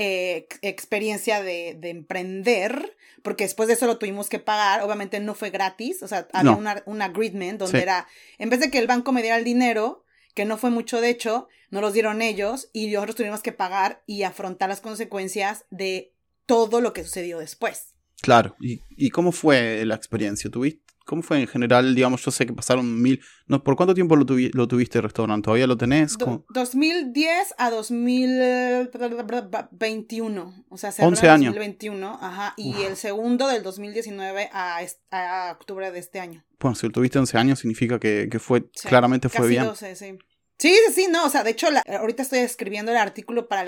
eh, 0.00 0.46
ex- 0.48 0.58
experiencia 0.62 1.42
de, 1.42 1.74
de 1.76 1.90
emprender, 1.90 2.96
porque 3.24 3.44
después 3.44 3.66
de 3.66 3.74
eso 3.74 3.87
lo 3.87 3.98
tuvimos 3.98 4.28
que 4.28 4.38
pagar, 4.38 4.82
obviamente 4.82 5.18
no 5.18 5.34
fue 5.34 5.50
gratis, 5.50 6.02
o 6.04 6.06
sea, 6.08 6.28
había 6.32 6.52
No. 6.52 6.58
una- 6.58 6.82
un 6.87 7.02
agreement 7.02 7.58
donde 7.58 7.78
Sí. 7.78 7.82
era, 7.82 8.06
en 8.38 8.48
vez 8.48 8.61
de 8.61 8.70
que 8.70 8.78
el 8.78 8.87
banco 8.87 9.11
me 9.12 9.22
diera 9.22 9.37
el 9.38 9.42
dinero, 9.44 10.04
que 10.34 10.44
no 10.44 10.56
fue 10.56 10.70
mucho 10.70 11.00
de 11.00 11.08
hecho, 11.11 11.48
nos 11.70 11.82
los 11.82 11.92
dieron 11.94 12.22
ellos 12.22 12.68
y 12.72 12.87
nosotros 12.92 13.16
tuvimos 13.16 13.42
que 13.42 13.50
pagar 13.52 14.02
y 14.06 14.22
afrontar 14.22 14.68
las 14.68 14.80
consecuencias 14.80 15.64
de 15.70 16.14
todo 16.46 16.80
lo 16.80 16.92
que 16.92 17.02
sucedió 17.02 17.38
después. 17.40 17.94
Claro. 18.22 18.54
¿Y, 18.61 18.80
y 18.90 19.11
cómo 19.11 19.32
fue 19.32 19.84
la 19.84 19.96
experiencia? 19.96 20.48
¿Tuviste? 20.48 20.82
¿Cómo 21.08 21.22
fue 21.22 21.40
en 21.40 21.46
general? 21.46 21.94
Digamos, 21.94 22.22
yo 22.22 22.30
sé 22.30 22.44
que 22.44 22.52
pasaron 22.52 23.00
mil. 23.00 23.18
No, 23.46 23.64
¿Por 23.64 23.76
cuánto 23.76 23.94
tiempo 23.94 24.14
lo, 24.14 24.26
tuvi- 24.26 24.50
lo 24.52 24.68
tuviste 24.68 24.98
el 24.98 25.04
restaurante? 25.04 25.46
¿Todavía 25.46 25.66
lo 25.66 25.78
tenés? 25.78 26.18
Do- 26.18 26.24
¿Cómo? 26.26 26.44
2010 26.50 27.54
a 27.56 27.70
2021, 27.70 30.64
o 30.68 30.78
sea, 30.78 30.92
cerró 30.92 31.08
11 31.08 31.26
en 31.26 31.32
años. 31.32 31.54
2021, 31.54 32.18
ajá, 32.20 32.54
y 32.56 32.70
Uf. 32.70 32.86
el 32.90 32.96
segundo 32.96 33.48
del 33.48 33.62
2019 33.62 34.50
a, 34.52 34.80
a 35.10 35.52
octubre 35.52 35.90
de 35.90 35.98
este 35.98 36.20
año. 36.20 36.44
Bueno, 36.60 36.74
si 36.74 36.86
lo 36.86 36.92
tuviste 36.92 37.18
11 37.18 37.38
años 37.38 37.58
significa 37.60 37.98
que, 37.98 38.28
que 38.30 38.38
fue, 38.38 38.68
Sí, 38.74 38.88
claramente 38.88 39.28
fue 39.28 39.38
Casi 39.40 39.50
bien. 39.50 39.64
12, 39.64 39.96
sí. 39.96 40.18
Sí, 40.58 40.74
sí, 40.88 40.92
sí, 40.92 41.06
no, 41.10 41.24
o 41.24 41.30
sea, 41.30 41.44
de 41.44 41.50
hecho, 41.50 41.70
la- 41.70 41.84
ahorita 42.00 42.22
estoy 42.22 42.40
escribiendo 42.40 42.90
el 42.90 42.98
artículo 42.98 43.48
para 43.48 43.64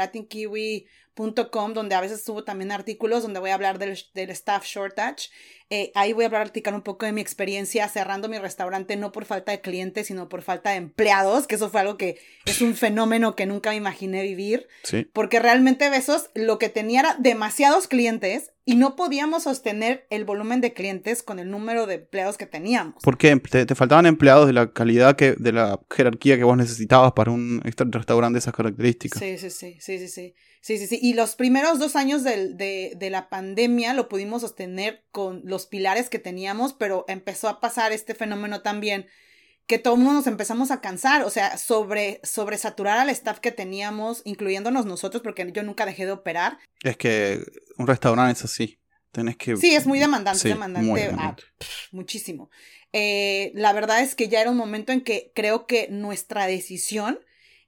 latinkiwi.com, 1.21 1.75
donde 1.75 1.95
a 1.95 2.01
veces 2.01 2.23
subo 2.25 2.45
también 2.45 2.73
artículos 2.73 3.23
donde 3.23 3.41
voy 3.41 3.51
a 3.51 3.55
hablar 3.55 3.79
del, 3.79 3.99
del 4.15 4.31
staff 4.31 4.65
shortage. 4.65 5.31
Eh, 5.73 5.93
ahí 5.95 6.13
voy 6.13 6.25
a 6.25 6.31
platicar 6.31 6.75
un 6.75 6.83
poco 6.83 7.07
de 7.07 7.13
mi 7.13 7.21
experiencia 7.21 7.87
cerrando 7.89 8.29
mi 8.29 8.39
restaurante, 8.39 8.97
no 8.97 9.13
por 9.13 9.25
falta 9.25 9.53
de 9.53 9.61
clientes, 9.61 10.09
sino 10.09 10.29
por 10.29 10.43
falta 10.43 10.71
de 10.71 10.77
empleados, 10.77 11.47
que 11.47 11.55
eso 11.55 11.71
fue 11.71 11.81
algo 11.81 11.97
que 11.97 12.19
es 12.45 12.61
un 12.61 12.75
fenómeno 12.75 13.37
que 13.37 13.47
nunca 13.47 13.71
me 13.71 13.77
imaginé 13.77 14.23
vivir. 14.23 14.67
Sí. 14.83 15.09
Porque 15.13 15.39
realmente 15.39 15.89
Besos 15.89 16.31
lo 16.35 16.59
que 16.59 16.71
tenía 16.71 17.01
era 17.01 17.17
demasiados 17.21 17.87
clientes 17.87 18.51
y 18.65 18.75
no 18.75 18.97
podíamos 18.97 19.45
sostener 19.45 20.09
el 20.11 20.25
volumen 20.25 20.61
de 20.61 20.73
clientes 20.73 21.23
con 21.23 21.39
el 21.39 21.49
número 21.51 21.87
de 21.87 21.95
empleados 21.95 22.37
que 22.37 22.47
teníamos. 22.47 23.01
¿Por 23.03 23.17
qué? 23.17 23.37
¿Te, 23.37 23.65
te 23.65 23.75
faltaban 23.77 24.07
empleados 24.07 24.49
de 24.49 24.53
la 24.53 24.73
calidad, 24.73 25.15
que 25.15 25.37
de 25.39 25.53
la 25.53 25.79
jerarquía 25.89 26.37
que 26.37 26.45
vos 26.45 26.57
necesitabas 26.57 27.13
para 27.13 27.31
un 27.31 27.63
restaurante 27.63 28.35
de 28.35 28.39
esas 28.41 28.55
características? 28.55 29.21
Sí, 29.21 29.39
sí, 29.39 29.51
sí, 29.51 29.77
sí, 29.79 29.99
sí, 29.99 30.09
sí. 30.09 30.35
Sí, 30.63 30.77
sí, 30.77 30.87
sí. 30.87 30.99
Y 31.01 31.10
los 31.15 31.35
primeros 31.37 31.79
dos 31.79 31.97
años 31.97 32.25
de, 32.25 32.95
de 32.97 33.11
la 33.11 33.29
pandemia 33.29 33.95
lo 33.95 34.09
pudimos 34.09 34.43
sostener 34.43 35.05
con 35.11 35.43
los 35.45 35.67
pilares 35.67 36.09
que 36.09 36.19
teníamos, 36.19 36.73
pero 36.73 37.05
empezó 37.09 37.49
a 37.49 37.61
pasar 37.61 37.93
este 37.93 38.15
fenómeno 38.15 38.63
también 38.63 39.07
que 39.71 39.79
todo 39.79 39.95
el 39.95 40.01
mundo 40.01 40.15
nos 40.15 40.27
empezamos 40.27 40.73
a 40.73 40.81
cansar, 40.81 41.23
o 41.23 41.31
sea, 41.31 41.57
sobre, 41.57 42.21
sobresaturar 42.25 42.99
al 42.99 43.09
staff 43.11 43.39
que 43.39 43.53
teníamos, 43.53 44.21
incluyéndonos 44.25 44.85
nosotros, 44.85 45.23
porque 45.23 45.49
yo 45.53 45.63
nunca 45.63 45.87
dejé 45.87 46.07
de 46.07 46.11
operar. 46.11 46.59
Es 46.83 46.97
que 46.97 47.41
un 47.79 47.87
restaurante 47.87 48.33
es 48.33 48.45
así. 48.45 48.81
Tenés 49.13 49.37
que. 49.37 49.57
Sí, 49.57 49.77
es 49.77 49.87
muy 49.87 50.01
demandante, 50.01 50.41
Sí, 50.41 50.49
demandante. 50.49 50.89
muy 50.91 51.01
ah, 51.03 51.05
demandante. 51.05 51.45
muchísimo. 51.93 52.51
Eh, 52.93 53.53
la 53.55 53.73
verdad 53.73 54.01
es 54.01 54.17
que 54.17 54.29
ya 54.29 54.41
era 54.41 54.51
un 54.51 54.57
momento 54.57 54.91
en 54.91 55.03
que 55.03 55.31
creo 55.37 55.69
que 55.69 55.87
nuestra 55.89 56.49
decisión 56.49 57.21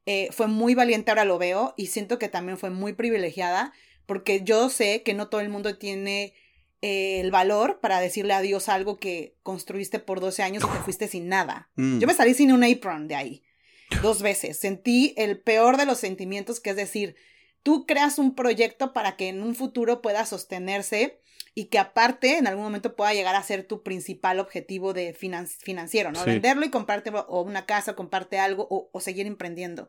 eh, 0.07 0.29
fue 0.33 0.49
muy 0.49 0.75
valiente, 0.75 1.11
ahora 1.11 1.25
lo 1.25 1.38
veo, 1.38 1.75
y 1.77 1.87
siento 1.87 2.19
que 2.19 2.29
también 2.29 2.59
fue 2.59 2.71
muy 2.71 2.93
privilegiada, 2.93 3.73
porque 4.07 4.43
yo 4.43 4.69
sé 4.69 5.03
que 5.03 5.15
no 5.15 5.29
todo 5.29 5.41
el 5.41 5.49
mundo 5.49 5.79
tiene 5.79 6.35
eh, 6.81 7.21
el 7.21 7.31
valor 7.31 7.79
para 7.81 8.01
decirle 8.01 8.35
adiós 8.35 8.69
a 8.69 8.75
algo 8.75 8.99
que 8.99 9.37
construiste 9.45 10.01
por 10.01 10.21
12 10.21 10.43
años 10.43 10.65
y 10.65 10.67
te 10.67 10.83
fuiste 10.83 11.07
sin 11.07 11.29
nada. 11.29 11.71
Mm. 11.77 12.01
Yo 12.01 12.07
me 12.09 12.15
salí 12.15 12.35
sin 12.35 12.53
un 12.53 12.65
apron 12.65 13.07
de 13.07 13.15
ahí, 13.15 13.45
dos 14.03 14.23
veces. 14.23 14.59
Sentí 14.59 15.15
el 15.17 15.41
peor 15.41 15.77
de 15.77 15.87
los 15.87 15.99
sentimientos, 15.99 16.59
que 16.59 16.71
es 16.71 16.77
decir, 16.77 17.15
tú 17.62 17.87
creas 17.87 18.19
un 18.19 18.35
proyecto 18.35 18.93
para 18.93 19.17
que 19.17 19.29
en 19.29 19.43
un 19.43 19.55
futuro 19.55 20.03
pueda 20.03 20.27
sostenerse 20.27 21.21
y 21.55 21.67
que 21.67 21.79
aparte 21.79 22.38
en 22.38 22.47
algún 22.47 22.65
momento 22.65 22.97
pueda 22.97 23.12
llegar 23.12 23.35
a 23.35 23.43
ser 23.43 23.65
tu 23.65 23.83
principal 23.83 24.41
objetivo 24.41 24.93
de 24.95 25.15
finan- 25.15 25.47
financiero, 25.47 26.11
¿no? 26.12 26.21
Sí. 26.25 26.31
Venderlo 26.31 26.65
y 26.65 26.71
comprarte 26.71 27.11
o 27.15 27.43
una 27.43 27.67
casa, 27.67 27.95
comprarte 27.95 28.38
algo 28.38 28.67
o, 28.71 28.88
o 28.93 29.01
seguir 29.01 29.27
emprendiendo. 29.27 29.88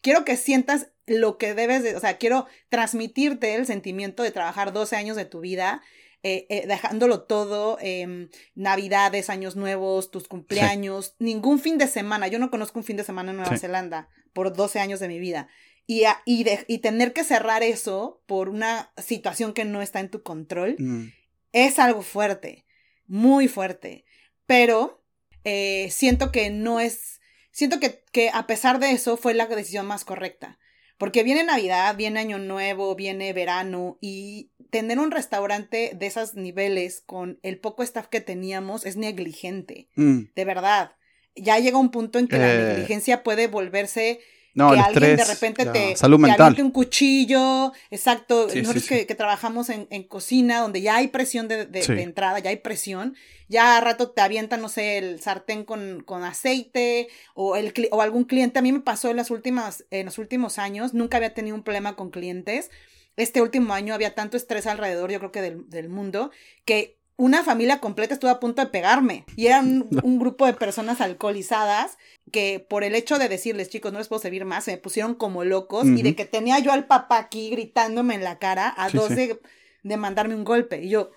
Quiero 0.00 0.24
que 0.24 0.36
sientas 0.36 0.88
lo 1.06 1.38
que 1.38 1.54
debes 1.54 1.82
de, 1.82 1.94
o 1.96 2.00
sea, 2.00 2.16
quiero 2.18 2.46
transmitirte 2.68 3.54
el 3.54 3.66
sentimiento 3.66 4.22
de 4.22 4.30
trabajar 4.32 4.72
12 4.72 4.96
años 4.96 5.16
de 5.16 5.24
tu 5.26 5.40
vida, 5.40 5.82
eh, 6.24 6.46
eh, 6.50 6.66
dejándolo 6.66 7.22
todo, 7.22 7.78
em, 7.80 8.28
navidades, 8.54 9.28
años 9.30 9.54
nuevos, 9.56 10.10
tus 10.10 10.28
cumpleaños, 10.28 11.14
ningún 11.18 11.58
fin 11.58 11.78
de 11.78 11.86
semana. 11.86 12.28
Yo 12.28 12.38
no 12.38 12.50
conozco 12.50 12.78
un 12.78 12.84
fin 12.84 12.96
de 12.96 13.04
semana 13.04 13.30
en 13.30 13.36
Nueva 13.36 13.52
Sí. 13.56 13.60
Zelanda 13.60 14.08
por 14.32 14.52
12 14.54 14.80
años 14.80 14.98
de 15.00 15.08
mi 15.08 15.18
vida. 15.18 15.48
Y, 15.86 16.04
a- 16.04 16.22
y, 16.24 16.44
de- 16.44 16.64
y 16.68 16.78
tener 16.78 17.12
que 17.12 17.24
cerrar 17.24 17.62
eso 17.62 18.22
por 18.26 18.48
una 18.48 18.92
situación 18.96 19.52
que 19.52 19.64
no 19.64 19.82
está 19.82 20.00
en 20.00 20.10
tu 20.10 20.22
control 20.22 20.76
Mm. 20.78 21.06
es 21.52 21.78
algo 21.78 22.02
fuerte, 22.02 22.64
muy 23.06 23.48
fuerte. 23.48 24.04
Pero 24.46 25.02
eh, 25.44 25.88
siento 25.90 26.30
que 26.30 26.50
no 26.50 26.78
es, 26.78 27.20
siento 27.50 27.80
que, 27.80 28.04
que 28.12 28.30
a 28.32 28.46
pesar 28.46 28.78
de 28.78 28.92
eso 28.92 29.16
fue 29.16 29.34
la 29.34 29.46
decisión 29.46 29.86
más 29.86 30.04
correcta. 30.04 30.58
Porque 30.98 31.24
viene 31.24 31.42
Navidad, 31.42 31.96
viene 31.96 32.20
Año 32.20 32.38
Nuevo, 32.38 32.94
viene 32.94 33.32
verano 33.32 33.98
y 34.00 34.52
tener 34.70 35.00
un 35.00 35.10
restaurante 35.10 35.92
de 35.96 36.06
esos 36.06 36.34
niveles 36.36 37.00
con 37.04 37.40
el 37.42 37.58
poco 37.58 37.82
staff 37.82 38.06
que 38.06 38.20
teníamos 38.20 38.86
es 38.86 38.96
negligente, 38.96 39.88
Mm. 39.96 40.20
de 40.34 40.44
verdad. 40.44 40.92
Ya 41.34 41.58
llega 41.58 41.76
un 41.78 41.90
punto 41.90 42.20
en 42.20 42.28
que 42.28 42.38
la 42.38 42.54
Eh, 42.54 42.58
negligencia 42.58 43.24
puede 43.24 43.48
volverse 43.48 44.20
No, 44.54 44.68
que 44.70 44.74
el 44.76 44.80
alguien 44.84 45.02
estrés. 45.10 45.28
de 45.28 45.34
repente 45.34 45.64
la 45.64 45.72
te, 45.72 45.96
salud 45.96 46.18
mental. 46.18 46.56
un 46.60 46.70
cuchillo, 46.70 47.72
exacto. 47.90 48.48
Sí, 48.50 48.60
Nosotros 48.60 48.82
sí. 48.84 48.88
Que, 48.88 49.06
que 49.06 49.14
trabajamos 49.14 49.68
en, 49.70 49.86
en 49.90 50.02
cocina, 50.04 50.60
donde 50.60 50.82
ya 50.82 50.96
hay 50.96 51.08
presión 51.08 51.48
de, 51.48 51.66
de- 51.66 51.82
Sí. 51.82 51.94
de 51.94 52.02
entrada, 52.02 52.38
ya 52.38 52.50
hay 52.50 52.56
presión, 52.56 53.16
ya 53.48 53.76
a 53.76 53.80
rato 53.80 54.10
te 54.10 54.20
avientan, 54.20 54.60
no 54.60 54.68
sé, 54.68 54.98
el 54.98 55.20
sartén 55.20 55.64
con, 55.64 56.02
con 56.04 56.22
aceite 56.24 57.08
o, 57.34 57.56
el, 57.56 57.72
o 57.90 58.02
algún 58.02 58.24
cliente. 58.24 58.58
A 58.58 58.62
mí 58.62 58.72
me 58.72 58.80
pasó 58.80 59.10
en, 59.10 59.16
las 59.16 59.30
últimas, 59.30 59.84
en 59.90 60.06
los 60.06 60.18
últimos 60.18 60.58
años, 60.58 60.94
nunca 60.94 61.16
había 61.16 61.34
tenido 61.34 61.56
un 61.56 61.62
problema 61.62 61.96
con 61.96 62.10
clientes. 62.10 62.70
Este 63.16 63.42
último 63.42 63.74
año 63.74 63.92
había 63.94 64.14
tanto 64.14 64.36
estrés 64.38 64.66
alrededor, 64.66 65.10
yo 65.10 65.18
creo 65.18 65.32
que 65.32 65.42
del, 65.42 65.68
del 65.68 65.88
mundo, 65.90 66.30
que 66.64 66.98
una 67.16 67.44
familia 67.44 67.78
completa 67.80 68.14
estuvo 68.14 68.30
a 68.30 68.40
punto 68.40 68.62
de 68.62 68.68
pegarme. 68.68 69.24
Y 69.36 69.46
era 69.46 69.60
un, 69.60 69.88
un 70.02 70.18
grupo 70.18 70.46
de 70.46 70.54
personas 70.54 71.00
alcoholizadas 71.00 71.98
que 72.32 72.64
por 72.68 72.84
el 72.84 72.94
hecho 72.94 73.18
de 73.18 73.28
decirles, 73.28 73.68
chicos, 73.68 73.92
no 73.92 73.98
les 73.98 74.08
puedo 74.08 74.20
servir 74.22 74.44
más, 74.44 74.64
se 74.64 74.72
me 74.72 74.78
pusieron 74.78 75.14
como 75.14 75.44
locos 75.44 75.86
y 75.86 76.02
de 76.02 76.14
que 76.16 76.24
tenía 76.24 76.58
yo 76.58 76.72
al 76.72 76.86
papá 76.86 77.18
aquí 77.18 77.50
gritándome 77.50 78.14
en 78.14 78.24
la 78.24 78.38
cara 78.38 78.68
a 78.68 78.88
Sí, 78.90 78.96
dos 78.96 79.08
sí. 79.08 79.14
De, 79.14 79.40
de 79.82 79.96
mandarme 79.96 80.34
un 80.34 80.44
golpe. 80.44 80.82
Y 80.82 80.88
yo, 80.88 81.10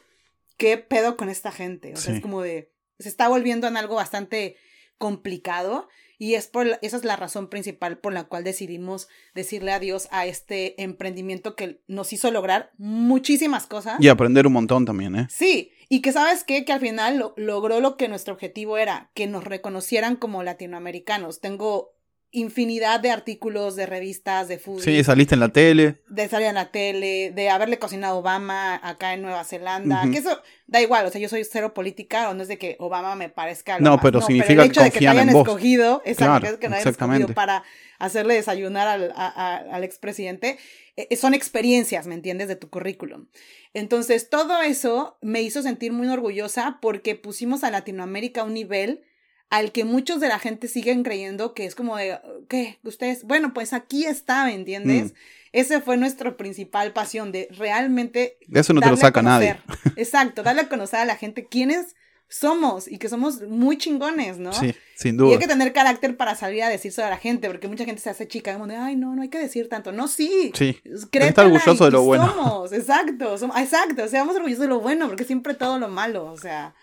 ¿qué 0.57 0.77
pedo 0.77 1.15
con 1.17 1.29
esta 1.29 1.51
gente? 1.51 1.93
O 1.93 1.97
sea, 1.97 2.11
Sí. 2.11 2.17
es 2.17 2.21
como 2.21 2.41
de, 2.41 2.71
se 2.99 3.09
está 3.09 3.27
volviendo 3.29 3.67
en 3.67 3.77
algo 3.77 3.95
bastante 3.95 4.57
complicado 4.97 5.87
y 6.17 6.35
es 6.35 6.47
por 6.47 6.67
esa 6.81 6.97
es 6.97 7.03
la 7.03 7.15
razón 7.15 7.49
principal 7.49 7.97
por 7.97 8.13
la 8.13 8.23
cual 8.25 8.43
decidimos 8.43 9.07
decirle 9.33 9.71
adiós 9.71 10.07
a 10.11 10.25
este 10.25 10.81
emprendimiento 10.81 11.55
que 11.55 11.79
nos 11.87 12.13
hizo 12.13 12.31
lograr 12.31 12.71
muchísimas 12.77 13.67
cosas. 13.67 13.95
Y 13.99 14.07
aprender 14.09 14.47
un 14.47 14.53
montón 14.53 14.85
también, 14.85 15.15
¿eh? 15.15 15.27
Sí, 15.29 15.71
y 15.89 16.01
que 16.01 16.11
sabes 16.11 16.43
qué, 16.43 16.65
que 16.65 16.73
al 16.73 16.79
final 16.79 17.17
lo- 17.17 17.33
logró 17.37 17.79
lo 17.79 17.97
que 17.97 18.07
nuestro 18.07 18.33
objetivo 18.33 18.77
era, 18.77 19.09
que 19.13 19.27
nos 19.27 19.43
reconocieran 19.43 20.15
como 20.15 20.43
latinoamericanos. 20.43 21.39
Tengo 21.41 21.94
infinidad 22.35 22.99
de 22.99 23.09
artículos, 23.11 23.75
de 23.75 23.85
revistas, 23.85 24.47
de 24.47 24.59
fútbol. 24.59 24.81
Sí, 24.81 25.03
saliste 25.03 25.35
en 25.35 25.39
la 25.39 25.49
tele. 25.49 26.01
De 26.09 26.27
salir 26.27 26.47
en 26.47 26.55
la 26.55 26.69
tele, 26.71 27.31
de 27.33 27.49
haberle 27.49 27.79
cocinado 27.79 28.15
a 28.15 28.19
Obama 28.19 28.79
acá 28.83 29.13
en 29.13 29.21
Nueva 29.21 29.43
Zelanda. 29.43 30.03
Que 30.11 30.17
eso 30.17 30.41
da 30.67 30.81
igual, 30.81 31.05
o 31.05 31.09
sea, 31.09 31.21
yo 31.21 31.29
soy 31.29 31.43
cero 31.45 31.73
política, 31.73 32.29
o 32.29 32.33
no 32.33 32.43
es 32.43 32.47
de 32.47 32.57
que 32.57 32.75
Obama 32.79 33.15
me 33.15 33.29
parezca. 33.29 33.79
no, 33.79 33.99
pero 33.99 34.21
significa 34.21 34.63
el 34.63 34.69
hecho 34.69 34.81
que, 34.81 34.85
de 34.85 34.91
que 34.91 34.99
te 34.99 35.07
hayan 35.07 35.29
escogido, 35.29 36.01
exacto, 36.05 36.59
que 36.59 36.69
no 36.69 36.75
hayan 36.75 36.89
escogido 36.89 37.27
para 37.29 37.63
hacerle 37.97 38.35
desayunar 38.35 38.87
al, 38.87 39.13
al 39.15 39.83
expresidente, 39.83 40.57
eh, 40.97 41.15
son 41.15 41.33
experiencias, 41.33 42.07
¿me 42.07 42.15
entiendes?, 42.15 42.47
de 42.47 42.55
tu 42.55 42.69
currículum. 42.69 43.27
Entonces, 43.73 44.29
todo 44.29 44.61
eso 44.61 45.17
me 45.21 45.41
hizo 45.41 45.61
sentir 45.61 45.91
muy 45.93 46.07
orgullosa 46.07 46.79
porque 46.81 47.15
pusimos 47.15 47.63
a 47.63 47.71
Latinoamérica 47.71 48.41
a 48.41 48.43
un 48.45 48.53
nivel 48.53 49.03
al 49.49 49.71
que 49.71 49.85
muchos 49.85 50.19
de 50.19 50.27
la 50.27 50.39
gente 50.39 50.67
siguen 50.67 51.03
creyendo 51.03 51.53
que 51.53 51.65
es 51.65 51.75
como 51.75 51.97
de, 51.97 52.19
¿qué? 52.49 52.79
Ustedes, 52.83 53.23
bueno, 53.23 53.53
pues 53.53 53.73
aquí 53.73 54.05
está, 54.05 54.45
¿me 54.45 54.53
entiendes? 54.53 55.13
Mm. 55.13 55.15
Ese 55.53 55.81
fue 55.81 55.95
nuestra 55.97 56.35
principal 56.35 56.91
pasión, 56.91 57.31
de 57.31 57.47
realmente... 57.51 58.37
De 58.47 58.59
eso 58.59 58.73
no 58.73 58.81
te 58.81 58.89
lo 58.89 58.97
saca 58.97 59.21
nadie. 59.21 59.57
Exacto, 59.95 60.43
darle 60.43 60.63
a 60.63 60.69
conocer 60.69 60.99
a 60.99 61.05
la 61.05 61.15
gente 61.15 61.47
quiénes 61.47 61.95
somos 62.27 62.87
y 62.89 62.97
que 62.97 63.07
somos 63.07 63.41
muy 63.43 63.77
chingones, 63.77 64.37
¿no? 64.37 64.51
Sí, 64.51 64.75
sin 64.95 65.15
duda. 65.15 65.29
Y 65.29 65.33
hay 65.33 65.39
que 65.39 65.47
tener 65.47 65.71
carácter 65.71 66.17
para 66.17 66.35
salir 66.35 66.63
a 66.63 66.69
decirse 66.69 67.01
a 67.03 67.09
la 67.09 67.17
gente, 67.17 67.47
porque 67.47 67.67
mucha 67.67 67.85
gente 67.85 68.01
se 68.01 68.09
hace 68.09 68.27
chica, 68.27 68.51
como 68.53 68.67
de, 68.67 68.75
ay, 68.75 68.95
no, 68.95 69.15
no 69.15 69.21
hay 69.21 69.29
que 69.29 69.37
decir 69.37 69.69
tanto. 69.69 69.91
No, 69.91 70.07
sí. 70.07 70.51
Sí. 70.55 70.77
Está 71.13 71.45
orgulloso 71.45 71.85
de 71.85 71.91
lo 71.91 72.01
bueno. 72.01 72.27
Somos, 72.27 72.73
exacto, 72.73 73.37
somos, 73.37 73.57
exacto, 73.57 74.07
seamos 74.07 74.35
orgullosos 74.35 74.63
de 74.63 74.67
lo 74.67 74.79
bueno, 74.81 75.07
porque 75.07 75.23
siempre 75.23 75.53
todo 75.53 75.79
lo 75.79 75.87
malo, 75.87 76.25
o 76.25 76.37
sea, 76.37 76.75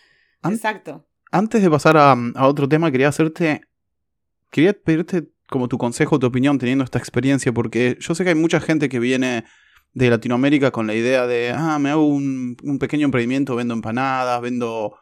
exacto. 0.45 1.05
Antes 1.35 1.62
de 1.62 1.70
pasar 1.70 1.97
a, 1.97 2.14
otro 2.47 2.68
tema, 2.68 2.93
quería 2.93 3.09
hacerte. 3.09 3.62
Quería 4.51 4.74
pedirte 4.74 5.30
como 5.49 5.66
tu 5.66 5.78
consejo, 5.78 6.18
tu 6.18 6.26
opinión 6.26 6.59
teniendo 6.59 6.85
esta 6.85 6.99
experiencia, 6.99 7.53
porque 7.53 7.97
yo 8.01 8.14
sé 8.14 8.22
que 8.22 8.30
hay 8.30 8.37
mucha 8.37 8.61
gente 8.61 8.91
que 8.91 8.99
viene 8.99 9.45
de 9.95 10.11
Latinoamérica 10.11 10.70
con 10.70 10.87
la 10.87 10.95
idea 10.95 11.26
de, 11.26 11.51
ah, 11.57 11.78
me 11.78 11.89
hago 11.89 12.07
un, 12.07 12.57
pequeño 12.78 13.07
emprendimiento, 13.07 13.57
vendo 13.57 13.72
empanadas, 13.72 14.43
vendo 14.43 14.95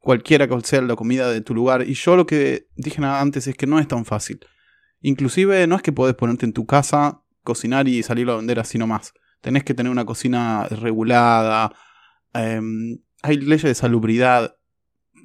cualquiera 0.00 0.46
que 0.46 0.60
sea 0.64 0.82
la 0.82 0.96
comida 0.96 1.30
de 1.32 1.40
tu 1.40 1.54
lugar. 1.54 1.88
Y 1.88 1.94
yo 1.94 2.14
lo 2.14 2.26
que 2.26 2.66
dije 2.76 3.02
antes 3.02 3.46
es 3.46 3.56
que 3.56 3.66
no 3.66 3.78
es 3.78 3.88
tan 3.88 4.04
fácil. 4.04 4.40
Inclusive 5.00 5.66
no 5.66 5.76
es 5.76 5.82
que 5.82 5.92
podés 5.92 6.14
ponerte 6.14 6.44
en 6.44 6.52
tu 6.52 6.66
casa, 6.66 7.22
cocinar 7.42 7.88
y 7.88 8.02
salirlo 8.02 8.34
a 8.34 8.36
vender 8.36 8.60
así 8.60 8.76
nomás. 8.76 9.14
Tenés 9.40 9.64
que 9.64 9.72
tener 9.72 9.90
una 9.90 10.04
cocina 10.04 10.66
regulada. 10.68 11.72
Em, 12.34 12.98
hay 13.22 13.38
leyes 13.38 13.62
de 13.62 13.74
salubridad. 13.74 14.56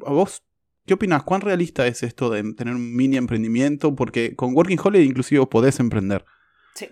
¿A 0.05 0.11
vos 0.11 0.44
qué 0.85 0.93
opinas? 0.93 1.23
¿Cuán 1.23 1.41
realista 1.41 1.87
es 1.87 2.03
esto 2.03 2.29
de 2.29 2.53
tener 2.53 2.75
un 2.75 2.95
mini 2.95 3.17
emprendimiento? 3.17 3.95
Porque 3.95 4.35
con 4.35 4.55
Working 4.55 4.79
Holiday 4.83 5.07
inclusive 5.07 5.39
vos 5.39 5.49
podés 5.49 5.79
emprender. 5.79 6.25
Sí. 6.75 6.89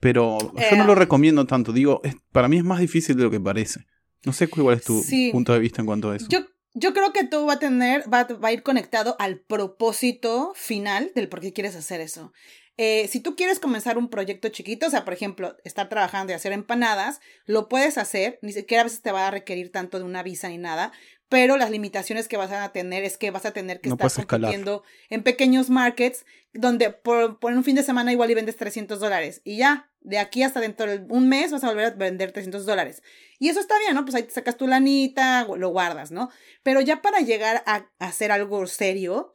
Pero 0.00 0.38
yo 0.70 0.76
no 0.76 0.84
lo 0.84 0.92
eh, 0.92 0.96
recomiendo 0.96 1.46
tanto. 1.46 1.72
Digo, 1.72 2.02
para 2.32 2.48
mí 2.48 2.58
es 2.58 2.64
más 2.64 2.80
difícil 2.80 3.16
de 3.16 3.24
lo 3.24 3.30
que 3.30 3.40
parece. 3.40 3.86
No 4.24 4.32
sé 4.32 4.48
cuál 4.48 4.76
es 4.76 4.84
tu 4.84 5.02
punto 5.32 5.52
de 5.52 5.58
vista 5.58 5.82
en 5.82 5.86
cuanto 5.86 6.10
a 6.10 6.16
eso. 6.16 6.26
Yo, 6.28 6.40
yo 6.72 6.94
creo 6.94 7.12
que 7.12 7.24
todo 7.24 7.46
va 7.46 7.54
a 7.54 7.58
tener, 7.58 8.02
va, 8.12 8.24
va, 8.24 8.48
a 8.48 8.52
ir 8.52 8.62
conectado 8.62 9.16
al 9.18 9.40
propósito 9.40 10.52
final 10.54 11.12
del 11.14 11.28
por 11.28 11.40
qué 11.40 11.52
quieres 11.52 11.76
hacer 11.76 12.00
eso. 12.00 12.32
Eh, 12.76 13.06
si 13.06 13.20
tú 13.20 13.36
quieres 13.36 13.60
comenzar 13.60 13.98
un 13.98 14.08
proyecto 14.08 14.48
chiquito, 14.48 14.88
o 14.88 14.90
sea, 14.90 15.04
por 15.04 15.14
ejemplo, 15.14 15.56
estar 15.62 15.88
trabajando 15.88 16.32
y 16.32 16.34
hacer 16.34 16.52
empanadas, 16.52 17.20
lo 17.46 17.68
puedes 17.68 17.98
hacer, 17.98 18.40
ni 18.42 18.52
siquiera 18.52 18.80
a 18.80 18.84
veces 18.84 19.00
te 19.00 19.12
va 19.12 19.28
a 19.28 19.30
requerir 19.30 19.70
tanto 19.70 19.98
de 19.98 20.04
una 20.04 20.24
visa 20.24 20.48
ni 20.48 20.58
nada, 20.58 20.92
pero 21.28 21.56
las 21.56 21.70
limitaciones 21.70 22.28
que 22.28 22.36
vas 22.36 22.52
a 22.52 22.70
tener 22.72 23.04
es 23.04 23.16
que 23.16 23.30
vas 23.30 23.46
a 23.46 23.52
tener 23.52 23.80
que 23.80 23.88
estar 23.88 24.26
compitiendo 24.26 24.82
en 25.08 25.22
pequeños 25.22 25.70
markets 25.70 26.24
donde 26.52 26.90
por, 26.90 27.40
por, 27.40 27.52
un 27.52 27.64
fin 27.64 27.74
de 27.74 27.82
semana 27.82 28.12
igual 28.12 28.30
y 28.30 28.34
vendes 28.34 28.56
300 28.56 29.00
dólares 29.00 29.40
y 29.44 29.56
ya, 29.56 29.90
de 30.00 30.18
aquí 30.18 30.42
hasta 30.42 30.60
dentro 30.60 30.86
de 30.86 31.04
un 31.08 31.28
mes 31.28 31.50
vas 31.50 31.64
a 31.64 31.68
volver 31.68 31.86
a 31.86 31.90
vender 31.90 32.32
300 32.32 32.66
dólares. 32.66 33.02
Y 33.38 33.48
eso 33.48 33.58
está 33.58 33.78
bien, 33.78 33.94
¿no? 33.94 34.04
Pues 34.04 34.14
ahí 34.14 34.22
te 34.22 34.30
sacas 34.30 34.56
tu 34.56 34.66
lanita, 34.66 35.46
lo 35.56 35.70
guardas, 35.70 36.12
¿no? 36.12 36.30
Pero 36.62 36.80
ya 36.80 37.02
para 37.02 37.20
llegar 37.20 37.62
a, 37.66 37.88
a 37.98 38.06
hacer 38.06 38.30
algo 38.30 38.66
serio, 38.66 39.34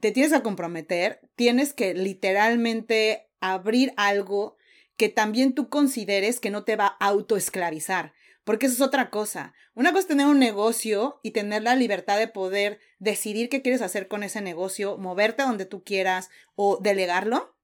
te 0.00 0.12
tienes 0.12 0.32
que 0.32 0.42
comprometer, 0.42 1.20
tienes 1.34 1.72
que 1.72 1.94
literalmente 1.94 3.30
abrir 3.40 3.92
algo 3.96 4.56
que 4.96 5.08
también 5.08 5.54
tú 5.54 5.70
consideres 5.70 6.40
que 6.40 6.50
no 6.50 6.64
te 6.64 6.76
va 6.76 6.96
a 7.00 7.06
autoesclavizar. 7.06 8.12
Porque 8.44 8.66
eso 8.66 8.74
es 8.76 8.80
otra 8.80 9.10
cosa. 9.10 9.54
Una 9.74 9.90
cosa 9.90 10.00
es 10.00 10.06
tener 10.08 10.26
un 10.26 10.38
negocio 10.38 11.20
y 11.22 11.32
tener 11.32 11.62
la 11.62 11.76
libertad 11.76 12.18
de 12.18 12.28
poder 12.28 12.80
decidir 12.98 13.48
qué 13.48 13.62
quieres 13.62 13.82
hacer 13.82 14.08
con 14.08 14.22
ese 14.22 14.40
negocio, 14.40 14.96
moverte 14.98 15.42
donde 15.42 15.66
tú 15.66 15.84
quieras 15.84 16.30
o 16.54 16.78
delegarlo. 16.80 17.56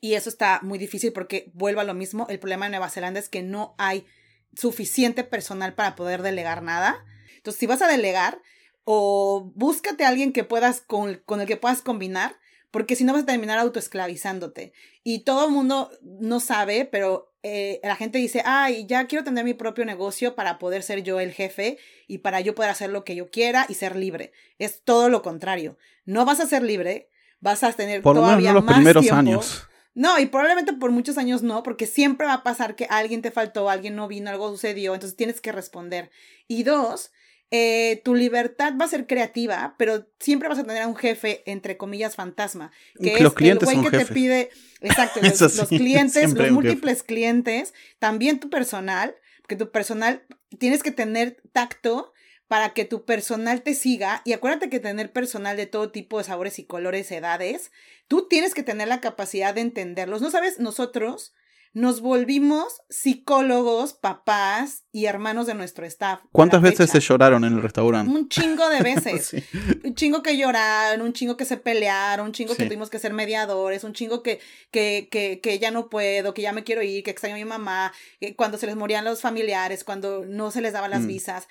Y 0.00 0.14
eso 0.14 0.28
está 0.28 0.60
muy 0.62 0.78
difícil 0.78 1.12
porque 1.12 1.50
vuelvo 1.54 1.80
a 1.80 1.84
lo 1.84 1.94
mismo. 1.94 2.26
El 2.28 2.38
problema 2.38 2.66
en 2.66 2.72
Nueva 2.72 2.90
Zelanda 2.90 3.20
es 3.20 3.28
que 3.28 3.42
no 3.42 3.74
hay 3.78 4.06
suficiente 4.54 5.24
personal 5.24 5.74
para 5.74 5.96
poder 5.96 6.22
delegar 6.22 6.62
nada. 6.62 7.04
Entonces, 7.36 7.58
si 7.58 7.66
vas 7.66 7.82
a 7.82 7.88
delegar, 7.88 8.40
o 8.84 9.52
búscate 9.54 10.04
a 10.04 10.08
alguien 10.08 10.32
que 10.32 10.44
puedas 10.44 10.80
con, 10.80 11.22
con 11.24 11.40
el 11.40 11.46
que 11.46 11.56
puedas 11.56 11.82
combinar, 11.82 12.36
porque 12.70 12.96
si 12.96 13.04
no 13.04 13.12
vas 13.12 13.22
a 13.22 13.26
terminar 13.26 13.58
autoesclavizándote. 13.58 14.72
Y 15.02 15.20
todo 15.20 15.46
el 15.46 15.52
mundo 15.52 15.90
no 16.02 16.40
sabe, 16.40 16.84
pero 16.84 17.31
eh, 17.42 17.80
la 17.82 17.96
gente 17.96 18.18
dice, 18.18 18.42
ay, 18.44 18.86
ya 18.86 19.06
quiero 19.06 19.24
tener 19.24 19.44
mi 19.44 19.54
propio 19.54 19.84
negocio 19.84 20.34
para 20.34 20.58
poder 20.58 20.82
ser 20.82 21.02
yo 21.02 21.18
el 21.18 21.32
jefe 21.32 21.78
y 22.06 22.18
para 22.18 22.40
yo 22.40 22.54
poder 22.54 22.70
hacer 22.70 22.90
lo 22.90 23.04
que 23.04 23.16
yo 23.16 23.30
quiera 23.30 23.66
y 23.68 23.74
ser 23.74 23.96
libre. 23.96 24.32
Es 24.58 24.82
todo 24.82 25.08
lo 25.08 25.22
contrario. 25.22 25.76
No 26.04 26.24
vas 26.24 26.40
a 26.40 26.46
ser 26.46 26.62
libre, 26.62 27.08
vas 27.40 27.64
a 27.64 27.72
tener 27.72 28.02
por 28.02 28.16
todavía 28.16 28.52
los 28.52 28.64
más 28.64 28.76
primeros 28.76 29.02
tiempo. 29.02 29.18
años. 29.18 29.68
No, 29.94 30.18
y 30.18 30.26
probablemente 30.26 30.72
por 30.72 30.90
muchos 30.90 31.18
años 31.18 31.42
no, 31.42 31.62
porque 31.62 31.86
siempre 31.86 32.26
va 32.26 32.34
a 32.34 32.42
pasar 32.42 32.76
que 32.76 32.86
alguien 32.88 33.20
te 33.20 33.30
faltó, 33.30 33.68
alguien 33.68 33.94
no 33.94 34.08
vino, 34.08 34.30
algo 34.30 34.50
sucedió, 34.50 34.94
entonces 34.94 35.16
tienes 35.16 35.40
que 35.40 35.52
responder. 35.52 36.10
Y 36.48 36.62
dos, 36.62 37.12
eh, 37.54 38.00
tu 38.02 38.14
libertad 38.14 38.72
va 38.80 38.86
a 38.86 38.88
ser 38.88 39.06
creativa, 39.06 39.74
pero 39.76 40.08
siempre 40.18 40.48
vas 40.48 40.58
a 40.58 40.64
tener 40.64 40.80
a 40.80 40.88
un 40.88 40.96
jefe, 40.96 41.42
entre 41.44 41.76
comillas, 41.76 42.16
fantasma. 42.16 42.72
Que 42.98 43.20
los 43.20 43.32
es 43.32 43.36
clientes 43.36 43.68
el 43.68 43.74
güey 43.76 43.90
que 43.90 43.98
te 43.98 44.06
pide, 44.06 44.50
exacto, 44.80 45.20
los, 45.22 45.68
clientes, 45.68 46.32
los 46.32 46.50
múltiples 46.50 47.02
clientes, 47.02 47.74
también 47.98 48.40
tu 48.40 48.48
personal, 48.48 49.14
que 49.48 49.56
tu 49.56 49.70
personal, 49.70 50.24
tienes 50.58 50.82
que 50.82 50.92
tener 50.92 51.42
tacto 51.52 52.14
para 52.48 52.72
que 52.72 52.86
tu 52.86 53.04
personal 53.04 53.60
te 53.60 53.74
siga. 53.74 54.22
Y 54.24 54.32
acuérdate 54.32 54.70
que 54.70 54.80
tener 54.80 55.12
personal 55.12 55.58
de 55.58 55.66
todo 55.66 55.92
tipo 55.92 56.16
de 56.16 56.24
sabores 56.24 56.58
y 56.58 56.64
colores, 56.64 57.12
edades, 57.12 57.70
tú 58.08 58.28
tienes 58.28 58.54
que 58.54 58.62
tener 58.62 58.88
la 58.88 59.02
capacidad 59.02 59.52
de 59.52 59.60
entenderlos. 59.60 60.22
No 60.22 60.30
sabes, 60.30 60.58
nosotros 60.58 61.34
nos 61.74 62.02
volvimos 62.02 62.82
psicólogos, 62.90 63.94
papás 63.94 64.84
y 64.92 65.06
hermanos 65.06 65.46
de 65.46 65.54
nuestro 65.54 65.86
staff. 65.86 66.20
¿Cuántas 66.30 66.60
veces 66.60 66.90
se 66.90 67.00
lloraron 67.00 67.44
en 67.44 67.54
el 67.54 67.62
restaurante? 67.62 68.12
Un 68.12 68.28
chingo 68.28 68.68
de 68.68 68.80
veces. 68.82 69.34
Un 69.82 69.94
chingo 69.94 70.22
que 70.22 70.36
lloraron, 70.36 71.00
un 71.00 71.14
chingo 71.14 71.36
que 71.36 71.46
se 71.46 71.56
pelearon, 71.56 72.26
un 72.26 72.32
chingo 72.32 72.54
que 72.54 72.66
tuvimos 72.66 72.90
que 72.90 72.98
ser 72.98 73.14
mediadores, 73.14 73.84
un 73.84 73.94
chingo 73.94 74.22
que, 74.22 74.40
que, 74.70 75.08
que, 75.10 75.40
que 75.40 75.58
ya 75.58 75.70
no 75.70 75.88
puedo, 75.88 76.34
que 76.34 76.42
ya 76.42 76.52
me 76.52 76.64
quiero 76.64 76.82
ir, 76.82 77.02
que 77.04 77.10
extraño 77.10 77.36
a 77.36 77.38
mi 77.38 77.44
mamá, 77.46 77.92
cuando 78.36 78.58
se 78.58 78.66
les 78.66 78.76
morían 78.76 79.04
los 79.04 79.22
familiares, 79.22 79.82
cuando 79.82 80.26
no 80.26 80.50
se 80.50 80.60
les 80.60 80.74
daban 80.74 80.90
las 80.90 81.02
mm. 81.02 81.06
visas. 81.06 81.48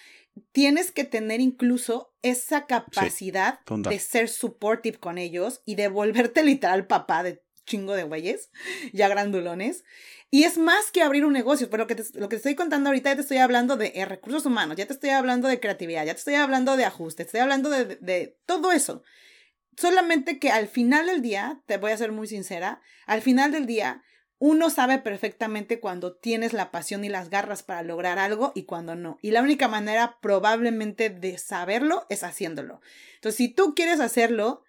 Tienes 0.52 0.92
que 0.92 1.04
tener 1.04 1.42
incluso 1.42 2.14
esa 2.22 2.66
capacidad 2.66 3.60
de 3.66 4.00
ser 4.00 4.30
supportive 4.30 4.98
con 4.98 5.18
ellos 5.18 5.62
y 5.66 5.76
de 5.76 5.88
volverte 5.88 6.44
literal 6.44 6.86
papá 6.86 7.24
de 7.24 7.42
chingo 7.72 7.94
de 7.94 8.04
güeyes, 8.04 8.52
ya 8.94 9.08
grandulones. 9.08 9.84
Y 10.30 10.44
es 10.44 10.58
más 10.58 10.92
que 10.92 11.02
abrir 11.02 11.26
un 11.26 11.34
negocio, 11.34 11.70
pero 11.70 11.84
lo 11.84 11.88
que 11.88 11.96
te, 11.96 12.04
lo 12.20 12.30
que 12.30 12.36
estoy 12.36 12.56
contando 12.56 12.90
ahorita 12.90 13.10
ya 13.10 13.16
te 13.16 13.22
estoy 13.22 13.38
hablando 13.38 13.78
de 13.78 13.94
eh, 13.96 14.06
recursos 14.06 14.46
humanos, 14.46 14.78
ya 14.78 14.86
te 14.86 14.94
estoy 14.94 15.10
hablando 15.10 15.48
de 15.48 15.60
creatividad, 15.60 16.06
ya 16.06 16.14
te 16.14 16.20
estoy 16.20 16.36
hablando 16.36 16.78
de 16.78 16.86
ajuste, 16.86 17.24
estoy 17.24 17.40
hablando 17.40 17.70
de, 17.70 17.98
de 17.98 18.38
todo 18.46 18.72
eso. 18.72 19.04
Solamente 19.78 20.40
que 20.40 20.52
al 20.52 20.68
final 20.68 21.08
del 21.08 21.22
día, 21.22 21.62
te 21.66 21.78
voy 21.78 21.92
a 21.92 21.98
ser 21.98 22.12
muy 22.12 22.28
sincera, 22.28 22.82
al 23.08 23.22
final 23.22 23.52
del 23.52 23.66
día, 23.66 24.04
uno 24.38 24.70
sabe 24.70 24.98
perfectamente 24.98 25.80
cuando 25.80 26.16
tienes 26.16 26.54
la 26.54 26.72
pasión 26.72 27.04
y 27.06 27.10
las 27.10 27.30
garras 27.30 27.62
para 27.62 27.84
lograr 27.84 28.18
algo 28.18 28.52
y 28.56 28.64
cuando 28.64 28.96
no. 28.96 29.20
Y 29.22 29.32
la 29.32 29.42
única 29.42 29.68
manera 29.68 30.18
probablemente 30.22 31.10
de 31.10 31.38
saberlo 31.38 32.06
es 32.10 32.24
haciéndolo. 32.24 32.82
Entonces, 33.16 33.38
si 33.38 33.50
tú 33.50 33.76
quieres 33.76 34.00
hacerlo, 34.00 34.64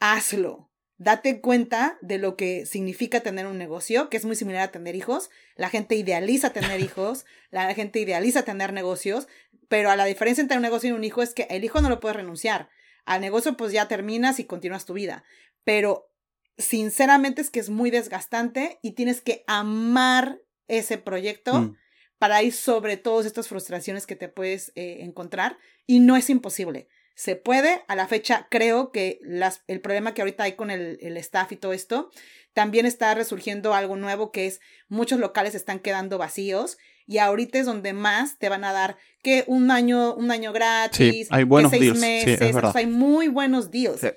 hazlo. 0.00 0.73
Date 0.96 1.40
cuenta 1.40 1.98
de 2.02 2.18
lo 2.18 2.36
que 2.36 2.66
significa 2.66 3.20
tener 3.20 3.46
un 3.46 3.58
negocio, 3.58 4.08
que 4.08 4.16
es 4.16 4.24
muy 4.24 4.36
similar 4.36 4.62
a 4.62 4.70
tener 4.70 4.94
hijos. 4.94 5.30
La 5.56 5.68
gente 5.68 5.96
idealiza 5.96 6.50
tener 6.50 6.80
hijos, 6.82 7.26
la 7.50 7.74
gente 7.74 7.98
idealiza 7.98 8.42
tener 8.44 8.72
negocios, 8.72 9.26
pero 9.68 9.90
a 9.90 9.96
la 9.96 10.04
diferencia 10.04 10.42
entre 10.42 10.56
un 10.56 10.62
negocio 10.62 10.90
y 10.90 10.92
un 10.92 11.04
hijo 11.04 11.22
es 11.22 11.34
que 11.34 11.46
el 11.50 11.64
hijo 11.64 11.80
no 11.80 11.88
lo 11.88 12.00
puedes 12.00 12.16
renunciar. 12.16 12.68
Al 13.04 13.20
negocio 13.20 13.56
pues 13.56 13.72
ya 13.72 13.88
terminas 13.88 14.38
y 14.38 14.44
continúas 14.44 14.84
tu 14.84 14.94
vida. 14.94 15.24
Pero 15.64 16.10
sinceramente 16.58 17.42
es 17.42 17.50
que 17.50 17.60
es 17.60 17.70
muy 17.70 17.90
desgastante 17.90 18.78
y 18.82 18.92
tienes 18.92 19.20
que 19.20 19.44
amar 19.46 20.40
ese 20.68 20.98
proyecto 20.98 21.60
mm. 21.60 21.76
para 22.18 22.42
ir 22.42 22.52
sobre 22.52 22.96
todas 22.96 23.26
estas 23.26 23.48
frustraciones 23.48 24.06
que 24.06 24.16
te 24.16 24.28
puedes 24.28 24.72
eh, 24.76 24.98
encontrar 25.00 25.58
y 25.86 26.00
no 26.00 26.16
es 26.16 26.30
imposible. 26.30 26.88
Se 27.14 27.36
puede. 27.36 27.82
A 27.88 27.96
la 27.96 28.06
fecha 28.06 28.48
creo 28.50 28.92
que 28.92 29.18
las, 29.22 29.62
el 29.66 29.80
problema 29.80 30.14
que 30.14 30.22
ahorita 30.22 30.44
hay 30.44 30.52
con 30.52 30.70
el, 30.70 30.98
el 31.00 31.16
staff 31.16 31.52
y 31.52 31.56
todo 31.56 31.72
esto, 31.72 32.10
también 32.52 32.86
está 32.86 33.14
resurgiendo 33.14 33.74
algo 33.74 33.96
nuevo 33.96 34.30
que 34.30 34.46
es 34.46 34.60
muchos 34.88 35.18
locales 35.18 35.54
están 35.54 35.80
quedando 35.80 36.18
vacíos 36.18 36.78
y 37.06 37.18
ahorita 37.18 37.58
es 37.58 37.66
donde 37.66 37.92
más 37.92 38.38
te 38.38 38.48
van 38.48 38.64
a 38.64 38.72
dar 38.72 38.96
que 39.22 39.44
un 39.46 39.70
año, 39.70 40.14
un 40.14 40.30
año 40.30 40.52
gratis, 40.52 41.28
hay 41.30 41.44
buenos 41.44 41.72
que 41.72 41.78
seis 41.78 42.00
deals. 42.00 42.00
Sí, 42.00 42.30
es 42.30 42.40
meses, 42.40 42.54
verdad. 42.54 42.70
o 42.70 42.72
sea, 42.72 42.80
hay 42.80 42.86
muy 42.86 43.28
buenos 43.28 43.70
deals. 43.70 44.00
Sí. 44.00 44.08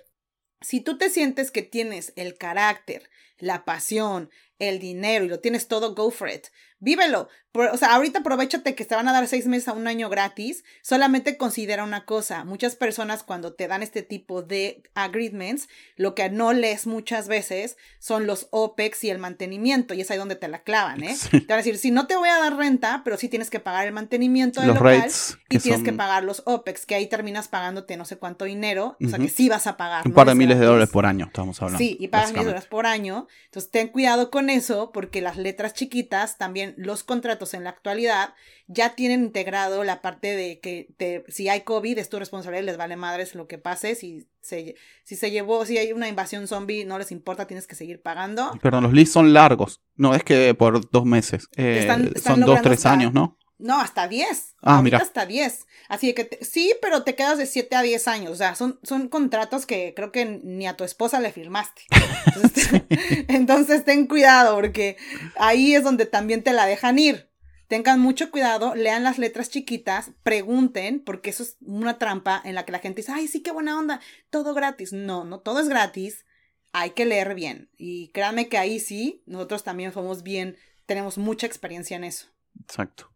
Si 0.62 0.82
tú 0.82 0.98
te 0.98 1.10
sientes 1.10 1.52
que 1.52 1.62
tienes 1.62 2.14
el 2.16 2.38
carácter, 2.38 3.10
la 3.38 3.66
pasión, 3.66 4.30
el 4.60 4.80
dinero 4.80 5.26
y 5.26 5.28
lo 5.28 5.40
tienes 5.40 5.68
todo, 5.68 5.94
go 5.94 6.12
for 6.12 6.30
it. 6.30 6.48
Vívelo. 6.80 7.28
O 7.54 7.78
sea, 7.78 7.96
ahorita 7.96 8.20
aprovechate 8.20 8.76
que 8.76 8.86
te 8.86 8.94
van 8.94 9.08
a 9.08 9.14
dar 9.14 9.28
seis 9.28 9.48
meses 9.48 9.68
a 9.68 9.74
un 9.74 9.88
año 9.88 10.10
gratis. 10.10 10.64
Solamente 10.84 11.38
considera 11.38 11.84
una 11.84 12.06
cosa. 12.06 12.44
Muchas 12.44 12.76
personas 12.76 13.24
cuando 13.24 13.54
te 13.54 13.68
dan 13.68 13.82
este 13.82 14.04
tipo 14.04 14.44
de 14.44 14.84
agreements, 14.94 15.68
lo 15.96 16.14
que 16.14 16.30
no 16.30 16.54
lees 16.54 16.86
muchas 16.86 17.28
veces 17.28 17.78
son 18.00 18.28
los 18.28 18.48
OPEX 18.52 19.06
y 19.06 19.10
el 19.10 19.18
mantenimiento. 19.18 19.96
Y 19.96 20.02
es 20.02 20.12
ahí 20.12 20.20
donde 20.20 20.36
te 20.36 20.48
la 20.48 20.62
clavan, 20.62 21.04
¿eh? 21.04 21.16
Sí. 21.16 21.42
Te 21.42 21.48
van 21.48 21.56
a 21.56 21.58
decir, 21.58 21.78
si 21.80 21.90
no 21.90 22.06
te 22.06 22.16
voy 22.16 22.30
a 22.30 22.38
dar 22.38 22.56
renta, 22.58 23.02
pero 23.04 23.18
sí 23.18 23.28
tienes 23.28 23.50
que 23.50 23.60
pagar 23.60 23.88
el 23.88 23.94
mantenimiento 23.94 24.60
del 24.60 24.70
Los 24.70 24.78
local 24.78 25.00
rates 25.00 25.38
y 25.50 25.56
que 25.56 25.60
tienes 25.60 25.84
que 25.84 25.94
pagar 25.94 26.24
los 26.24 26.44
OPEX, 26.46 26.86
que 26.86 26.94
ahí 26.94 27.08
terminas 27.08 27.48
pagándote 27.48 27.98
no 27.98 28.06
sé 28.06 28.18
cuánto 28.18 28.46
dinero. 28.46 28.98
O 29.04 29.10
sea, 29.10 29.18
que 29.18 29.30
sí 29.30 29.50
vas 29.50 29.66
a 29.66 29.78
pagar. 29.78 30.06
un 30.06 30.12
no 30.12 30.16
par 30.16 30.28
de 30.28 30.34
es 30.34 30.38
miles 30.38 30.60
de 30.60 30.66
dólares 30.66 30.90
por 30.90 31.08
año, 31.08 31.26
estamos 31.26 31.60
hablando. 31.60 31.80
Sí, 31.80 31.98
y 32.00 32.10
pagas 32.10 32.28
mil 32.28 32.36
básicamente. 32.36 32.50
dólares 32.50 32.70
por 32.70 32.86
año. 32.86 33.28
Entonces, 33.46 33.72
ten 33.72 33.88
cuidado 33.88 34.30
con 34.30 34.52
eso, 34.52 34.92
porque 34.92 35.22
las 35.22 35.38
letras 35.38 35.74
chiquitas, 35.74 36.38
también 36.38 36.67
los 36.78 37.04
contratos 37.04 37.54
en 37.54 37.64
la 37.64 37.70
actualidad, 37.70 38.34
ya 38.68 38.96
tienen 38.96 39.24
integrado 39.24 39.84
la 39.84 40.02
parte 40.02 40.36
de 40.36 40.60
que 40.60 40.88
te- 40.98 41.24
si 41.28 41.48
hay 41.50 41.62
COVID, 41.62 41.98
es 42.00 42.10
tu 42.10 42.20
responsabilidad, 42.20 42.64
les 42.66 42.78
vale 42.78 42.96
madres 42.96 43.36
lo 43.36 43.48
que 43.48 43.58
pase. 43.58 43.96
Si 43.96 44.28
se, 44.42 44.76
si 45.04 45.16
se 45.16 45.32
llevó, 45.32 45.66
si 45.66 45.78
hay 45.78 45.94
una 45.94 46.08
invasión 46.08 46.48
zombie, 46.48 46.86
no 46.86 46.98
les 46.98 47.12
importa, 47.12 47.48
tienes 47.48 47.68
que 47.68 47.76
seguir 47.76 48.02
pagando. 48.02 48.52
Perdón, 48.62 48.84
los 48.84 48.94
leads 48.94 49.12
son 49.12 49.34
largos. 49.34 49.82
No 49.96 50.14
es 50.16 50.24
que 50.24 50.54
por 50.54 50.90
dos 50.92 51.06
meses. 51.06 51.48
Eh, 51.56 51.80
Están- 51.82 52.12
están 52.16 52.36
son 52.36 52.40
dos, 52.46 52.62
tres 52.62 52.86
años, 52.86 53.14
¿no? 53.14 53.38
No, 53.60 53.80
hasta 53.80 54.08
10. 54.08 54.56
Ah, 54.62 54.82
mira. 54.82 55.00
hasta 55.00 55.26
10. 55.26 55.66
Así 55.90 56.14
que 56.14 56.26
te- 56.26 56.46
sí, 56.46 56.74
pero 56.82 57.04
te 57.04 57.16
quedas 57.16 57.38
de 57.38 57.46
7 57.48 57.76
a 57.76 57.82
10 57.82 58.08
años. 58.08 58.32
O 58.32 58.36
sea, 58.36 58.54
son, 58.56 58.80
son 58.84 59.08
contratos 59.10 59.66
que 59.66 59.94
creo 59.96 60.12
que 60.12 60.26
ni 60.44 60.68
a 60.68 60.76
tu 60.78 60.84
esposa 60.84 61.20
le 61.20 61.32
firmaste. 61.32 61.84
Entonces, 62.28 62.70
entonces 63.28 63.84
ten 63.86 64.06
cuidado 64.08 64.56
porque 64.56 64.98
ahí 65.38 65.74
es 65.76 65.84
donde 65.84 66.06
también 66.06 66.44
te 66.44 66.54
la 66.54 66.66
dejan 66.66 67.00
ir. 67.00 67.32
Tengan 67.68 68.00
mucho 68.00 68.32
cuidado, 68.32 68.76
lean 68.76 69.04
las 69.04 69.18
letras 69.18 69.50
chiquitas, 69.50 70.12
pregunten, 70.24 71.02
porque 71.04 71.32
eso 71.32 71.44
es 71.44 71.58
una 71.60 71.98
trampa 71.98 72.42
en 72.46 72.56
la 72.56 72.64
que 72.64 72.72
la 72.72 72.80
gente 72.80 73.02
dice, 73.02 73.12
ay, 73.14 73.28
sí, 73.28 73.42
qué 73.42 73.52
buena 73.52 73.78
onda, 73.78 74.00
todo 74.30 74.54
gratis. 74.54 74.94
No, 74.94 75.26
no 75.26 75.40
todo 75.40 75.60
es 75.60 75.68
gratis. 75.68 76.26
Hay 76.72 76.92
que 76.92 77.06
leer 77.06 77.34
bien. 77.36 77.70
Y 77.78 78.10
créanme 78.14 78.48
que 78.48 78.58
ahí 78.58 78.80
sí, 78.80 79.24
nosotros 79.26 79.64
también 79.64 79.92
somos 79.92 80.24
bien, 80.24 80.56
tenemos 80.86 81.18
mucha 81.18 81.46
experiencia 81.48 81.98
en 81.98 82.06
eso. 82.06 82.28
Exacto. 82.62 83.12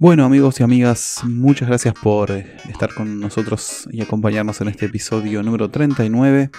Bueno 0.00 0.24
amigos 0.24 0.60
y 0.60 0.62
amigas, 0.62 1.22
muchas 1.24 1.66
gracias 1.66 1.92
por 1.92 2.30
estar 2.30 2.94
con 2.94 3.18
nosotros 3.18 3.88
y 3.90 4.00
acompañarnos 4.00 4.60
en 4.60 4.68
este 4.68 4.86
episodio 4.86 5.42
número 5.42 5.70
39. 5.70 6.50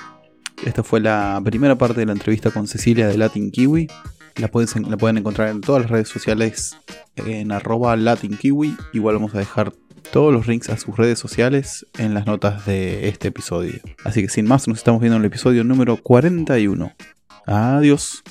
Esta 0.66 0.84
fue 0.84 1.00
la 1.00 1.40
primera 1.42 1.78
parte 1.78 2.02
de 2.02 2.06
la 2.06 2.12
entrevista 2.12 2.52
con 2.52 2.68
Cecilia 2.68 3.08
de 3.08 3.18
Latin 3.18 3.50
Kiwi. 3.50 3.88
La 4.36 4.50
pueden 4.50 5.18
encontrar 5.18 5.48
en 5.48 5.62
todas 5.62 5.84
las 5.84 5.90
redes 5.90 6.10
sociales 6.10 6.78
en 7.16 7.54
arroba 7.54 7.96
Latin 7.96 8.36
Kiwi. 8.36 8.76
Igual 8.92 9.16
vamos 9.16 9.34
a 9.34 9.38
dejar 9.38 9.72
todos 10.12 10.34
los 10.34 10.46
links 10.46 10.68
a 10.68 10.76
sus 10.76 10.98
redes 10.98 11.18
sociales 11.18 11.88
en 11.98 12.14
las 12.14 12.26
notas 12.26 12.66
de 12.66 13.08
este 13.08 13.30
episodio. 13.30 13.80
Así 14.04 14.22
que 14.22 14.28
sin 14.28 14.48
más, 14.48 14.68
nos 14.68 14.80
estamos 14.80 15.00
viendo 15.00 15.16
en 15.16 15.22
el 15.22 15.28
episodio 15.28 15.64
número 15.64 15.96
41. 15.96 16.92
Adiós. 17.46 18.22